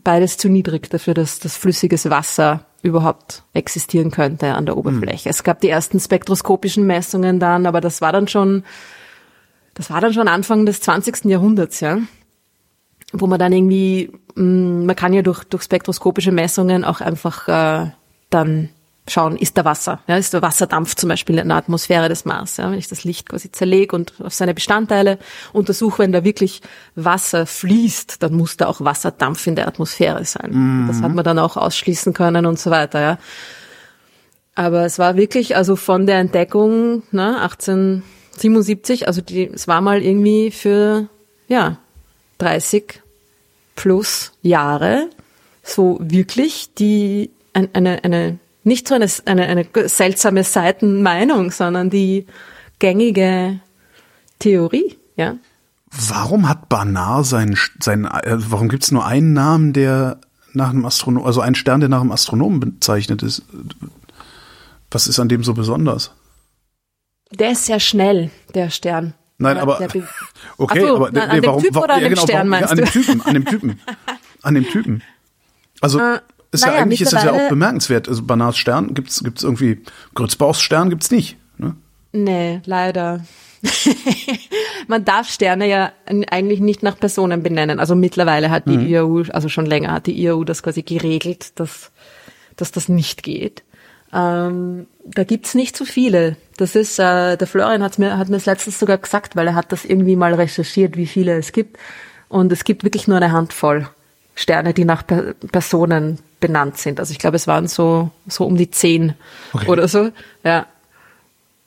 Beides 0.02 0.36
zu 0.36 0.48
niedrig 0.48 0.90
dafür, 0.90 1.14
dass 1.14 1.38
das 1.38 1.56
flüssiges 1.56 2.08
Wasser 2.10 2.66
überhaupt 2.82 3.42
existieren 3.52 4.10
könnte 4.10 4.54
an 4.54 4.66
der 4.66 4.76
Oberfläche. 4.76 5.28
Es 5.28 5.42
gab 5.42 5.60
die 5.60 5.68
ersten 5.68 5.98
spektroskopischen 5.98 6.86
Messungen 6.86 7.40
dann, 7.40 7.66
aber 7.66 7.80
das 7.80 8.00
war 8.00 8.12
dann 8.12 8.28
schon, 8.28 8.64
das 9.74 9.90
war 9.90 10.00
dann 10.00 10.12
schon 10.12 10.28
Anfang 10.28 10.66
des 10.66 10.80
20. 10.80 11.24
Jahrhunderts, 11.24 11.80
ja. 11.80 11.98
Wo 13.12 13.26
man 13.26 13.38
dann 13.38 13.52
irgendwie, 13.52 14.12
mh, 14.34 14.84
man 14.84 14.96
kann 14.96 15.12
ja 15.12 15.22
durch, 15.22 15.44
durch 15.44 15.62
spektroskopische 15.62 16.32
Messungen 16.32 16.84
auch 16.84 17.00
einfach 17.00 17.48
äh, 17.48 17.90
dann 18.30 18.68
schauen, 19.08 19.36
ist 19.36 19.56
da 19.56 19.64
Wasser? 19.64 20.00
Ja, 20.06 20.16
ist 20.16 20.32
der 20.32 20.42
Wasserdampf 20.42 20.94
zum 20.94 21.08
Beispiel 21.08 21.38
in 21.38 21.48
der 21.48 21.56
Atmosphäre 21.56 22.08
des 22.08 22.24
Mars? 22.24 22.56
Ja, 22.56 22.70
wenn 22.70 22.78
ich 22.78 22.88
das 22.88 23.04
Licht 23.04 23.28
quasi 23.28 23.52
zerlege 23.52 23.94
und 23.94 24.14
auf 24.22 24.34
seine 24.34 24.54
Bestandteile 24.54 25.18
untersuche, 25.52 26.00
wenn 26.00 26.12
da 26.12 26.24
wirklich 26.24 26.62
Wasser 26.94 27.46
fließt, 27.46 28.22
dann 28.22 28.34
muss 28.34 28.56
da 28.56 28.66
auch 28.66 28.80
Wasserdampf 28.80 29.46
in 29.46 29.56
der 29.56 29.68
Atmosphäre 29.68 30.24
sein. 30.24 30.50
Mhm. 30.52 30.88
Das 30.88 31.02
hat 31.02 31.14
man 31.14 31.24
dann 31.24 31.38
auch 31.38 31.56
ausschließen 31.56 32.12
können 32.12 32.46
und 32.46 32.58
so 32.58 32.70
weiter. 32.70 33.00
Ja. 33.00 33.18
Aber 34.54 34.84
es 34.86 34.98
war 34.98 35.16
wirklich, 35.16 35.54
also 35.54 35.76
von 35.76 36.06
der 36.06 36.18
Entdeckung 36.18 37.02
ne, 37.12 37.40
1877, 37.42 39.06
also 39.06 39.20
die, 39.20 39.48
es 39.48 39.68
war 39.68 39.80
mal 39.80 40.02
irgendwie 40.02 40.50
für 40.50 41.08
ja 41.46 41.76
30 42.38 43.02
plus 43.76 44.32
Jahre 44.42 45.10
so 45.62 45.98
wirklich 46.00 46.72
die 46.74 47.30
eine, 47.52 48.02
eine 48.02 48.38
nicht 48.66 48.88
so 48.88 48.94
eine, 48.94 49.06
eine, 49.26 49.46
eine 49.46 49.88
seltsame 49.88 50.42
Seitenmeinung, 50.42 51.52
sondern 51.52 51.88
die 51.88 52.26
gängige 52.78 53.60
Theorie, 54.38 54.96
ja. 55.16 55.36
Warum 56.08 56.48
hat 56.48 56.68
Barnard 56.68 57.26
sein, 57.26 57.56
sein 57.80 58.04
äh, 58.04 58.36
warum 58.36 58.68
gibt 58.68 58.82
es 58.82 58.90
nur 58.90 59.06
einen 59.06 59.32
Namen, 59.32 59.72
der 59.72 60.18
nach 60.52 60.70
einem 60.70 60.84
Astronom, 60.84 61.24
also 61.24 61.40
ein 61.40 61.54
Stern, 61.54 61.80
der 61.80 61.88
nach 61.88 62.00
einem 62.00 62.12
Astronomen 62.12 62.60
bezeichnet 62.60 63.22
ist? 63.22 63.42
Was 64.90 65.06
ist 65.06 65.20
an 65.20 65.28
dem 65.28 65.44
so 65.44 65.54
besonders? 65.54 66.10
Der 67.30 67.52
ist 67.52 67.66
sehr 67.66 67.80
schnell, 67.80 68.30
der 68.54 68.70
Stern. 68.70 69.14
Nein, 69.38 69.58
aber 69.58 69.78
okay, 70.58 70.80
so, 70.80 70.96
aber 70.96 71.12
nein, 71.12 71.30
an 71.30 71.40
dem 71.40 71.58
Typ 71.58 71.76
oder 71.76 71.94
an 71.94 72.00
dem 72.00 72.10
genau, 72.10 72.22
Stern 72.22 72.48
meinst 72.48 72.70
an 72.70 72.78
dem 72.78 72.86
Typen, 72.86 73.20
an 73.22 73.34
dem 73.34 73.44
Typen, 73.44 73.80
an 74.42 74.54
dem 74.54 74.64
Typen. 74.64 75.02
Also 75.80 76.00
äh, 76.00 76.20
ist 76.52 76.64
naja, 76.64 76.76
ja 76.76 76.82
eigentlich 76.82 77.00
ist 77.00 77.12
das 77.12 77.24
ja 77.24 77.32
auch 77.32 77.48
bemerkenswert. 77.48 78.08
Also 78.08 78.22
Banars 78.22 78.56
Stern 78.56 78.94
gibt's 78.94 79.22
gibt's 79.22 79.42
irgendwie 79.42 79.82
Grützbauchs 80.14 80.60
Stern 80.60 80.90
gibt's 80.90 81.10
nicht. 81.10 81.36
Ne? 81.58 81.76
Nee, 82.12 82.60
leider. 82.64 83.24
Man 84.88 85.04
darf 85.04 85.28
Sterne 85.28 85.68
ja 85.68 85.92
eigentlich 86.30 86.60
nicht 86.60 86.82
nach 86.82 86.98
Personen 86.98 87.42
benennen. 87.42 87.80
Also 87.80 87.94
mittlerweile 87.94 88.50
hat 88.50 88.66
die 88.66 88.78
mhm. 88.78 88.86
IAU, 88.86 89.22
also 89.32 89.48
schon 89.48 89.66
länger 89.66 89.92
hat 89.92 90.06
die 90.06 90.20
IAU 90.20 90.44
das 90.44 90.62
quasi 90.62 90.82
geregelt, 90.82 91.58
dass, 91.58 91.90
dass 92.56 92.72
das 92.72 92.88
nicht 92.88 93.22
geht. 93.22 93.64
Ähm, 94.12 94.86
da 95.04 95.24
gibt's 95.24 95.54
nicht 95.54 95.76
so 95.76 95.84
viele. 95.84 96.36
Das 96.56 96.76
ist, 96.76 96.98
äh, 96.98 97.36
der 97.36 97.46
Florian 97.46 97.82
hat 97.82 97.98
mir, 97.98 98.16
hat 98.18 98.28
mir 98.28 98.36
das 98.36 98.46
letztens 98.46 98.78
sogar 98.78 98.98
gesagt, 98.98 99.36
weil 99.36 99.48
er 99.48 99.54
hat 99.54 99.72
das 99.72 99.84
irgendwie 99.84 100.16
mal 100.16 100.34
recherchiert, 100.34 100.96
wie 100.96 101.06
viele 101.06 101.36
es 101.36 101.52
gibt. 101.52 101.76
Und 102.28 102.52
es 102.52 102.64
gibt 102.64 102.84
wirklich 102.84 103.08
nur 103.08 103.16
eine 103.16 103.32
Handvoll 103.32 103.88
Sterne, 104.34 104.74
die 104.74 104.84
nach 104.84 105.06
per 105.06 105.34
Personen 105.50 106.18
benannt 106.40 106.78
sind. 106.78 107.00
Also 107.00 107.12
ich 107.12 107.18
glaube, 107.18 107.36
es 107.36 107.46
waren 107.46 107.68
so, 107.68 108.10
so 108.26 108.44
um 108.44 108.56
die 108.56 108.70
zehn 108.70 109.14
okay. 109.52 109.68
oder 109.68 109.88
so. 109.88 110.10
Ja. 110.44 110.66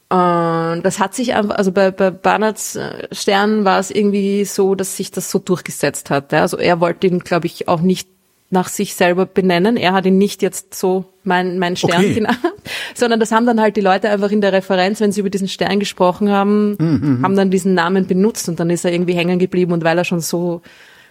Und 0.09 0.81
das 0.81 0.99
hat 0.99 1.13
sich 1.13 1.35
einfach, 1.35 1.55
also 1.55 1.71
bei, 1.71 1.91
bei 1.91 2.09
Barnards 2.09 2.75
äh, 2.75 3.07
Stern 3.11 3.63
war 3.63 3.79
es 3.79 3.91
irgendwie 3.91 4.43
so, 4.45 4.73
dass 4.73 4.97
sich 4.97 5.11
das 5.11 5.29
so 5.29 5.37
durchgesetzt 5.37 6.09
hat. 6.09 6.31
Ja. 6.31 6.41
Also 6.41 6.57
er 6.57 6.79
wollte 6.79 7.07
ihn, 7.07 7.19
glaube 7.19 7.47
ich, 7.47 7.67
auch 7.67 7.81
nicht 7.81 8.07
nach 8.51 8.67
sich 8.67 8.95
selber 8.95 9.27
benennen. 9.27 9.77
Er 9.77 9.93
hat 9.93 10.05
ihn 10.07 10.17
nicht 10.17 10.41
jetzt 10.41 10.73
so 10.73 11.05
mein, 11.23 11.59
mein 11.59 11.75
Stern 11.75 11.99
okay. 11.99 12.13
genannt, 12.15 12.39
sondern 12.95 13.19
das 13.19 13.31
haben 13.31 13.45
dann 13.45 13.61
halt 13.61 13.77
die 13.77 13.81
Leute 13.81 14.09
einfach 14.09 14.31
in 14.31 14.41
der 14.41 14.53
Referenz, 14.53 14.99
wenn 14.99 15.11
sie 15.11 15.19
über 15.19 15.29
diesen 15.29 15.47
Stern 15.47 15.79
gesprochen 15.79 16.31
haben, 16.31 16.75
mhm, 16.79 17.19
haben 17.21 17.35
dann 17.35 17.51
diesen 17.51 17.75
Namen 17.75 18.07
benutzt 18.07 18.49
und 18.49 18.59
dann 18.59 18.71
ist 18.71 18.85
er 18.85 18.91
irgendwie 18.91 19.13
hängen 19.13 19.37
geblieben 19.37 19.71
und 19.71 19.83
weil 19.83 19.97
er 19.97 20.05
schon 20.05 20.21
so 20.21 20.63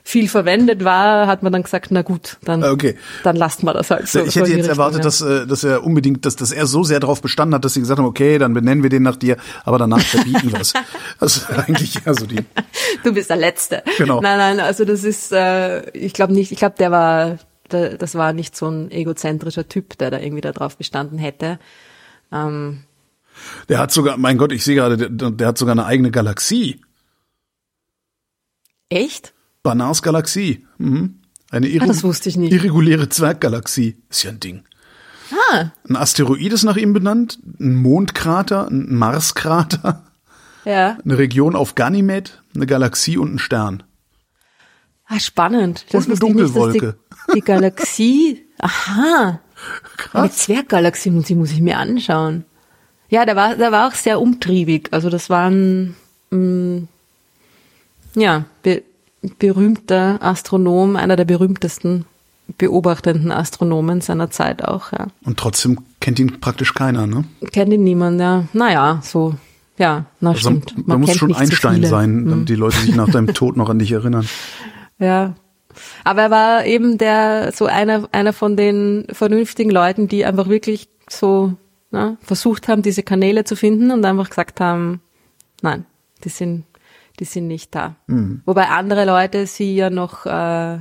viel 0.08 0.26
verwendet 0.26 0.84
war, 0.84 1.26
hat 1.26 1.42
man 1.42 1.52
dann 1.52 1.62
gesagt, 1.64 1.90
na 1.90 2.00
gut, 2.00 2.38
dann, 2.42 2.64
okay. 2.64 2.96
dann 3.24 3.36
lasst 3.36 3.62
mal 3.62 3.74
das 3.74 3.90
halt 3.90 4.08
so. 4.08 4.20
Ich 4.20 4.36
hätte 4.36 4.48
jetzt 4.48 4.60
Richtung, 4.60 4.70
erwartet, 4.70 5.00
ja. 5.00 5.04
dass, 5.04 5.20
äh, 5.20 5.46
dass 5.46 5.64
er 5.64 5.84
unbedingt, 5.84 6.24
dass, 6.24 6.34
dass 6.34 6.50
er 6.50 6.64
so 6.64 6.82
sehr 6.82 6.98
darauf 6.98 7.20
bestanden 7.20 7.54
hat, 7.54 7.62
dass 7.62 7.74
sie 7.74 7.80
gesagt 7.80 7.98
haben, 7.98 8.06
okay, 8.06 8.38
dann 8.38 8.54
benennen 8.54 8.82
wir 8.82 8.88
den 8.88 9.02
nach 9.02 9.16
dir, 9.16 9.36
aber 9.64 9.76
danach 9.76 10.00
verbieten 10.00 10.50
wir 10.50 10.60
es. 10.60 10.72
Also 11.20 11.40
eigentlich 11.52 12.06
also 12.06 12.26
die. 12.26 12.38
Du 13.02 13.12
bist 13.12 13.28
der 13.28 13.36
Letzte. 13.36 13.82
Genau. 13.98 14.20
Nein, 14.20 14.38
nein, 14.38 14.60
also 14.60 14.84
das 14.84 15.04
ist, 15.04 15.32
äh, 15.32 15.90
ich 15.90 16.12
glaube 16.14 16.32
nicht, 16.32 16.52
ich 16.52 16.58
glaube, 16.58 16.76
der 16.78 16.90
war, 16.90 17.38
der, 17.70 17.98
das 17.98 18.14
war 18.14 18.32
nicht 18.32 18.56
so 18.56 18.68
ein 18.68 18.90
egozentrischer 18.90 19.68
Typ, 19.68 19.98
der 19.98 20.10
da 20.10 20.20
irgendwie 20.20 20.40
darauf 20.40 20.78
bestanden 20.78 21.18
hätte. 21.18 21.58
Ähm, 22.32 22.84
der 23.68 23.78
hat 23.78 23.92
sogar, 23.92 24.16
mein 24.16 24.38
Gott, 24.38 24.52
ich 24.52 24.64
sehe 24.64 24.76
gerade, 24.76 24.96
der, 24.96 25.30
der 25.30 25.46
hat 25.48 25.58
sogar 25.58 25.72
eine 25.72 25.84
eigene 25.84 26.10
Galaxie. 26.10 26.80
Echt? 28.88 29.34
Banars 29.68 30.00
Galaxie. 30.00 30.64
Mhm. 30.78 31.16
Eine 31.50 31.66
ah, 31.66 31.68
ich 31.68 32.36
nicht. 32.38 32.52
irreguläre 32.54 33.10
Zwerggalaxie. 33.10 33.98
Ist 34.08 34.22
ja 34.22 34.30
ein 34.30 34.40
Ding. 34.40 34.64
Ah. 35.50 35.72
Ein 35.86 35.96
Asteroid 35.96 36.54
ist 36.54 36.62
nach 36.62 36.78
ihm 36.78 36.94
benannt, 36.94 37.38
ein 37.60 37.74
Mondkrater, 37.74 38.66
ein 38.68 38.94
Marskrater, 38.94 40.04
ja. 40.64 40.96
eine 41.04 41.18
Region 41.18 41.54
auf 41.54 41.74
Ganymed, 41.74 42.42
eine 42.54 42.64
Galaxie 42.64 43.18
und 43.18 43.34
ein 43.34 43.38
Stern. 43.38 43.82
Ah, 45.06 45.20
spannend. 45.20 45.84
Das 45.90 46.06
und 46.06 46.12
eine 46.12 46.18
Dunkelwolke. 46.18 46.86
Nicht, 46.86 46.98
die, 47.28 47.32
die, 47.34 47.40
Galaxie, 47.42 48.46
aha. 48.56 49.40
Krass. 49.98 50.14
Eine 50.14 50.30
Zwerggalaxie 50.30 51.10
muss 51.10 51.28
ich, 51.28 51.36
muss 51.36 51.50
ich 51.50 51.60
mir 51.60 51.76
anschauen. 51.76 52.46
Ja, 53.10 53.26
der 53.26 53.36
war, 53.36 53.54
der 53.54 53.70
war 53.70 53.86
auch 53.86 53.94
sehr 53.94 54.18
umtriebig. 54.18 54.88
Also 54.92 55.10
das 55.10 55.28
waren, 55.28 55.94
mh, 56.30 56.38
mm, 56.38 56.88
ja, 58.14 58.46
berühmter 59.38 60.22
Astronom, 60.22 60.96
einer 60.96 61.16
der 61.16 61.24
berühmtesten 61.24 62.04
beobachtenden 62.56 63.30
Astronomen 63.30 64.00
seiner 64.00 64.30
Zeit 64.30 64.64
auch, 64.64 64.92
ja. 64.92 65.08
Und 65.24 65.38
trotzdem 65.38 65.80
kennt 66.00 66.18
ihn 66.18 66.40
praktisch 66.40 66.72
keiner, 66.74 67.06
ne? 67.06 67.24
Kennt 67.52 67.72
ihn 67.72 67.84
niemand, 67.84 68.20
ja. 68.20 68.44
Naja, 68.54 69.00
so, 69.02 69.34
ja, 69.76 70.06
na 70.20 70.30
also, 70.30 70.40
stimmt. 70.40 70.76
Man, 70.76 70.86
man 70.86 71.00
muss 71.02 71.16
schon 71.16 71.34
Einstein 71.34 71.82
so 71.82 71.88
sein, 71.88 72.24
damit 72.24 72.38
hm. 72.40 72.46
die 72.46 72.54
Leute 72.54 72.78
sich 72.78 72.94
nach 72.94 73.10
deinem 73.10 73.26
Tod 73.34 73.56
noch 73.56 73.68
an 73.68 73.78
dich 73.78 73.92
erinnern. 73.92 74.26
Ja. 74.98 75.34
Aber 76.04 76.22
er 76.22 76.30
war 76.30 76.64
eben 76.64 76.98
der, 76.98 77.52
so 77.52 77.66
einer, 77.66 78.08
einer 78.12 78.32
von 78.32 78.56
den 78.56 79.06
vernünftigen 79.12 79.70
Leuten, 79.70 80.08
die 80.08 80.24
einfach 80.24 80.48
wirklich 80.48 80.88
so, 81.08 81.52
ne, 81.90 82.16
versucht 82.22 82.66
haben, 82.66 82.82
diese 82.82 83.02
Kanäle 83.02 83.44
zu 83.44 83.56
finden 83.56 83.90
und 83.90 84.04
einfach 84.04 84.30
gesagt 84.30 84.60
haben, 84.60 85.00
nein, 85.62 85.84
die 86.24 86.30
sind 86.30 86.64
die 87.20 87.24
sind 87.24 87.46
nicht 87.46 87.74
da. 87.74 87.96
Mhm. 88.06 88.42
Wobei 88.44 88.68
andere 88.68 89.04
Leute 89.04 89.46
sie 89.46 89.74
ja 89.74 89.90
noch 89.90 90.26
äh, 90.26 90.78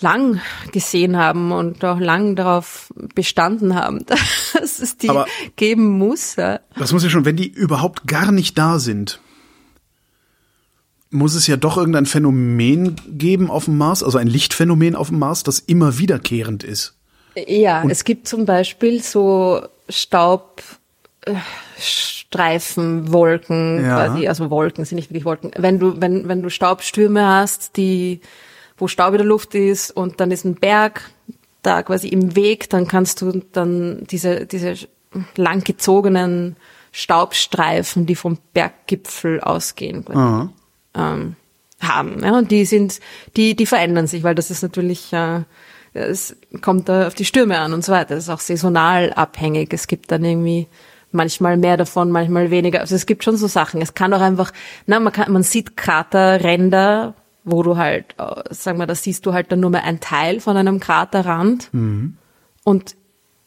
lang 0.00 0.40
gesehen 0.72 1.16
haben 1.16 1.52
und 1.52 1.84
auch 1.84 1.98
lang 1.98 2.36
darauf 2.36 2.92
bestanden 3.14 3.74
haben, 3.74 4.04
dass 4.54 4.78
es 4.78 4.96
die 4.96 5.10
Aber 5.10 5.26
geben 5.56 5.98
muss. 5.98 6.36
Ja. 6.36 6.60
Das 6.76 6.92
muss 6.92 7.04
ja 7.04 7.10
schon, 7.10 7.24
wenn 7.24 7.36
die 7.36 7.48
überhaupt 7.48 8.06
gar 8.06 8.32
nicht 8.32 8.58
da 8.58 8.78
sind, 8.78 9.20
muss 11.10 11.34
es 11.34 11.46
ja 11.46 11.56
doch 11.56 11.76
irgendein 11.78 12.06
Phänomen 12.06 12.96
geben 13.08 13.50
auf 13.50 13.64
dem 13.64 13.78
Mars, 13.78 14.02
also 14.02 14.18
ein 14.18 14.26
Lichtphänomen 14.26 14.94
auf 14.94 15.08
dem 15.08 15.18
Mars, 15.18 15.42
das 15.42 15.58
immer 15.58 15.98
wiederkehrend 15.98 16.64
ist. 16.64 16.96
Ja, 17.46 17.82
und 17.82 17.90
es 17.90 18.04
gibt 18.04 18.28
zum 18.28 18.44
Beispiel 18.46 19.02
so 19.02 19.62
Staub, 19.88 20.62
Streifenwolken, 21.78 23.84
ja. 23.84 24.06
quasi, 24.06 24.28
also 24.28 24.50
Wolken 24.50 24.84
sind 24.84 24.96
nicht 24.96 25.10
wirklich 25.10 25.24
Wolken. 25.24 25.50
Wenn 25.56 25.78
du, 25.78 26.00
wenn, 26.00 26.28
wenn 26.28 26.42
du 26.42 26.50
Staubstürme 26.50 27.26
hast, 27.26 27.76
die, 27.76 28.20
wo 28.76 28.88
Staub 28.88 29.12
in 29.12 29.18
der 29.18 29.26
Luft 29.26 29.54
ist 29.54 29.90
und 29.90 30.20
dann 30.20 30.30
ist 30.30 30.44
ein 30.44 30.54
Berg 30.54 31.10
da 31.62 31.82
quasi 31.82 32.08
im 32.08 32.36
Weg, 32.36 32.70
dann 32.70 32.86
kannst 32.86 33.22
du 33.22 33.42
dann 33.52 34.04
diese, 34.10 34.46
diese 34.46 34.74
langgezogenen 35.36 36.56
Staubstreifen, 36.92 38.06
die 38.06 38.14
vom 38.14 38.38
Berggipfel 38.52 39.40
ausgehen, 39.40 40.04
ähm, 40.94 41.36
haben. 41.80 42.22
Ja, 42.22 42.36
und 42.36 42.50
die 42.50 42.64
sind, 42.64 43.00
die, 43.36 43.54
die 43.54 43.66
verändern 43.66 44.06
sich, 44.06 44.22
weil 44.22 44.34
das 44.34 44.50
ist 44.50 44.62
natürlich, 44.62 45.12
äh, 45.12 45.42
es 45.94 46.36
kommt 46.60 46.88
da 46.88 47.06
auf 47.06 47.14
die 47.14 47.24
Stürme 47.24 47.58
an 47.58 47.72
und 47.72 47.84
so 47.84 47.92
weiter. 47.92 48.14
Das 48.14 48.24
ist 48.24 48.30
auch 48.30 48.40
saisonal 48.40 49.12
abhängig. 49.12 49.72
Es 49.72 49.86
gibt 49.86 50.10
dann 50.10 50.24
irgendwie 50.24 50.66
manchmal 51.12 51.56
mehr 51.56 51.76
davon, 51.76 52.10
manchmal 52.10 52.50
weniger. 52.50 52.80
Also 52.80 52.94
es 52.94 53.06
gibt 53.06 53.24
schon 53.24 53.36
so 53.36 53.46
Sachen. 53.46 53.80
Es 53.80 53.94
kann 53.94 54.12
auch 54.12 54.20
einfach, 54.20 54.52
na, 54.86 55.00
man 55.00 55.12
kann, 55.12 55.32
man 55.32 55.42
sieht 55.42 55.76
Kraterränder, 55.76 57.14
wo 57.44 57.62
du 57.62 57.76
halt, 57.76 58.14
äh, 58.18 58.42
sagen 58.50 58.78
wir, 58.78 58.86
da 58.86 58.94
siehst 58.94 59.24
du 59.26 59.32
halt 59.32 59.50
dann 59.52 59.60
nur 59.60 59.70
mehr 59.70 59.84
ein 59.84 60.00
Teil 60.00 60.40
von 60.40 60.56
einem 60.56 60.80
Kraterrand. 60.80 61.72
Mhm. 61.72 62.16
Und 62.64 62.96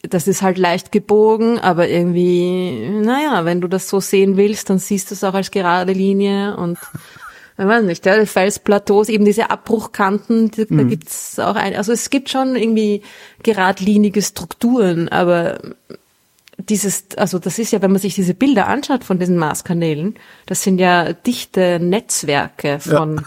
das 0.02 0.26
ist 0.26 0.42
halt 0.42 0.58
leicht 0.58 0.90
gebogen, 0.90 1.60
aber 1.60 1.88
irgendwie, 1.88 2.88
naja, 3.02 3.44
wenn 3.44 3.60
du 3.60 3.68
das 3.68 3.88
so 3.88 4.00
sehen 4.00 4.36
willst, 4.36 4.68
dann 4.68 4.78
siehst 4.78 5.10
du 5.10 5.14
es 5.14 5.22
auch 5.22 5.34
als 5.34 5.52
gerade 5.52 5.92
Linie 5.92 6.56
und 6.56 6.78
ich 7.58 7.64
weiß 7.64 7.84
nicht, 7.84 8.04
ja, 8.04 8.24
Felsplateaus, 8.26 9.08
eben 9.08 9.24
diese 9.24 9.50
Abbruchkanten, 9.50 10.50
da, 10.50 10.64
da 10.68 10.82
gibt's 10.82 11.38
auch 11.38 11.54
ein, 11.54 11.76
also 11.76 11.92
es 11.92 12.10
gibt 12.10 12.30
schon 12.30 12.56
irgendwie 12.56 13.02
geradlinige 13.44 14.22
Strukturen, 14.22 15.08
aber 15.08 15.60
dieses, 16.68 17.16
also 17.16 17.38
das 17.38 17.58
ist 17.58 17.72
ja, 17.72 17.82
wenn 17.82 17.92
man 17.92 18.00
sich 18.00 18.14
diese 18.14 18.34
Bilder 18.34 18.68
anschaut 18.68 19.04
von 19.04 19.18
diesen 19.18 19.36
Marskanälen, 19.36 20.16
das 20.46 20.62
sind 20.62 20.78
ja 20.78 21.12
dichte 21.12 21.78
Netzwerke 21.80 22.78
von, 22.80 23.24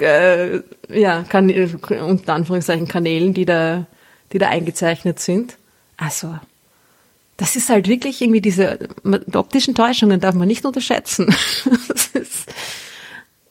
ja, 0.00 0.06
äh, 0.06 0.62
ja 0.88 1.24
kan 1.28 1.50
unter 1.50 2.34
Anführungszeichen 2.34 2.88
Kanälen, 2.88 3.34
die 3.34 3.44
da, 3.44 3.86
die 4.32 4.38
da 4.38 4.48
eingezeichnet 4.48 5.20
sind. 5.20 5.56
Also, 5.96 6.38
das 7.36 7.56
ist 7.56 7.70
halt 7.70 7.88
wirklich 7.88 8.20
irgendwie 8.20 8.40
diese 8.40 8.78
die 9.04 9.36
optischen 9.36 9.74
Täuschungen 9.74 10.20
darf 10.20 10.34
man 10.34 10.48
nicht 10.48 10.64
unterschätzen. 10.64 11.26
das 11.88 12.06
ist, 12.08 12.52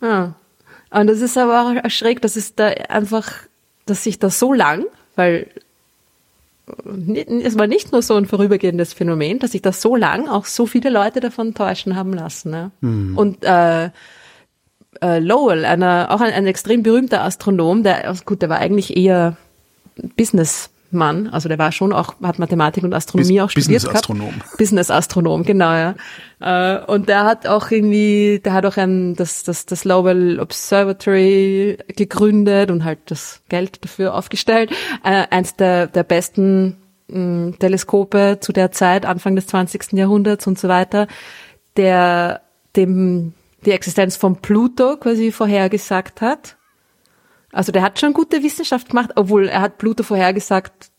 ja. 0.01 0.35
Und 0.91 1.07
das 1.07 1.21
ist 1.21 1.37
aber 1.37 1.81
auch 1.83 1.89
schräg, 1.89 2.21
dass 2.21 2.35
es 2.35 2.55
da 2.55 2.67
einfach, 2.67 3.31
dass 3.85 4.03
sich 4.03 4.17
da 4.17 4.29
so 4.29 4.53
lang, 4.53 4.85
weil 5.15 5.47
es 7.43 7.57
war 7.57 7.67
nicht 7.67 7.91
nur 7.91 8.01
so 8.01 8.15
ein 8.15 8.25
vorübergehendes 8.25 8.93
Phänomen, 8.93 9.39
dass 9.39 9.51
sich 9.51 9.61
das 9.61 9.81
so 9.81 9.95
lang 9.95 10.27
auch 10.27 10.45
so 10.45 10.65
viele 10.65 10.89
Leute 10.89 11.19
davon 11.19 11.53
täuschen 11.53 11.95
haben 11.95 12.13
lassen. 12.13 12.51
Ne? 12.51 12.71
Mhm. 12.81 13.17
Und 13.17 13.43
äh, 13.43 13.89
äh, 15.01 15.19
Lowell, 15.19 15.65
einer, 15.65 16.07
auch 16.11 16.21
ein, 16.21 16.33
ein 16.33 16.47
extrem 16.47 16.83
berühmter 16.83 17.23
Astronom, 17.23 17.83
der, 17.83 18.13
gut, 18.25 18.41
der 18.41 18.49
war 18.49 18.59
eigentlich 18.59 18.95
eher 18.95 19.37
Business 20.17 20.69
Mann, 20.91 21.27
also 21.27 21.49
der 21.49 21.59
war 21.59 21.71
schon 21.71 21.93
auch, 21.93 22.15
hat 22.21 22.39
Mathematik 22.39 22.83
und 22.83 22.93
Astronomie 22.93 23.33
Bis, 23.33 23.41
auch 23.41 23.49
studiert 23.49 23.83
Business 23.83 23.95
Astronom. 23.95 24.33
Business 24.57 24.91
Astronom, 24.91 25.43
genau, 25.43 25.71
ja. 25.71 25.95
Äh, 26.39 26.83
und 26.85 27.09
der 27.09 27.25
hat 27.25 27.47
auch 27.47 27.69
irgendwie, 27.69 28.41
der 28.43 28.53
hat 28.53 28.65
auch 28.65 28.77
ein, 28.77 29.15
das, 29.15 29.43
das, 29.43 29.65
das 29.65 29.85
Lowell 29.85 30.39
Observatory 30.39 31.77
gegründet 31.95 32.71
und 32.71 32.83
halt 32.83 32.99
das 33.05 33.41
Geld 33.49 33.83
dafür 33.83 34.15
aufgestellt. 34.15 34.71
Äh, 35.03 35.27
eins 35.29 35.55
der, 35.55 35.87
der 35.87 36.03
besten 36.03 36.77
mh, 37.07 37.57
Teleskope 37.59 38.37
zu 38.39 38.51
der 38.51 38.71
Zeit, 38.71 39.05
Anfang 39.05 39.35
des 39.35 39.47
20. 39.47 39.93
Jahrhunderts 39.93 40.47
und 40.47 40.57
so 40.57 40.67
weiter, 40.67 41.07
der 41.77 42.41
dem 42.75 43.33
die 43.65 43.71
Existenz 43.71 44.15
von 44.15 44.37
Pluto 44.37 44.95
quasi 44.97 45.31
vorhergesagt 45.31 46.21
hat 46.21 46.55
also 47.51 47.71
der 47.71 47.81
hat 47.81 47.99
schon 47.99 48.13
gute 48.13 48.43
Wissenschaft 48.43 48.89
gemacht, 48.89 49.11
obwohl 49.15 49.47
er 49.47 49.61
hat 49.61 49.77
Pluto 49.77 50.03
vorhergesagt, 50.03 50.91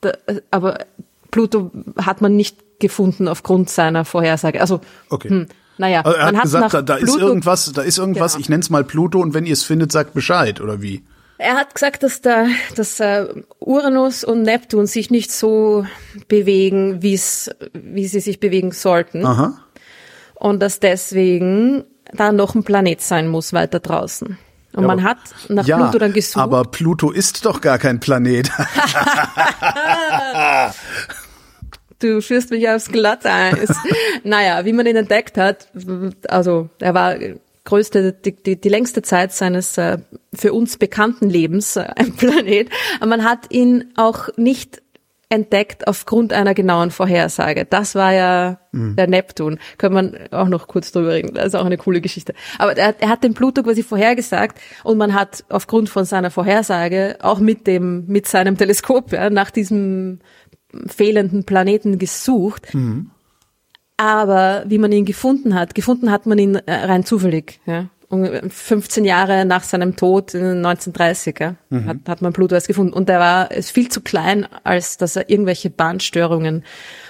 da, 0.00 0.12
aber 0.50 0.86
Pluto 1.30 1.70
hat 1.96 2.20
man 2.20 2.36
nicht 2.36 2.56
gefunden 2.78 3.28
aufgrund 3.28 3.70
seiner 3.70 4.04
Vorhersage. 4.04 4.60
Also 4.60 4.80
okay. 5.10 5.28
Hm, 5.28 5.46
naja, 5.78 6.02
also 6.02 6.16
er 6.16 6.26
hat, 6.26 6.36
hat 6.36 6.42
gesagt, 6.42 6.74
da, 6.74 6.82
da 6.82 6.96
ist 6.96 7.16
irgendwas, 7.16 7.72
da 7.72 7.82
ist 7.82 7.98
irgendwas, 7.98 8.32
genau. 8.32 8.40
ich 8.40 8.48
nenne 8.48 8.60
es 8.60 8.70
mal 8.70 8.84
Pluto 8.84 9.20
und 9.20 9.34
wenn 9.34 9.46
ihr 9.46 9.52
es 9.52 9.64
findet, 9.64 9.92
sagt 9.92 10.14
Bescheid, 10.14 10.60
oder 10.60 10.82
wie? 10.82 11.02
Er 11.38 11.54
hat 11.54 11.72
gesagt, 11.72 12.02
dass 12.02 12.20
da, 12.20 12.46
dass 12.74 12.98
äh, 12.98 13.26
Uranus 13.60 14.24
und 14.24 14.42
Neptun 14.42 14.86
sich 14.86 15.10
nicht 15.10 15.30
so 15.30 15.86
bewegen, 16.26 17.00
wie's, 17.00 17.48
wie 17.72 18.08
sie 18.08 18.18
sich 18.18 18.40
bewegen 18.40 18.72
sollten. 18.72 19.24
Aha. 19.24 19.60
Und 20.34 20.60
dass 20.60 20.80
deswegen 20.80 21.84
da 22.12 22.32
noch 22.32 22.56
ein 22.56 22.64
Planet 22.64 23.00
sein 23.00 23.28
muss 23.28 23.52
weiter 23.52 23.78
draußen. 23.78 24.36
Und 24.72 24.82
ja, 24.82 24.86
man 24.86 25.02
hat 25.02 25.18
nach 25.48 25.66
ja, 25.66 25.78
Pluto 25.78 25.98
dann 25.98 26.12
gesucht. 26.12 26.42
Aber 26.42 26.64
Pluto 26.64 27.10
ist 27.10 27.44
doch 27.44 27.60
gar 27.60 27.78
kein 27.78 28.00
Planet. 28.00 28.50
du 31.98 32.20
führst 32.20 32.50
mich 32.50 32.68
aufs 32.68 32.88
Glatteis. 32.88 33.74
naja, 34.24 34.64
wie 34.64 34.72
man 34.72 34.86
ihn 34.86 34.96
entdeckt 34.96 35.38
hat, 35.38 35.68
also 36.28 36.68
er 36.80 36.94
war 36.94 37.16
größte, 37.64 38.12
die, 38.12 38.32
die, 38.32 38.60
die 38.60 38.68
längste 38.68 39.02
Zeit 39.02 39.32
seines 39.32 39.76
äh, 39.78 39.98
für 40.32 40.52
uns 40.52 40.78
bekannten 40.78 41.28
Lebens 41.28 41.76
äh, 41.76 41.86
ein 41.96 42.14
Planet. 42.14 42.70
Aber 43.00 43.10
man 43.10 43.24
hat 43.24 43.50
ihn 43.50 43.92
auch 43.96 44.28
nicht 44.36 44.82
entdeckt 45.30 45.86
aufgrund 45.86 46.32
einer 46.32 46.54
genauen 46.54 46.90
Vorhersage. 46.90 47.66
Das 47.66 47.94
war 47.94 48.12
ja 48.12 48.60
mhm. 48.72 48.96
der 48.96 49.08
Neptun. 49.08 49.58
Können 49.76 50.12
wir 50.30 50.38
auch 50.38 50.48
noch 50.48 50.68
kurz 50.68 50.90
drüber 50.90 51.12
reden. 51.12 51.34
Das 51.34 51.48
ist 51.48 51.54
auch 51.54 51.66
eine 51.66 51.76
coole 51.76 52.00
Geschichte. 52.00 52.34
Aber 52.58 52.76
er, 52.76 52.94
er, 52.98 53.08
hat 53.10 53.24
den 53.24 53.34
Pluto 53.34 53.62
quasi 53.62 53.82
vorhergesagt 53.82 54.58
und 54.84 54.96
man 54.96 55.12
hat 55.12 55.44
aufgrund 55.50 55.90
von 55.90 56.06
seiner 56.06 56.30
Vorhersage 56.30 57.18
auch 57.20 57.40
mit 57.40 57.66
dem, 57.66 58.06
mit 58.06 58.26
seinem 58.26 58.56
Teleskop 58.56 59.12
ja, 59.12 59.28
nach 59.28 59.50
diesem 59.50 60.20
fehlenden 60.86 61.44
Planeten 61.44 61.98
gesucht. 61.98 62.74
Mhm. 62.74 63.10
Aber 63.98 64.64
wie 64.66 64.78
man 64.78 64.92
ihn 64.92 65.04
gefunden 65.04 65.54
hat, 65.54 65.74
gefunden 65.74 66.10
hat 66.10 66.24
man 66.24 66.38
ihn 66.38 66.54
äh, 66.54 66.72
rein 66.72 67.04
zufällig. 67.04 67.60
Ja. 67.66 67.86
15 68.10 69.04
Jahre 69.04 69.44
nach 69.44 69.62
seinem 69.62 69.94
Tod 69.94 70.32
in 70.32 70.40
den 70.40 70.66
1930er 70.66 71.56
mhm. 71.68 71.86
hat, 71.86 71.96
hat 72.08 72.22
man 72.22 72.32
erst 72.52 72.66
gefunden. 72.66 72.94
Und 72.94 73.10
er 73.10 73.20
war 73.20 73.50
ist 73.50 73.70
viel 73.70 73.90
zu 73.90 74.00
klein, 74.00 74.46
als 74.64 74.96
dass 74.96 75.16
er 75.16 75.28
irgendwelche 75.28 75.68
Bahnstörungen 75.68 76.64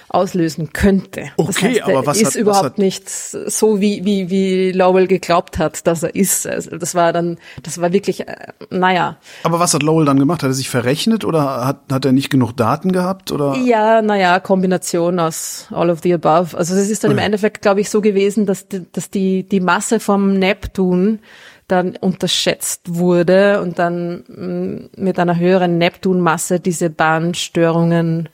auslösen 0.09 0.73
könnte. 0.73 1.31
Okay, 1.37 1.47
das 1.47 1.61
heißt, 1.61 1.83
aber 1.83 2.05
was 2.05 2.21
ist 2.21 2.27
hat, 2.29 2.35
überhaupt 2.35 2.63
was 2.63 2.71
hat, 2.71 2.77
nicht 2.77 3.09
so, 3.09 3.79
wie, 3.79 4.03
wie, 4.05 4.29
wie 4.29 4.71
Lowell 4.71 5.07
geglaubt 5.07 5.57
hat, 5.57 5.85
dass 5.87 6.03
er 6.03 6.15
ist. 6.15 6.47
Also 6.47 6.77
das 6.77 6.95
war 6.95 7.13
dann, 7.13 7.37
das 7.63 7.79
war 7.79 7.93
wirklich, 7.93 8.27
äh, 8.27 8.35
naja. 8.69 9.17
Aber 9.43 9.59
was 9.59 9.73
hat 9.73 9.83
Lowell 9.83 10.05
dann 10.05 10.19
gemacht? 10.19 10.43
Hat 10.43 10.49
er 10.49 10.53
sich 10.53 10.69
verrechnet 10.69 11.25
oder 11.25 11.65
hat, 11.65 11.81
hat 11.91 12.05
er 12.05 12.11
nicht 12.11 12.29
genug 12.29 12.53
Daten 12.53 12.91
gehabt? 12.91 13.31
Oder? 13.31 13.55
Ja, 13.57 14.01
naja, 14.01 14.39
Kombination 14.39 15.19
aus 15.19 15.67
all 15.71 15.89
of 15.89 15.99
the 16.01 16.13
above. 16.13 16.57
Also 16.57 16.75
es 16.75 16.89
ist 16.89 17.03
dann 17.03 17.11
im 17.11 17.17
Endeffekt, 17.19 17.61
glaube 17.61 17.81
ich, 17.81 17.89
so 17.89 18.01
gewesen, 18.01 18.45
dass, 18.45 18.65
dass 18.91 19.09
die, 19.09 19.43
die 19.43 19.59
Masse 19.59 19.99
vom 19.99 20.33
Neptun 20.33 21.19
dann 21.67 21.95
unterschätzt 21.97 22.95
wurde 22.95 23.61
und 23.61 23.79
dann 23.79 24.23
mm, 24.27 25.01
mit 25.01 25.19
einer 25.19 25.37
höheren 25.37 25.77
Neptunmasse 25.77 26.59
diese 26.59 26.89
Bahnstörungen 26.89 28.29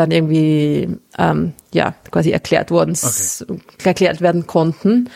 dann 0.00 0.10
irgendwie 0.10 0.96
ähm, 1.18 1.52
ja 1.72 1.94
quasi 2.10 2.30
erklärt 2.30 2.70
worden, 2.70 2.96
okay. 3.02 3.60
erklärt 3.84 4.20
werden 4.20 4.46
konnten. 4.46 5.10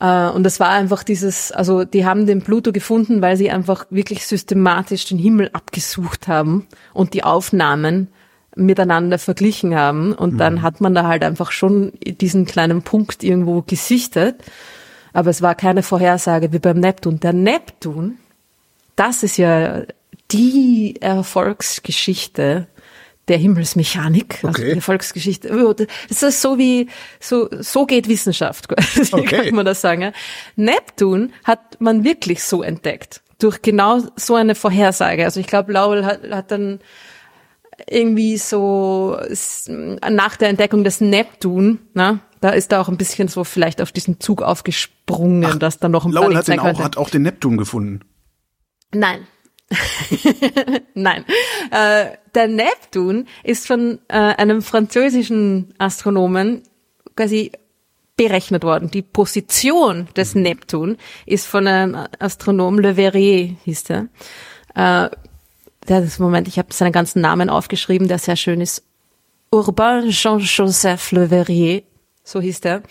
Äh, 0.00 0.28
und 0.30 0.42
das 0.42 0.58
war 0.58 0.70
einfach 0.70 1.04
dieses, 1.04 1.52
also 1.52 1.84
die 1.84 2.04
haben 2.04 2.26
den 2.26 2.42
Pluto 2.42 2.72
gefunden, 2.72 3.22
weil 3.22 3.36
sie 3.36 3.50
einfach 3.50 3.86
wirklich 3.90 4.26
systematisch 4.26 5.04
den 5.04 5.18
Himmel 5.18 5.50
abgesucht 5.52 6.26
haben 6.26 6.66
und 6.92 7.14
die 7.14 7.22
Aufnahmen 7.22 8.08
miteinander 8.56 9.18
verglichen 9.18 9.76
haben. 9.76 10.12
Und 10.12 10.34
mhm. 10.34 10.38
dann 10.38 10.62
hat 10.62 10.80
man 10.80 10.94
da 10.94 11.06
halt 11.06 11.22
einfach 11.22 11.52
schon 11.52 11.92
diesen 12.04 12.46
kleinen 12.46 12.82
Punkt 12.82 13.22
irgendwo 13.22 13.62
gesichtet. 13.62 14.42
Aber 15.12 15.30
es 15.30 15.42
war 15.42 15.54
keine 15.54 15.82
Vorhersage 15.82 16.52
wie 16.52 16.58
beim 16.58 16.80
Neptun. 16.80 17.20
Der 17.20 17.32
Neptun, 17.32 18.18
das 18.96 19.22
ist 19.22 19.36
ja 19.36 19.82
die 20.30 20.96
Erfolgsgeschichte 21.00 22.66
der 23.30 23.38
Himmelsmechanik, 23.38 24.44
also 24.44 24.60
okay. 24.60 24.74
die 24.74 24.80
Volksgeschichte. 24.80 25.48
Das 26.08 26.22
ist 26.22 26.42
so 26.42 26.58
wie, 26.58 26.88
so, 27.20 27.48
so 27.60 27.86
geht 27.86 28.08
Wissenschaft, 28.08 28.68
okay. 29.12 29.46
kann 29.46 29.54
man 29.54 29.64
das 29.64 29.80
sagen. 29.80 30.12
Neptun 30.56 31.32
hat 31.44 31.80
man 31.80 32.02
wirklich 32.02 32.42
so 32.42 32.62
entdeckt. 32.62 33.22
Durch 33.38 33.62
genau 33.62 34.02
so 34.16 34.34
eine 34.34 34.56
Vorhersage. 34.56 35.24
Also 35.24 35.38
ich 35.38 35.46
glaube, 35.46 35.72
Lowell 35.72 36.04
hat, 36.04 36.28
hat 36.28 36.50
dann 36.50 36.80
irgendwie 37.88 38.36
so 38.36 39.16
nach 40.10 40.36
der 40.36 40.48
Entdeckung 40.48 40.82
des 40.82 41.00
Neptun, 41.00 41.78
ne, 41.94 42.18
da 42.40 42.50
ist 42.50 42.72
er 42.72 42.80
auch 42.80 42.88
ein 42.88 42.96
bisschen 42.96 43.28
so 43.28 43.44
vielleicht 43.44 43.80
auf 43.80 43.92
diesen 43.92 44.18
Zug 44.18 44.42
aufgesprungen, 44.42 45.52
Ach, 45.54 45.58
dass 45.58 45.78
da 45.78 45.88
noch 45.88 46.04
ein 46.04 46.10
Lowell 46.10 46.36
hat, 46.36 46.48
den 46.48 46.58
auch, 46.58 46.80
hat 46.80 46.96
auch 46.96 47.10
den 47.10 47.22
Neptun 47.22 47.56
gefunden. 47.56 48.00
Nein, 48.92 49.20
Nein. 50.94 51.24
Äh, 51.70 52.16
der 52.34 52.48
Neptun 52.48 53.26
ist 53.44 53.66
von 53.66 53.98
äh, 54.08 54.16
einem 54.16 54.62
französischen 54.62 55.74
Astronomen 55.78 56.62
quasi 57.16 57.52
berechnet 58.16 58.64
worden. 58.64 58.90
Die 58.90 59.02
Position 59.02 60.08
des 60.16 60.34
Neptun 60.34 60.98
ist 61.26 61.46
von 61.46 61.66
einem 61.66 62.06
Astronom 62.18 62.78
Le 62.78 62.96
Verrier, 62.96 63.56
hieß 63.64 63.84
der. 63.84 64.08
Äh, 64.74 65.08
der 65.88 66.02
ist, 66.02 66.18
Moment, 66.18 66.46
ich 66.46 66.58
habe 66.58 66.72
seinen 66.72 66.92
ganzen 66.92 67.22
Namen 67.22 67.48
aufgeschrieben, 67.48 68.08
der 68.08 68.18
sehr 68.18 68.36
schön 68.36 68.60
ist. 68.60 68.84
Urbain 69.50 70.10
Jean-Joseph 70.10 71.12
Le 71.12 71.28
Verrier, 71.28 71.82
so 72.22 72.40
hieß 72.40 72.60
der. 72.60 72.82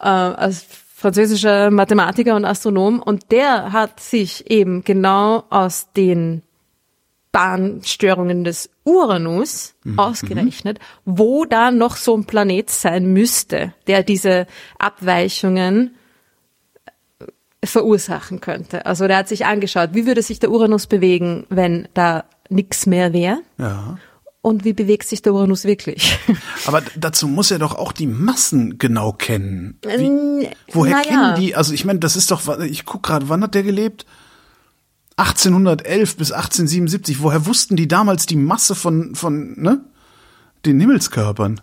Äh, 0.00 0.08
also 0.08 0.62
französischer 0.98 1.70
Mathematiker 1.70 2.34
und 2.34 2.44
Astronom 2.44 3.00
und 3.00 3.30
der 3.30 3.72
hat 3.72 4.00
sich 4.00 4.50
eben 4.50 4.82
genau 4.82 5.44
aus 5.48 5.92
den 5.96 6.42
Bahnstörungen 7.30 8.42
des 8.42 8.68
Uranus 8.82 9.76
mhm. 9.84 9.96
ausgerechnet, 9.96 10.80
wo 11.04 11.44
da 11.44 11.70
noch 11.70 11.94
so 11.94 12.16
ein 12.16 12.24
Planet 12.24 12.68
sein 12.68 13.12
müsste, 13.12 13.74
der 13.86 14.02
diese 14.02 14.48
Abweichungen 14.80 15.94
äh, 17.20 17.26
verursachen 17.64 18.40
könnte. 18.40 18.84
Also 18.84 19.06
der 19.06 19.18
hat 19.18 19.28
sich 19.28 19.46
angeschaut, 19.46 19.90
wie 19.92 20.04
würde 20.04 20.22
sich 20.22 20.40
der 20.40 20.50
Uranus 20.50 20.88
bewegen, 20.88 21.46
wenn 21.48 21.86
da 21.94 22.24
nichts 22.48 22.86
mehr 22.86 23.12
wäre. 23.12 23.38
Ja. 23.56 23.98
Und 24.48 24.64
wie 24.64 24.72
bewegt 24.72 25.06
sich 25.06 25.22
der 25.22 25.34
Uranus 25.34 25.64
wirklich. 25.64 26.18
Aber 26.66 26.82
dazu 26.96 27.28
muss 27.28 27.50
er 27.50 27.58
doch 27.58 27.74
auch 27.74 27.92
die 27.92 28.06
Massen 28.06 28.78
genau 28.78 29.12
kennen. 29.12 29.78
Wie, 29.82 30.04
Ähm, 30.04 30.46
woher 30.72 30.96
na 30.96 31.02
kennen 31.02 31.34
die? 31.36 31.54
Also 31.54 31.72
ich 31.72 31.84
meine, 31.84 31.98
das 31.98 32.16
ist 32.16 32.30
doch, 32.30 32.58
ich 32.60 32.84
guck 32.84 33.02
gerade, 33.02 33.28
wann 33.28 33.42
hat 33.42 33.54
der 33.54 33.62
gelebt? 33.62 34.06
1811 35.16 36.16
bis 36.16 36.32
1877. 36.32 37.22
Woher 37.22 37.46
wussten 37.46 37.76
die 37.76 37.88
damals 37.88 38.26
die 38.26 38.36
Masse 38.36 38.74
von, 38.74 39.14
von, 39.14 39.54
ne? 39.60 39.80
Den 40.64 40.80
Himmelskörpern? 40.80 41.60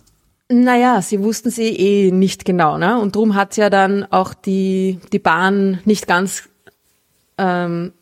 Naja, 0.50 1.02
sie 1.02 1.22
wussten 1.22 1.50
sie 1.50 1.70
eh 1.70 2.12
nicht 2.12 2.46
genau, 2.46 2.78
ne? 2.78 3.00
Und 3.00 3.16
drum 3.16 3.36
hat 3.36 3.58
ja 3.58 3.70
dann 3.70 4.06
auch 4.12 4.34
die, 4.34 5.00
die 5.12 5.20
Bahn 5.20 5.80
nicht 5.86 6.08
ganz 6.08 6.44
ähm, 7.38 7.94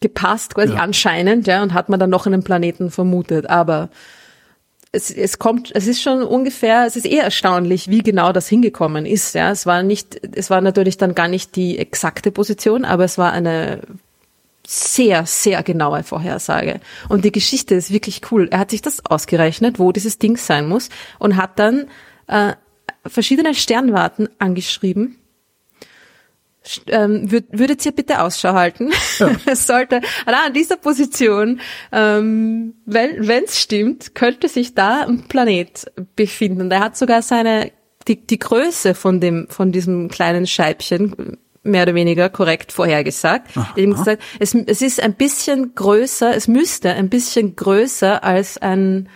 gepasst, 0.00 0.54
quasi 0.54 0.74
Ja. 0.74 0.80
anscheinend, 0.80 1.46
ja, 1.46 1.62
und 1.62 1.74
hat 1.74 1.88
man 1.88 1.98
dann 2.00 2.10
noch 2.10 2.26
einen 2.26 2.42
Planeten 2.42 2.90
vermutet. 2.90 3.48
Aber 3.48 3.88
es, 4.92 5.10
es 5.10 5.38
kommt, 5.38 5.70
es 5.74 5.86
ist 5.86 6.00
schon 6.02 6.22
ungefähr, 6.22 6.84
es 6.86 6.96
ist 6.96 7.06
eher 7.06 7.24
erstaunlich, 7.24 7.88
wie 7.90 8.02
genau 8.02 8.32
das 8.32 8.48
hingekommen 8.48 9.04
ist, 9.06 9.34
ja. 9.34 9.50
Es 9.50 9.66
war 9.66 9.82
nicht, 9.82 10.20
es 10.36 10.50
war 10.50 10.60
natürlich 10.60 10.96
dann 10.96 11.14
gar 11.14 11.28
nicht 11.28 11.56
die 11.56 11.78
exakte 11.78 12.30
Position, 12.30 12.84
aber 12.84 13.04
es 13.04 13.18
war 13.18 13.32
eine 13.32 13.80
sehr, 14.66 15.26
sehr 15.26 15.62
genaue 15.62 16.02
Vorhersage. 16.02 16.80
Und 17.08 17.24
die 17.24 17.30
Geschichte 17.32 17.74
ist 17.76 17.92
wirklich 17.92 18.20
cool. 18.32 18.48
Er 18.50 18.58
hat 18.58 18.70
sich 18.70 18.82
das 18.82 19.04
ausgerechnet, 19.06 19.78
wo 19.78 19.92
dieses 19.92 20.18
Ding 20.18 20.36
sein 20.36 20.66
muss 20.66 20.88
und 21.20 21.36
hat 21.36 21.58
dann 21.58 21.86
äh, 22.26 22.54
verschiedene 23.06 23.54
Sternwarten 23.54 24.28
angeschrieben. 24.40 25.18
Ähm, 26.88 27.30
würd, 27.30 27.46
würdet 27.50 27.84
ihr 27.86 27.92
bitte 27.92 28.20
Ausschau 28.20 28.52
halten? 28.52 28.90
es 29.46 29.66
sollte 29.66 30.00
ah, 30.26 30.46
an 30.46 30.52
dieser 30.52 30.76
Position, 30.76 31.60
ähm, 31.92 32.74
wenn 32.84 33.44
es 33.44 33.60
stimmt, 33.60 34.14
könnte 34.14 34.48
sich 34.48 34.74
da 34.74 35.02
ein 35.02 35.28
Planet 35.28 35.92
befinden. 36.16 36.62
Und 36.62 36.70
er 36.72 36.80
hat 36.80 36.96
sogar 36.96 37.22
seine 37.22 37.72
die, 38.08 38.24
die 38.26 38.38
Größe 38.38 38.94
von 38.94 39.20
dem 39.20 39.46
von 39.48 39.72
diesem 39.72 40.08
kleinen 40.08 40.46
Scheibchen 40.46 41.38
mehr 41.62 41.82
oder 41.82 41.94
weniger 41.94 42.28
korrekt 42.28 42.72
vorhergesagt. 42.72 43.56
Er 43.56 43.76
eben 43.76 43.92
gesagt, 43.92 44.22
es, 44.38 44.54
es 44.54 44.82
ist 44.82 45.02
ein 45.02 45.14
bisschen 45.14 45.74
größer, 45.74 46.34
es 46.34 46.48
müsste 46.48 46.92
ein 46.92 47.08
bisschen 47.08 47.56
größer 47.56 48.22
als 48.22 48.58
ein 48.58 49.08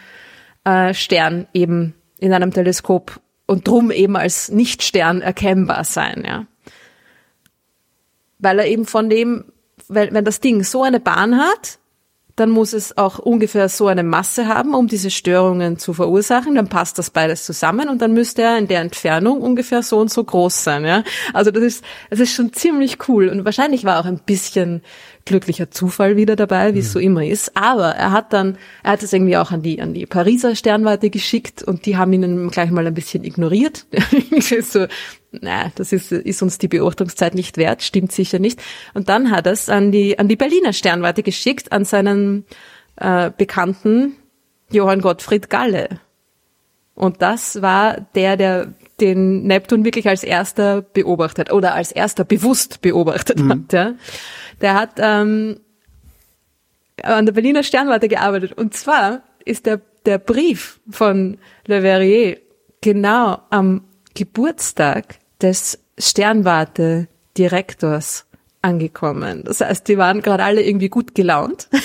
äh, 0.64 0.92
Stern 0.92 1.46
eben 1.54 1.94
in 2.18 2.32
einem 2.32 2.52
Teleskop 2.52 3.20
und 3.46 3.66
drum 3.66 3.90
eben 3.90 4.16
als 4.16 4.50
Nicht-Stern 4.50 5.22
erkennbar 5.22 5.84
sein, 5.84 6.24
ja. 6.26 6.46
Weil 8.40 8.58
er 8.58 8.66
eben 8.66 8.86
von 8.86 9.08
dem, 9.08 9.44
weil, 9.88 10.12
wenn 10.12 10.24
das 10.24 10.40
Ding 10.40 10.62
so 10.62 10.82
eine 10.82 11.00
Bahn 11.00 11.38
hat, 11.38 11.78
dann 12.40 12.50
muss 12.50 12.72
es 12.72 12.96
auch 12.96 13.18
ungefähr 13.18 13.68
so 13.68 13.86
eine 13.86 14.02
Masse 14.02 14.48
haben, 14.48 14.74
um 14.74 14.86
diese 14.86 15.10
Störungen 15.10 15.78
zu 15.78 15.92
verursachen. 15.92 16.54
Dann 16.54 16.68
passt 16.68 16.98
das 16.98 17.10
beides 17.10 17.44
zusammen 17.44 17.90
und 17.90 18.00
dann 18.00 18.14
müsste 18.14 18.40
er 18.40 18.56
in 18.56 18.66
der 18.66 18.80
Entfernung 18.80 19.42
ungefähr 19.42 19.82
so 19.82 19.98
und 19.98 20.10
so 20.10 20.24
groß 20.24 20.64
sein. 20.64 20.84
Ja? 20.86 21.04
Also 21.34 21.50
das 21.50 21.62
ist, 21.62 21.84
das 22.08 22.20
ist 22.20 22.32
schon 22.32 22.54
ziemlich 22.54 23.08
cool 23.08 23.28
und 23.28 23.44
wahrscheinlich 23.44 23.84
war 23.84 24.00
auch 24.00 24.06
ein 24.06 24.20
bisschen 24.24 24.80
glücklicher 25.26 25.70
Zufall 25.70 26.16
wieder 26.16 26.34
dabei, 26.34 26.74
wie 26.74 26.78
es 26.78 26.92
so 26.92 26.98
immer 26.98 27.26
ist. 27.26 27.56
Aber 27.58 27.90
er 27.90 28.10
hat 28.10 28.32
dann, 28.32 28.56
er 28.82 28.92
hat 28.92 29.02
es 29.02 29.12
irgendwie 29.12 29.36
auch 29.36 29.50
an 29.50 29.60
die 29.60 29.82
an 29.82 29.92
die 29.92 30.06
Pariser 30.06 30.56
Sternwarte 30.56 31.10
geschickt 31.10 31.62
und 31.62 31.84
die 31.84 31.98
haben 31.98 32.12
ihn 32.14 32.50
gleich 32.50 32.70
mal 32.70 32.86
ein 32.86 32.94
bisschen 32.94 33.22
ignoriert. 33.22 33.86
so, 34.62 34.86
na, 35.32 35.70
das 35.76 35.92
ist, 35.92 36.10
ist 36.12 36.42
uns 36.42 36.58
die 36.58 36.68
Beobachtungszeit 36.68 37.34
nicht 37.34 37.56
wert, 37.56 37.82
stimmt 37.82 38.12
sicher 38.12 38.38
nicht. 38.38 38.60
Und 38.94 39.08
dann 39.08 39.30
hat 39.30 39.46
er 39.46 39.52
es 39.52 39.68
an 39.68 39.92
die, 39.92 40.18
an 40.18 40.28
die 40.28 40.36
Berliner 40.36 40.72
Sternwarte 40.72 41.22
geschickt, 41.22 41.72
an 41.72 41.84
seinen 41.84 42.44
äh, 42.96 43.30
Bekannten 43.36 44.16
Johann 44.70 45.00
Gottfried 45.00 45.48
Galle. 45.50 46.00
Und 46.94 47.22
das 47.22 47.62
war 47.62 48.06
der, 48.14 48.36
der 48.36 48.74
den 49.00 49.44
Neptun 49.44 49.84
wirklich 49.84 50.08
als 50.08 50.22
erster 50.22 50.82
beobachtet 50.82 51.50
oder 51.50 51.74
als 51.74 51.92
erster 51.92 52.24
bewusst 52.24 52.82
beobachtet 52.82 53.40
hat. 53.48 53.72
Ja. 53.72 53.94
Der 54.60 54.74
hat 54.74 54.90
ähm, 54.98 55.60
an 57.02 57.24
der 57.24 57.32
Berliner 57.32 57.62
Sternwarte 57.62 58.08
gearbeitet. 58.08 58.52
Und 58.52 58.74
zwar 58.74 59.22
ist 59.44 59.64
der, 59.64 59.80
der 60.04 60.18
Brief 60.18 60.80
von 60.90 61.38
Le 61.66 61.80
Verrier 61.80 62.38
genau 62.82 63.38
am 63.48 63.84
Geburtstag 64.14 65.19
des 65.42 65.78
Sternwarte-Direktors 65.98 68.26
angekommen. 68.62 69.42
Das 69.44 69.60
heißt, 69.60 69.86
die 69.88 69.96
waren 69.96 70.20
gerade 70.20 70.44
alle 70.44 70.62
irgendwie 70.62 70.88
gut 70.88 71.14
gelaunt. 71.14 71.68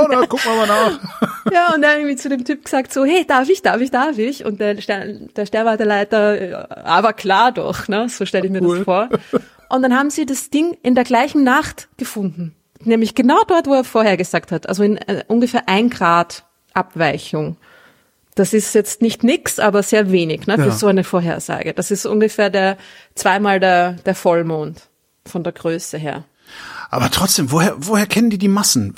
Oh, 0.00 0.06
gucken 0.28 0.44
wir 0.44 0.56
mal 0.56 0.68
nach. 0.68 1.00
ja, 1.52 1.74
und 1.74 1.82
er 1.82 1.90
hat 1.90 1.96
irgendwie 1.96 2.14
zu 2.14 2.28
dem 2.28 2.44
Typ 2.44 2.64
gesagt 2.64 2.92
so, 2.92 3.04
hey, 3.04 3.24
darf 3.26 3.48
ich, 3.48 3.62
darf 3.62 3.80
ich, 3.80 3.90
darf 3.90 4.16
ich? 4.16 4.44
Und 4.44 4.60
der, 4.60 4.80
Stern, 4.80 5.28
der 5.34 5.44
Sternwarteleiter, 5.44 6.40
äh, 6.40 6.52
aber 6.52 7.12
klar 7.14 7.50
doch, 7.50 7.88
ne? 7.88 8.08
So 8.08 8.24
stelle 8.24 8.46
ich 8.46 8.52
mir 8.52 8.62
Cool. 8.62 8.76
das 8.76 8.84
vor. 8.84 9.08
Und 9.68 9.82
dann 9.82 9.92
haben 9.96 10.10
sie 10.10 10.24
das 10.24 10.50
Ding 10.50 10.76
in 10.82 10.94
der 10.94 11.02
gleichen 11.02 11.42
Nacht 11.42 11.88
gefunden. 11.96 12.54
Nämlich 12.84 13.16
genau 13.16 13.42
dort, 13.48 13.66
wo 13.66 13.74
er 13.74 13.82
vorher 13.82 14.16
gesagt 14.16 14.52
hat. 14.52 14.68
Also 14.68 14.84
in 14.84 14.98
äh, 14.98 15.24
ungefähr 15.26 15.68
ein 15.68 15.90
Grad 15.90 16.44
Abweichung. 16.74 17.56
Das 18.38 18.52
ist 18.52 18.74
jetzt 18.74 19.02
nicht 19.02 19.24
nix, 19.24 19.58
aber 19.58 19.82
sehr 19.82 20.12
wenig, 20.12 20.46
ne? 20.46 20.56
Für 20.56 20.66
Ja. 20.66 20.70
so 20.70 20.86
eine 20.86 21.04
Vorhersage. 21.04 21.74
Das 21.74 21.90
ist 21.90 22.06
ungefähr 22.06 22.50
der, 22.50 22.76
zweimal 23.14 23.58
der, 23.60 23.94
der 23.94 24.14
Vollmond. 24.14 24.88
Von 25.26 25.42
der 25.44 25.52
Größe 25.52 25.98
her. 25.98 26.24
Aber 26.90 27.10
trotzdem, 27.10 27.50
woher, 27.52 27.74
woher 27.76 28.06
kennen 28.06 28.30
die 28.30 28.38
die 28.38 28.48
Massen? 28.48 28.94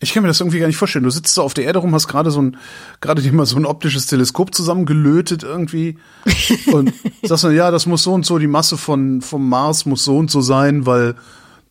Ich 0.00 0.12
kann 0.12 0.22
mir 0.22 0.28
das 0.28 0.40
irgendwie 0.40 0.58
gar 0.58 0.66
nicht 0.66 0.76
vorstellen. 0.76 1.04
Du 1.04 1.10
sitzt 1.10 1.32
so 1.34 1.42
auf 1.42 1.54
der 1.54 1.64
Erde 1.64 1.78
rum, 1.78 1.94
hast 1.94 2.08
gerade 2.08 2.30
so 2.30 2.42
ein, 2.42 2.56
gerade 3.00 3.22
dir 3.22 3.32
mal 3.32 3.46
so 3.46 3.56
ein 3.56 3.64
optisches 3.64 4.06
Teleskop 4.08 4.52
zusammengelötet 4.54 5.42
irgendwie 5.44 5.96
und 6.72 6.92
sagst 7.22 7.44
dann, 7.44 7.54
ja, 7.54 7.70
das 7.70 7.86
muss 7.86 8.02
so 8.02 8.12
und 8.12 8.26
so, 8.26 8.38
die 8.38 8.46
Masse 8.48 8.76
von, 8.76 9.22
vom 9.22 9.48
Mars 9.48 9.86
muss 9.86 10.04
so 10.04 10.18
und 10.18 10.30
so 10.30 10.40
sein, 10.40 10.84
weil 10.86 11.14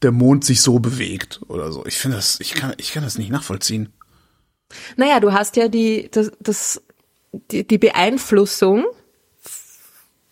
der 0.02 0.12
Mond 0.12 0.46
sich 0.46 0.62
so 0.62 0.80
bewegt 0.80 1.42
oder 1.50 1.72
so. 1.72 1.86
Ich 1.86 1.98
finde 1.98 2.16
das, 2.18 2.39
ich 2.39 2.54
kann, 2.54 2.74
ich 2.78 2.94
kann 2.94 3.04
das 3.04 3.18
nicht 3.18 3.30
nachvollziehen. 3.32 3.89
Naja, 4.97 5.19
du 5.19 5.34
hast 5.34 5.55
ja 5.55 5.67
die, 5.67 6.09
das, 6.11 6.32
das, 6.39 6.82
die, 7.51 7.65
die 7.67 7.78
Beeinflussung 7.78 8.86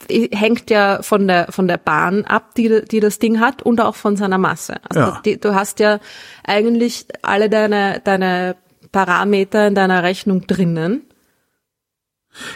hängt 0.09 0.69
ja 0.69 1.01
von 1.01 1.27
der, 1.27 1.51
von 1.51 1.67
der 1.67 1.77
Bahn 1.77 2.25
ab, 2.25 2.55
die, 2.55 2.83
die 2.89 2.99
das 2.99 3.19
Ding 3.19 3.39
hat 3.39 3.61
und 3.61 3.81
auch 3.81 3.95
von 3.95 4.15
seiner 4.15 4.37
Masse. 4.37 4.77
Also 4.89 4.99
Ja. 4.99 5.21
die, 5.25 5.39
du 5.39 5.53
hast 5.53 5.79
ja 5.79 5.99
eigentlich 6.43 7.05
alle 7.21 7.49
deine, 7.49 8.01
deine 8.03 8.55
Parameter 8.91 9.67
in 9.67 9.75
deiner 9.75 10.01
Rechnung 10.03 10.47
drinnen. 10.47 11.03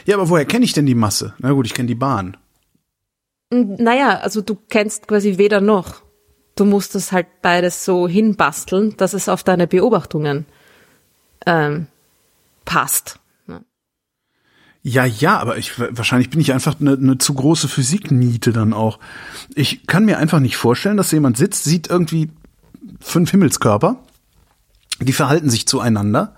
Ja, 0.06 0.16
aber 0.16 0.30
woher 0.30 0.46
kenne 0.46 0.66
ich 0.66 0.74
denn 0.74 0.86
die 0.86 0.96
Masse? 0.96 1.34
Na 1.40 1.52
gut, 1.52 1.66
ich 1.66 1.74
kenne 1.74 1.88
die 1.88 1.96
Bahn. 1.96 2.38
Naja, 3.52 4.20
also 4.20 4.42
du 4.42 4.56
kennst 4.70 5.08
quasi 5.08 5.38
weder 5.38 5.62
noch. 5.62 6.02
Du 6.56 6.66
musst 6.66 6.96
das 6.96 7.12
halt 7.12 7.28
beides 7.42 7.84
so 7.86 8.08
hinbasteln, 8.08 8.96
dass 8.98 9.14
es 9.14 9.30
auf 9.30 9.44
deine 9.44 9.68
Beobachtungen 9.68 10.46
ähm, 11.46 11.88
passt. 12.66 13.20
Ja, 14.86 15.06
ja, 15.06 15.40
aber 15.40 15.58
ich 15.58 15.80
wahrscheinlich 15.80 16.30
bin 16.30 16.42
ich 16.42 16.52
einfach 16.52 16.80
eine, 16.80 16.94
eine 16.94 17.18
zu 17.18 17.34
große 17.34 17.70
Physikniete 17.70 18.52
dann 18.52 18.74
auch. 18.74 19.00
Ich 19.56 19.88
kann 19.88 20.04
mir 20.04 20.18
einfach 20.18 20.42
nicht 20.42 20.58
vorstellen, 20.58 20.98
dass 20.98 21.12
jemand 21.12 21.38
sitzt, 21.38 21.64
sieht 21.64 21.90
irgendwie 21.90 22.30
fünf 23.00 23.32
Himmelskörper, 23.32 23.96
die 25.00 25.14
verhalten 25.14 25.50
sich 25.50 25.68
zueinander 25.68 26.36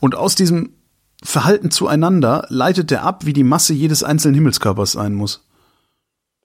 und 0.00 0.14
aus 0.14 0.34
diesem 0.34 0.74
Verhalten 1.22 1.70
zueinander 1.70 2.46
leitet 2.50 2.92
er 2.92 3.04
ab, 3.04 3.24
wie 3.24 3.32
die 3.32 3.42
Masse 3.42 3.72
jedes 3.72 4.02
einzelnen 4.02 4.34
Himmelskörpers 4.34 4.92
sein 4.92 5.14
muss. 5.14 5.46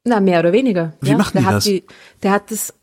Na, 0.06 0.22
mehr 0.22 0.40
oder 0.40 0.54
weniger. 0.54 0.94
Wie 1.02 1.14
machen 1.14 1.34
der 1.34 1.42
die 1.42 1.48
hat 1.48 1.56
das? 1.56 1.64
Die, 1.66 1.84
der 2.24 2.32
hat 2.32 2.52
das 2.52 2.74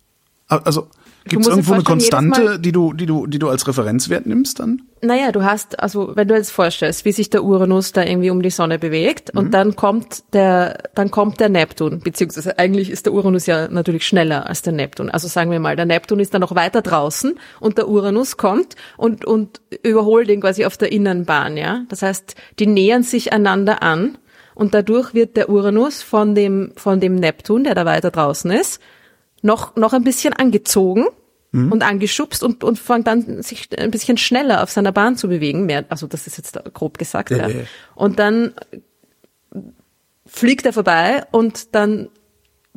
Also 0.48 0.88
gibt 1.24 1.42
es 1.42 1.48
irgendwo 1.48 1.74
eine 1.74 1.82
Konstante, 1.82 2.58
die 2.58 2.72
du, 2.72 2.92
die 2.92 3.06
du, 3.06 3.26
die 3.26 3.38
du 3.38 3.48
als 3.48 3.66
Referenzwert 3.66 4.26
nimmst 4.26 4.60
dann? 4.60 4.82
Naja, 5.02 5.32
du 5.32 5.42
hast, 5.42 5.80
also 5.80 6.12
wenn 6.14 6.28
du 6.28 6.34
jetzt 6.34 6.50
vorstellst, 6.50 7.04
wie 7.04 7.12
sich 7.12 7.30
der 7.30 7.42
Uranus 7.44 7.92
da 7.92 8.02
irgendwie 8.02 8.30
um 8.30 8.42
die 8.42 8.50
Sonne 8.50 8.78
bewegt 8.78 9.34
und 9.34 9.52
dann 9.54 9.76
kommt 9.76 10.24
der, 10.34 10.90
dann 10.94 11.10
kommt 11.10 11.40
der 11.40 11.48
Neptun, 11.48 12.00
beziehungsweise 12.00 12.58
eigentlich 12.58 12.90
ist 12.90 13.06
der 13.06 13.14
Uranus 13.14 13.46
ja 13.46 13.68
natürlich 13.68 14.06
schneller 14.06 14.46
als 14.46 14.62
der 14.62 14.72
Neptun. 14.72 15.10
Also 15.10 15.28
sagen 15.28 15.50
wir 15.50 15.60
mal, 15.60 15.76
der 15.76 15.86
Neptun 15.86 16.20
ist 16.20 16.34
dann 16.34 16.42
noch 16.42 16.54
weiter 16.54 16.82
draußen 16.82 17.34
und 17.60 17.78
der 17.78 17.88
Uranus 17.88 18.36
kommt 18.36 18.76
und, 18.96 19.24
und 19.24 19.60
überholt 19.82 20.28
ihn 20.28 20.40
quasi 20.42 20.64
auf 20.64 20.76
der 20.76 20.92
Innenbahn, 20.92 21.56
ja. 21.56 21.84
Das 21.88 22.02
heißt, 22.02 22.34
die 22.58 22.66
nähern 22.66 23.02
sich 23.02 23.32
einander 23.32 23.82
an 23.82 24.18
und 24.54 24.74
dadurch 24.74 25.14
wird 25.14 25.36
der 25.38 25.48
Uranus 25.48 26.02
von 26.02 26.34
dem, 26.34 26.72
von 26.76 27.00
dem 27.00 27.14
Neptun, 27.14 27.64
der 27.64 27.74
da 27.74 27.86
weiter 27.86 28.10
draußen 28.10 28.50
ist, 28.50 28.80
noch, 29.42 29.76
noch 29.76 29.92
ein 29.92 30.04
bisschen 30.04 30.32
angezogen 30.32 31.06
und 31.52 31.82
angeschubst 31.82 32.44
und, 32.44 32.62
und 32.62 32.78
fängt 32.78 33.08
dann 33.08 33.42
sich 33.42 33.68
ein 33.76 33.90
bisschen 33.90 34.16
schneller 34.16 34.62
auf 34.62 34.70
seiner 34.70 34.92
Bahn 34.92 35.16
zu 35.16 35.28
bewegen. 35.28 35.66
Mehr, 35.66 35.84
also 35.88 36.06
das 36.06 36.28
ist 36.28 36.36
jetzt 36.36 36.58
grob 36.74 36.96
gesagt. 36.96 37.30
Ja. 37.30 37.48
Äh. 37.48 37.64
Und 37.96 38.20
dann 38.20 38.54
fliegt 40.26 40.64
er 40.64 40.72
vorbei 40.72 41.24
und 41.32 41.74
dann 41.74 42.08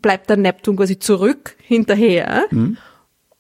bleibt 0.01 0.30
der 0.30 0.38
Neptun 0.38 0.76
quasi 0.76 0.97
zurück 0.97 1.55
hinterher 1.59 2.45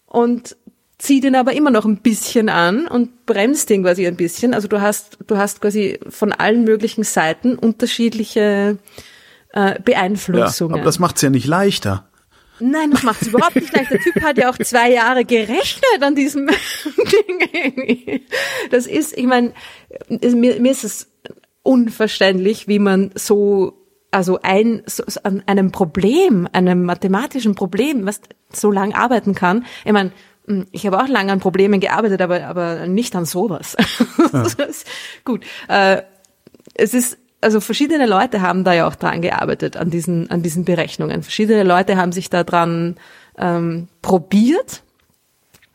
und 0.05 0.55
zieht 0.99 1.25
ihn 1.25 1.35
aber 1.35 1.53
immer 1.53 1.71
noch 1.71 1.85
ein 1.85 1.97
bisschen 1.97 2.47
an 2.47 2.87
und 2.87 3.25
bremst 3.25 3.71
ihn 3.71 3.83
quasi 3.83 4.05
ein 4.05 4.15
bisschen. 4.15 4.53
Also 4.53 4.67
du 4.67 4.81
hast, 4.81 5.17
du 5.25 5.37
hast 5.37 5.61
quasi 5.61 5.99
von 6.07 6.31
allen 6.31 6.63
möglichen 6.63 7.03
Seiten 7.03 7.55
unterschiedliche 7.55 8.77
äh, 9.51 9.79
Beeinflussungen. 9.81 10.75
Ja, 10.75 10.81
aber 10.81 10.85
das 10.85 10.99
macht's 10.99 11.23
ja 11.23 11.31
nicht 11.31 11.47
leichter. 11.47 12.07
Nein, 12.65 12.91
das 12.91 13.03
macht 13.03 13.21
es 13.21 13.27
überhaupt 13.27 13.55
nicht 13.55 13.75
leicht. 13.75 13.91
Der 13.91 13.99
Typ 13.99 14.21
hat 14.21 14.37
ja 14.37 14.49
auch 14.49 14.57
zwei 14.57 14.91
Jahre 14.91 15.25
gerechnet 15.25 16.01
an 16.01 16.15
diesem 16.15 16.47
Ding. 16.97 18.21
Das 18.71 18.87
ist, 18.87 19.17
ich 19.17 19.25
meine, 19.25 19.51
mir, 20.07 20.59
mir 20.61 20.71
ist 20.71 20.85
es 20.85 21.11
unverständlich, 21.61 22.69
wie 22.69 22.79
man 22.79 23.11
so, 23.15 23.85
also 24.11 24.39
ein, 24.43 24.81
so, 24.85 25.03
an 25.23 25.43
einem 25.45 25.71
Problem, 25.73 26.47
einem 26.53 26.85
mathematischen 26.85 27.53
Problem, 27.53 28.05
was 28.05 28.21
so 28.53 28.71
lang 28.71 28.93
arbeiten 28.93 29.35
kann. 29.35 29.65
Ich 29.83 29.91
meine, 29.91 30.13
ich 30.71 30.85
habe 30.85 31.01
auch 31.01 31.07
lange 31.09 31.33
an 31.33 31.41
Problemen 31.41 31.81
gearbeitet, 31.81 32.21
aber, 32.21 32.45
aber 32.45 32.87
nicht 32.87 33.15
an 33.15 33.25
sowas. 33.25 33.75
Ja. 34.33 34.45
gut. 35.25 35.45
Äh, 35.67 36.03
es 36.75 36.93
ist 36.93 37.17
also 37.43 37.59
verschiedene 37.59 38.05
Leute 38.05 38.41
haben 38.41 38.63
da 38.63 38.73
ja 38.73 38.87
auch 38.87 38.95
dran 38.95 39.21
gearbeitet, 39.21 39.77
an 39.77 39.89
diesen, 39.89 40.29
an 40.31 40.41
diesen 40.41 40.65
Berechnungen. 40.65 41.23
Verschiedene 41.23 41.63
Leute 41.63 41.97
haben 41.97 42.11
sich 42.11 42.29
da 42.29 42.43
dran 42.43 42.95
ähm, 43.37 43.87
probiert. 44.01 44.81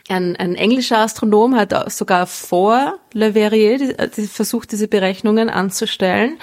Ein, 0.08 0.36
ein 0.36 0.54
englischer 0.54 0.98
Astronom 0.98 1.54
hat 1.54 1.92
sogar 1.92 2.26
vor 2.26 2.98
Le 3.12 3.34
Verrier 3.34 3.78
die, 3.78 3.94
die 4.16 4.26
versucht, 4.26 4.72
diese 4.72 4.88
Berechnungen 4.88 5.50
anzustellen 5.50 6.38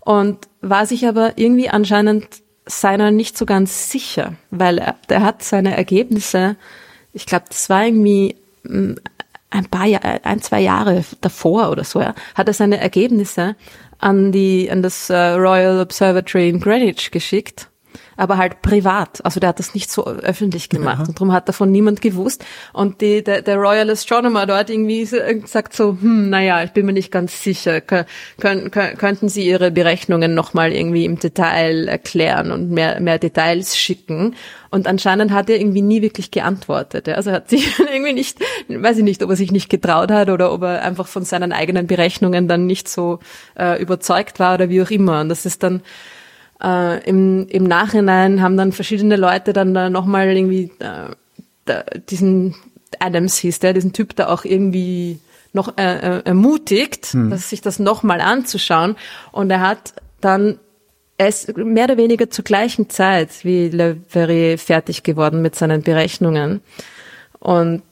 und 0.00 0.38
war 0.60 0.86
sich 0.86 1.06
aber 1.06 1.32
irgendwie 1.36 1.68
anscheinend 1.68 2.26
seiner 2.66 3.10
nicht 3.10 3.36
so 3.36 3.46
ganz 3.46 3.90
sicher, 3.90 4.34
weil 4.50 4.78
er, 4.78 4.96
der 5.08 5.22
hat 5.22 5.42
seine 5.42 5.76
Ergebnisse, 5.76 6.56
ich 7.12 7.26
glaube, 7.26 7.46
das 7.48 7.68
war 7.68 7.84
irgendwie 7.84 8.36
hm, 8.64 8.96
ein 9.50 9.66
paar 9.66 9.86
Jahre, 9.86 10.24
ein, 10.24 10.40
zwei 10.40 10.60
Jahre 10.60 11.04
davor 11.20 11.70
oder 11.70 11.84
so, 11.84 12.00
ja, 12.00 12.14
hat 12.34 12.46
er 12.46 12.54
seine 12.54 12.78
Ergebnisse 12.78 13.56
an 14.00 14.32
die, 14.32 14.70
an 14.70 14.82
das 14.82 15.10
äh, 15.10 15.16
Royal 15.16 15.80
Observatory 15.80 16.48
in 16.48 16.60
Greenwich 16.60 17.10
geschickt 17.10 17.69
aber 18.20 18.36
halt 18.36 18.60
privat. 18.60 19.24
Also 19.24 19.40
der 19.40 19.48
hat 19.48 19.58
das 19.58 19.74
nicht 19.74 19.90
so 19.90 20.06
öffentlich 20.06 20.68
gemacht 20.68 21.00
ja. 21.00 21.08
und 21.08 21.16
darum 21.16 21.32
hat 21.32 21.48
davon 21.48 21.72
niemand 21.72 22.02
gewusst. 22.02 22.44
Und 22.74 23.00
die, 23.00 23.24
der, 23.24 23.40
der 23.40 23.56
Royal 23.56 23.88
Astronomer 23.88 24.44
dort 24.44 24.68
irgendwie 24.68 25.06
sagt 25.06 25.72
so, 25.72 25.96
hm, 25.98 26.28
naja, 26.28 26.62
ich 26.62 26.72
bin 26.72 26.84
mir 26.84 26.92
nicht 26.92 27.10
ganz 27.10 27.42
sicher. 27.42 27.80
Kön 27.80 28.04
können, 28.38 28.70
könnten 28.70 29.30
Sie 29.30 29.46
Ihre 29.46 29.70
Berechnungen 29.70 30.34
nochmal 30.34 30.72
irgendwie 30.72 31.06
im 31.06 31.18
Detail 31.18 31.88
erklären 31.88 32.52
und 32.52 32.70
mehr, 32.70 33.00
mehr 33.00 33.18
Details 33.18 33.78
schicken? 33.78 34.36
Und 34.68 34.86
anscheinend 34.86 35.32
hat 35.32 35.48
er 35.48 35.58
irgendwie 35.58 35.82
nie 35.82 36.02
wirklich 36.02 36.30
geantwortet. 36.30 37.08
Also 37.08 37.32
hat 37.32 37.48
sich 37.48 37.78
irgendwie 37.92 38.12
nicht, 38.12 38.38
weiß 38.68 38.98
ich 38.98 39.04
nicht, 39.04 39.22
ob 39.22 39.30
er 39.30 39.36
sich 39.36 39.50
nicht 39.50 39.70
getraut 39.70 40.10
hat 40.10 40.28
oder 40.28 40.52
ob 40.52 40.62
er 40.62 40.82
einfach 40.82 41.06
von 41.06 41.24
seinen 41.24 41.52
eigenen 41.52 41.86
Berechnungen 41.86 42.48
dann 42.48 42.66
nicht 42.66 42.86
so 42.86 43.18
äh, 43.58 43.80
überzeugt 43.80 44.38
war 44.38 44.54
oder 44.54 44.68
wie 44.68 44.82
auch 44.82 44.90
immer. 44.90 45.22
Und 45.22 45.30
das 45.30 45.46
ist 45.46 45.62
dann 45.62 45.80
äh, 46.62 47.02
im, 47.08 47.46
im 47.48 47.64
Nachhinein 47.64 48.42
haben 48.42 48.56
dann 48.56 48.72
verschiedene 48.72 49.16
Leute 49.16 49.52
dann 49.52 49.74
da 49.74 49.90
nochmal 49.90 50.28
irgendwie 50.28 50.70
äh, 50.78 51.14
da, 51.64 51.84
diesen 52.08 52.54
Adams 52.98 53.36
hieß 53.38 53.60
der, 53.60 53.72
diesen 53.72 53.92
Typ 53.92 54.16
da 54.16 54.28
auch 54.28 54.44
irgendwie 54.44 55.20
noch 55.52 55.76
äh, 55.78 56.18
äh, 56.18 56.22
ermutigt, 56.24 57.06
hm. 57.12 57.30
dass 57.30 57.50
sich 57.50 57.60
das 57.60 57.78
nochmal 57.78 58.20
anzuschauen. 58.20 58.96
Und 59.32 59.50
er 59.50 59.60
hat 59.60 59.94
dann 60.20 60.58
ist 61.18 61.56
mehr 61.56 61.84
oder 61.84 61.96
weniger 61.96 62.30
zur 62.30 62.44
gleichen 62.44 62.88
Zeit 62.88 63.44
wie 63.44 63.68
Le 63.68 63.98
Verrier 64.08 64.58
fertig 64.58 65.02
geworden 65.02 65.42
mit 65.42 65.54
seinen 65.54 65.82
Berechnungen. 65.82 66.62
Und 67.38 67.82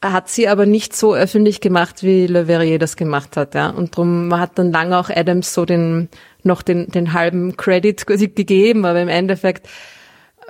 er 0.00 0.12
hat 0.12 0.28
sie 0.28 0.48
aber 0.48 0.66
nicht 0.66 0.94
so 0.96 1.14
öffentlich 1.14 1.60
gemacht, 1.60 2.02
wie 2.02 2.26
Le 2.26 2.46
Verrier 2.46 2.78
das 2.78 2.96
gemacht 2.96 3.36
hat, 3.36 3.54
ja. 3.54 3.70
Und 3.70 3.96
drum 3.96 4.36
hat 4.36 4.58
dann 4.58 4.72
lange 4.72 4.98
auch 4.98 5.10
Adams 5.10 5.54
so 5.54 5.64
den 5.64 6.08
noch 6.44 6.62
den, 6.62 6.88
den 6.88 7.12
halben 7.12 7.56
Credit 7.56 8.06
gegeben, 8.06 8.84
aber 8.84 9.00
im 9.00 9.08
Endeffekt 9.08 9.68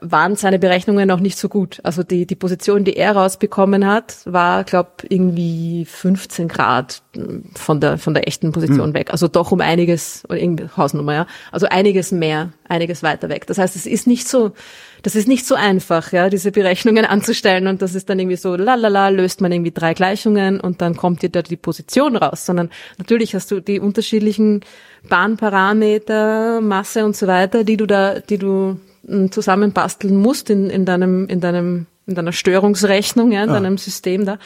waren 0.01 0.37
seine 0.37 0.59
Berechnungen 0.59 1.09
noch 1.09 1.21
nicht 1.21 1.39
so 1.39 1.49
gut. 1.49 1.81
Also 1.83 2.03
die, 2.03 2.27
die 2.27 2.35
Position, 2.35 2.85
die 2.85 2.97
er 2.97 3.17
rausbekommen 3.17 3.87
hat, 3.87 4.17
war, 4.25 4.65
glaube 4.65 4.91
irgendwie 5.09 5.85
15 5.85 6.49
Grad 6.49 7.03
von 7.55 7.81
der, 7.81 7.99
von 7.99 8.15
der 8.15 8.29
echten 8.29 8.53
Position 8.53 8.91
mhm. 8.91 8.95
weg. 8.95 9.11
Also 9.13 9.29
doch 9.29 9.53
um 9.53 9.61
einiges, 9.61 10.25
oder 10.29 10.39
irgendwie 10.39 10.69
Hausnummer, 10.77 11.15
ja. 11.15 11.27
Also 11.53 11.67
einiges 11.67 12.13
mehr, 12.13 12.53
einiges 12.69 13.03
weiter 13.03 13.29
weg. 13.29 13.47
Das 13.47 13.59
heißt, 13.59 13.77
es 13.77 13.87
ist 13.87 14.07
nicht 14.07 14.29
so, 14.29 14.53
das 15.05 15.15
ist 15.15 15.29
nicht 15.29 15.47
so 15.47 15.55
einfach, 15.55 16.13
ja, 16.13 16.31
diese 16.31 16.51
Berechnungen 16.51 17.05
anzustellen 17.05 17.67
und 17.67 17.83
das 17.83 17.95
ist 17.95 18.09
dann 18.09 18.19
irgendwie 18.19 18.39
so, 18.39 18.57
lalala, 18.57 19.11
löst 19.11 19.43
man 19.43 19.53
irgendwie 19.53 19.71
drei 19.71 19.93
Gleichungen 19.93 20.59
und 20.61 20.81
dann 20.81 20.97
kommt 20.97 21.21
dir 21.21 21.29
da 21.29 21.43
die 21.43 21.59
Position 21.59 22.17
raus, 22.17 22.47
sondern 22.47 22.71
natürlich 22.97 23.35
hast 23.35 23.51
du 23.51 23.61
die 23.61 23.81
unterschiedlichen 23.81 24.63
Bahnparameter, 25.09 26.63
Masse 26.63 27.05
und 27.05 27.15
so 27.15 27.27
weiter, 27.27 27.65
die 27.65 27.77
du 27.77 27.87
da, 27.87 28.19
die 28.19 28.39
du 28.39 28.81
hm, 29.07 29.31
zusammenbasteln 29.31 30.17
musst 30.17 30.49
in, 30.49 30.71
in 30.71 30.87
deinem, 30.87 31.29
in 31.29 31.41
deinem, 31.41 31.87
in 32.07 32.15
deiner 32.15 32.33
Störungsrechnung, 32.33 33.31
ja, 33.31 33.45
in 33.45 33.51
ah. 33.51 33.61
deinem 33.61 33.77
System 33.77 34.25
da. 34.25 34.39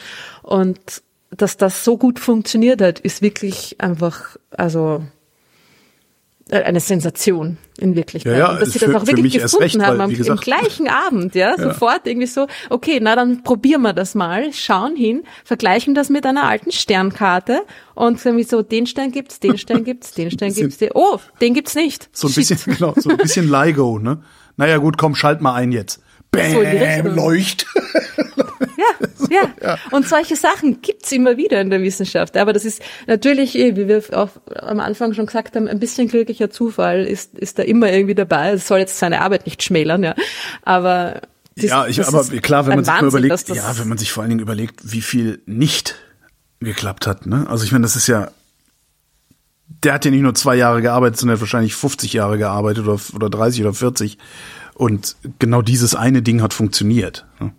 Und 0.43 1.01
dass 1.31 1.55
das 1.55 1.85
so 1.85 1.97
gut 1.97 2.19
funktioniert 2.19 2.81
hat, 2.81 2.99
ist 2.99 3.21
wirklich 3.21 3.77
einfach, 3.79 4.35
also 4.51 5.03
eine 6.51 6.79
Sensation 6.79 7.57
in 7.79 7.95
Wirklichkeit. 7.95 8.33
Ja, 8.33 8.53
ja, 8.53 8.59
dass 8.59 8.71
sie 8.73 8.79
das 8.79 8.93
auch 8.95 9.05
wirklich 9.05 9.33
gefunden 9.33 9.63
recht, 9.63 9.79
haben 9.81 9.99
weil, 9.99 10.09
gesagt, 10.09 10.29
im 10.29 10.43
gleichen 10.43 10.87
Abend, 11.07 11.35
ja, 11.35 11.55
ja, 11.55 11.61
sofort 11.61 12.05
irgendwie 12.05 12.27
so, 12.27 12.47
okay, 12.69 12.99
na 13.01 13.15
dann 13.15 13.43
probieren 13.43 13.81
wir 13.81 13.93
das 13.93 14.15
mal, 14.15 14.51
schauen 14.53 14.95
hin, 14.95 15.23
vergleichen 15.43 15.95
das 15.95 16.09
mit 16.09 16.25
einer 16.25 16.43
alten 16.43 16.71
Sternkarte 16.71 17.61
und 17.95 18.23
irgendwie 18.25 18.43
so, 18.43 18.61
den 18.61 18.87
Stern 18.87 19.11
gibt's, 19.11 19.39
den 19.39 19.57
Stern 19.57 19.83
gibt's, 19.83 20.13
den 20.13 20.31
Stern 20.31 20.53
gibt's, 20.53 20.77
den, 20.77 20.89
oh, 20.93 21.19
den 21.41 21.53
gibt's 21.53 21.75
nicht. 21.75 22.09
So 22.11 22.27
ein 22.27 22.33
Shit. 22.33 22.49
bisschen, 22.49 22.73
genau, 22.77 22.93
so 22.97 23.09
ein 23.09 23.17
bisschen 23.17 23.49
LIGO, 23.49 23.99
ne? 23.99 24.23
Naja 24.57 24.77
gut, 24.77 24.97
komm, 24.97 25.15
schalt 25.15 25.41
mal 25.41 25.53
ein 25.53 25.71
jetzt. 25.71 26.01
Bäm, 26.31 27.03
so 27.03 27.09
leucht. 27.09 27.65
Ja, 28.77 29.07
ja, 29.29 29.53
ja. 29.61 29.77
Und 29.91 30.07
solche 30.07 30.35
Sachen 30.35 30.81
gibt's 30.81 31.11
immer 31.11 31.37
wieder 31.37 31.59
in 31.61 31.69
der 31.69 31.81
Wissenschaft. 31.81 32.37
Aber 32.37 32.53
das 32.53 32.65
ist 32.65 32.81
natürlich, 33.07 33.57
eh, 33.57 33.75
wie 33.75 33.87
wir 33.87 34.03
auch 34.13 34.29
am 34.55 34.79
Anfang 34.79 35.13
schon 35.13 35.25
gesagt 35.25 35.55
haben, 35.55 35.67
ein 35.67 35.79
bisschen 35.79 36.07
glücklicher 36.07 36.49
Zufall 36.49 37.05
ist, 37.05 37.37
ist 37.37 37.59
da 37.59 37.63
immer 37.63 37.91
irgendwie 37.91 38.15
dabei. 38.15 38.51
Es 38.51 38.67
soll 38.67 38.79
jetzt 38.79 38.99
seine 38.99 39.21
Arbeit 39.21 39.45
nicht 39.45 39.63
schmälern, 39.63 40.03
ja. 40.03 40.15
Aber 40.63 41.21
das, 41.55 41.65
ja, 41.65 41.87
ich, 41.87 42.05
aber 42.05 42.23
klar, 42.23 42.67
wenn 42.67 42.75
man 42.75 42.85
sich 42.85 42.93
Wahnsinn, 42.93 43.07
überlegt, 43.09 43.49
ja, 43.49 43.77
wenn 43.77 43.89
man 43.89 43.97
sich 43.97 44.11
vor 44.11 44.21
allen 44.23 44.29
Dingen 44.29 44.41
überlegt, 44.41 44.79
wie 44.83 45.01
viel 45.01 45.41
nicht 45.45 45.95
geklappt 46.59 47.07
hat, 47.07 47.25
ne? 47.25 47.47
Also 47.49 47.63
ich 47.63 47.71
meine, 47.71 47.83
das 47.83 47.95
ist 47.95 48.07
ja, 48.07 48.31
der 49.83 49.93
hat 49.93 50.05
ja 50.05 50.11
nicht 50.11 50.21
nur 50.21 50.35
zwei 50.35 50.55
Jahre 50.55 50.81
gearbeitet, 50.81 51.19
sondern 51.19 51.35
hat 51.35 51.41
wahrscheinlich 51.41 51.75
50 51.75 52.13
Jahre 52.13 52.37
gearbeitet 52.37 52.85
oder, 52.85 52.99
oder 53.13 53.29
30 53.29 53.61
oder 53.61 53.73
40. 53.73 54.17
Und 54.79 55.17
genau 55.39 55.61
dieses 55.61 55.93
eine 55.93 56.21
Ding 56.21 56.41
hat 56.41 56.53
funktioniert. 56.53 57.25
Ne? 57.41 57.51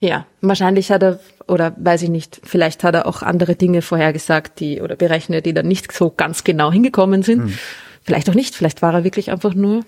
Ja, 0.00 0.26
wahrscheinlich 0.40 0.90
hat 0.90 1.04
er, 1.04 1.20
oder 1.46 1.76
weiß 1.78 2.02
ich 2.02 2.08
nicht, 2.08 2.40
vielleicht 2.42 2.82
hat 2.82 2.96
er 2.96 3.06
auch 3.06 3.22
andere 3.22 3.54
Dinge 3.54 3.82
vorhergesagt, 3.82 4.58
die, 4.58 4.80
oder 4.80 4.96
berechnet, 4.96 5.46
die 5.46 5.54
dann 5.54 5.68
nicht 5.68 5.92
so 5.92 6.10
ganz 6.10 6.42
genau 6.42 6.72
hingekommen 6.72 7.22
sind. 7.22 7.44
Hm. 7.44 7.58
Vielleicht 8.02 8.28
auch 8.28 8.34
nicht, 8.34 8.56
vielleicht 8.56 8.82
war 8.82 8.92
er 8.92 9.04
wirklich 9.04 9.30
einfach 9.30 9.54
nur 9.54 9.84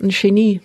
ein 0.00 0.10
Genie. 0.10 0.60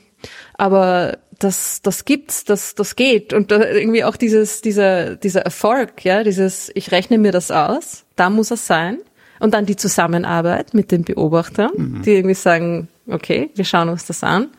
Aber 0.53 1.17
das, 1.39 1.81
das 1.81 2.05
gibt's, 2.05 2.43
das, 2.43 2.75
das 2.75 2.95
geht. 2.95 3.33
Und 3.33 3.49
da 3.49 3.67
irgendwie 3.67 4.03
auch 4.03 4.17
dieses, 4.17 4.61
dieser, 4.61 5.15
dieser 5.15 5.41
Erfolg, 5.41 6.05
ja, 6.05 6.23
dieses, 6.23 6.69
ich 6.75 6.91
rechne 6.91 7.17
mir 7.17 7.31
das 7.31 7.49
aus, 7.49 8.05
da 8.15 8.29
muss 8.29 8.51
es 8.51 8.67
sein. 8.67 8.99
Und 9.39 9.55
dann 9.55 9.65
die 9.65 9.77
Zusammenarbeit 9.77 10.75
mit 10.75 10.91
den 10.91 11.03
Beobachtern, 11.03 11.71
mhm. 11.75 12.01
die 12.03 12.13
irgendwie 12.13 12.35
sagen, 12.35 12.87
okay, 13.07 13.49
wir 13.55 13.65
schauen 13.65 13.89
uns 13.89 14.05
das 14.05 14.23
an, 14.23 14.49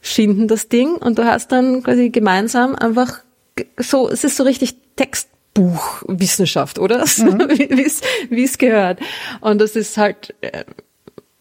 schinden 0.00 0.48
das 0.48 0.68
Ding 0.68 0.94
und 0.96 1.18
du 1.18 1.24
hast 1.24 1.52
dann 1.52 1.82
quasi 1.82 2.10
gemeinsam 2.10 2.74
einfach 2.74 3.22
so, 3.76 4.08
es 4.08 4.24
ist 4.24 4.36
so 4.36 4.44
richtig 4.44 4.76
Textbuchwissenschaft, 4.96 6.78
oder? 6.78 7.04
Mhm. 7.18 7.48
wie 8.30 8.44
es 8.44 8.58
gehört. 8.58 9.00
Und 9.40 9.60
das 9.60 9.76
ist 9.76 9.96
halt, 9.96 10.34
äh, 10.40 10.64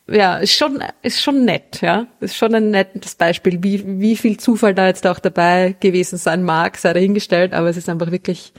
ja, 0.09 0.37
ist 0.37 0.53
schon, 0.53 0.81
ist 1.01 1.21
schon 1.21 1.45
nett, 1.45 1.81
ja. 1.81 2.07
Ist 2.19 2.37
schon 2.37 2.55
ein 2.55 2.71
nettes 2.71 3.15
Beispiel, 3.15 3.61
wie, 3.61 3.83
wie 3.99 4.15
viel 4.15 4.37
Zufall 4.37 4.73
da 4.73 4.87
jetzt 4.87 5.05
auch 5.05 5.19
dabei 5.19 5.75
gewesen 5.79 6.17
sein 6.17 6.43
mag, 6.43 6.77
sei 6.77 6.93
dahingestellt, 6.93 7.53
aber 7.53 7.69
es 7.69 7.77
ist 7.77 7.89
einfach 7.89 8.11
wirklich, 8.11 8.53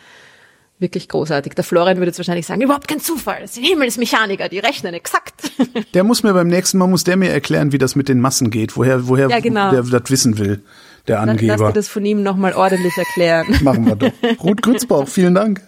wirklich 0.78 1.08
großartig. 1.08 1.54
Der 1.54 1.64
Florian 1.64 1.96
würde 1.96 2.08
jetzt 2.08 2.18
wahrscheinlich 2.18 2.46
sagen, 2.46 2.60
überhaupt 2.60 2.88
kein 2.88 3.00
Zufall, 3.00 3.42
das 3.42 3.54
sind 3.54 3.64
Himmelsmechaniker, 3.64 4.48
die 4.48 4.58
rechnen 4.58 4.94
exakt. 4.94 5.50
Der 5.94 6.04
muss 6.04 6.22
mir 6.22 6.32
beim 6.32 6.48
nächsten 6.48 6.78
Mal, 6.78 6.86
muss 6.86 7.04
der 7.04 7.16
mir 7.16 7.30
erklären, 7.30 7.72
wie 7.72 7.78
das 7.78 7.96
mit 7.96 8.08
den 8.08 8.20
Massen 8.20 8.50
geht, 8.50 8.76
woher, 8.76 9.08
woher 9.08 9.28
ja, 9.28 9.40
genau. 9.40 9.70
der 9.70 9.82
das 9.82 10.10
wissen 10.10 10.38
will 10.38 10.62
der 11.08 11.20
Angeber. 11.20 11.56
Lass 11.56 11.68
dir 11.68 11.72
das 11.72 11.88
von 11.88 12.04
ihm 12.04 12.22
nochmal 12.22 12.52
ordentlich 12.52 12.96
erklären. 12.96 13.46
Machen 13.62 13.86
wir 13.86 13.96
doch. 13.96 14.12
Ruth 14.42 14.62
Grützbauch, 14.62 15.08
vielen 15.08 15.34
Dank. 15.34 15.62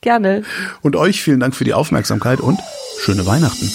Gerne. 0.00 0.42
Und 0.80 0.96
euch 0.96 1.22
vielen 1.22 1.38
Dank 1.38 1.54
für 1.54 1.64
die 1.64 1.74
Aufmerksamkeit 1.74 2.40
und 2.40 2.58
schöne 2.98 3.24
Weihnachten. 3.26 3.70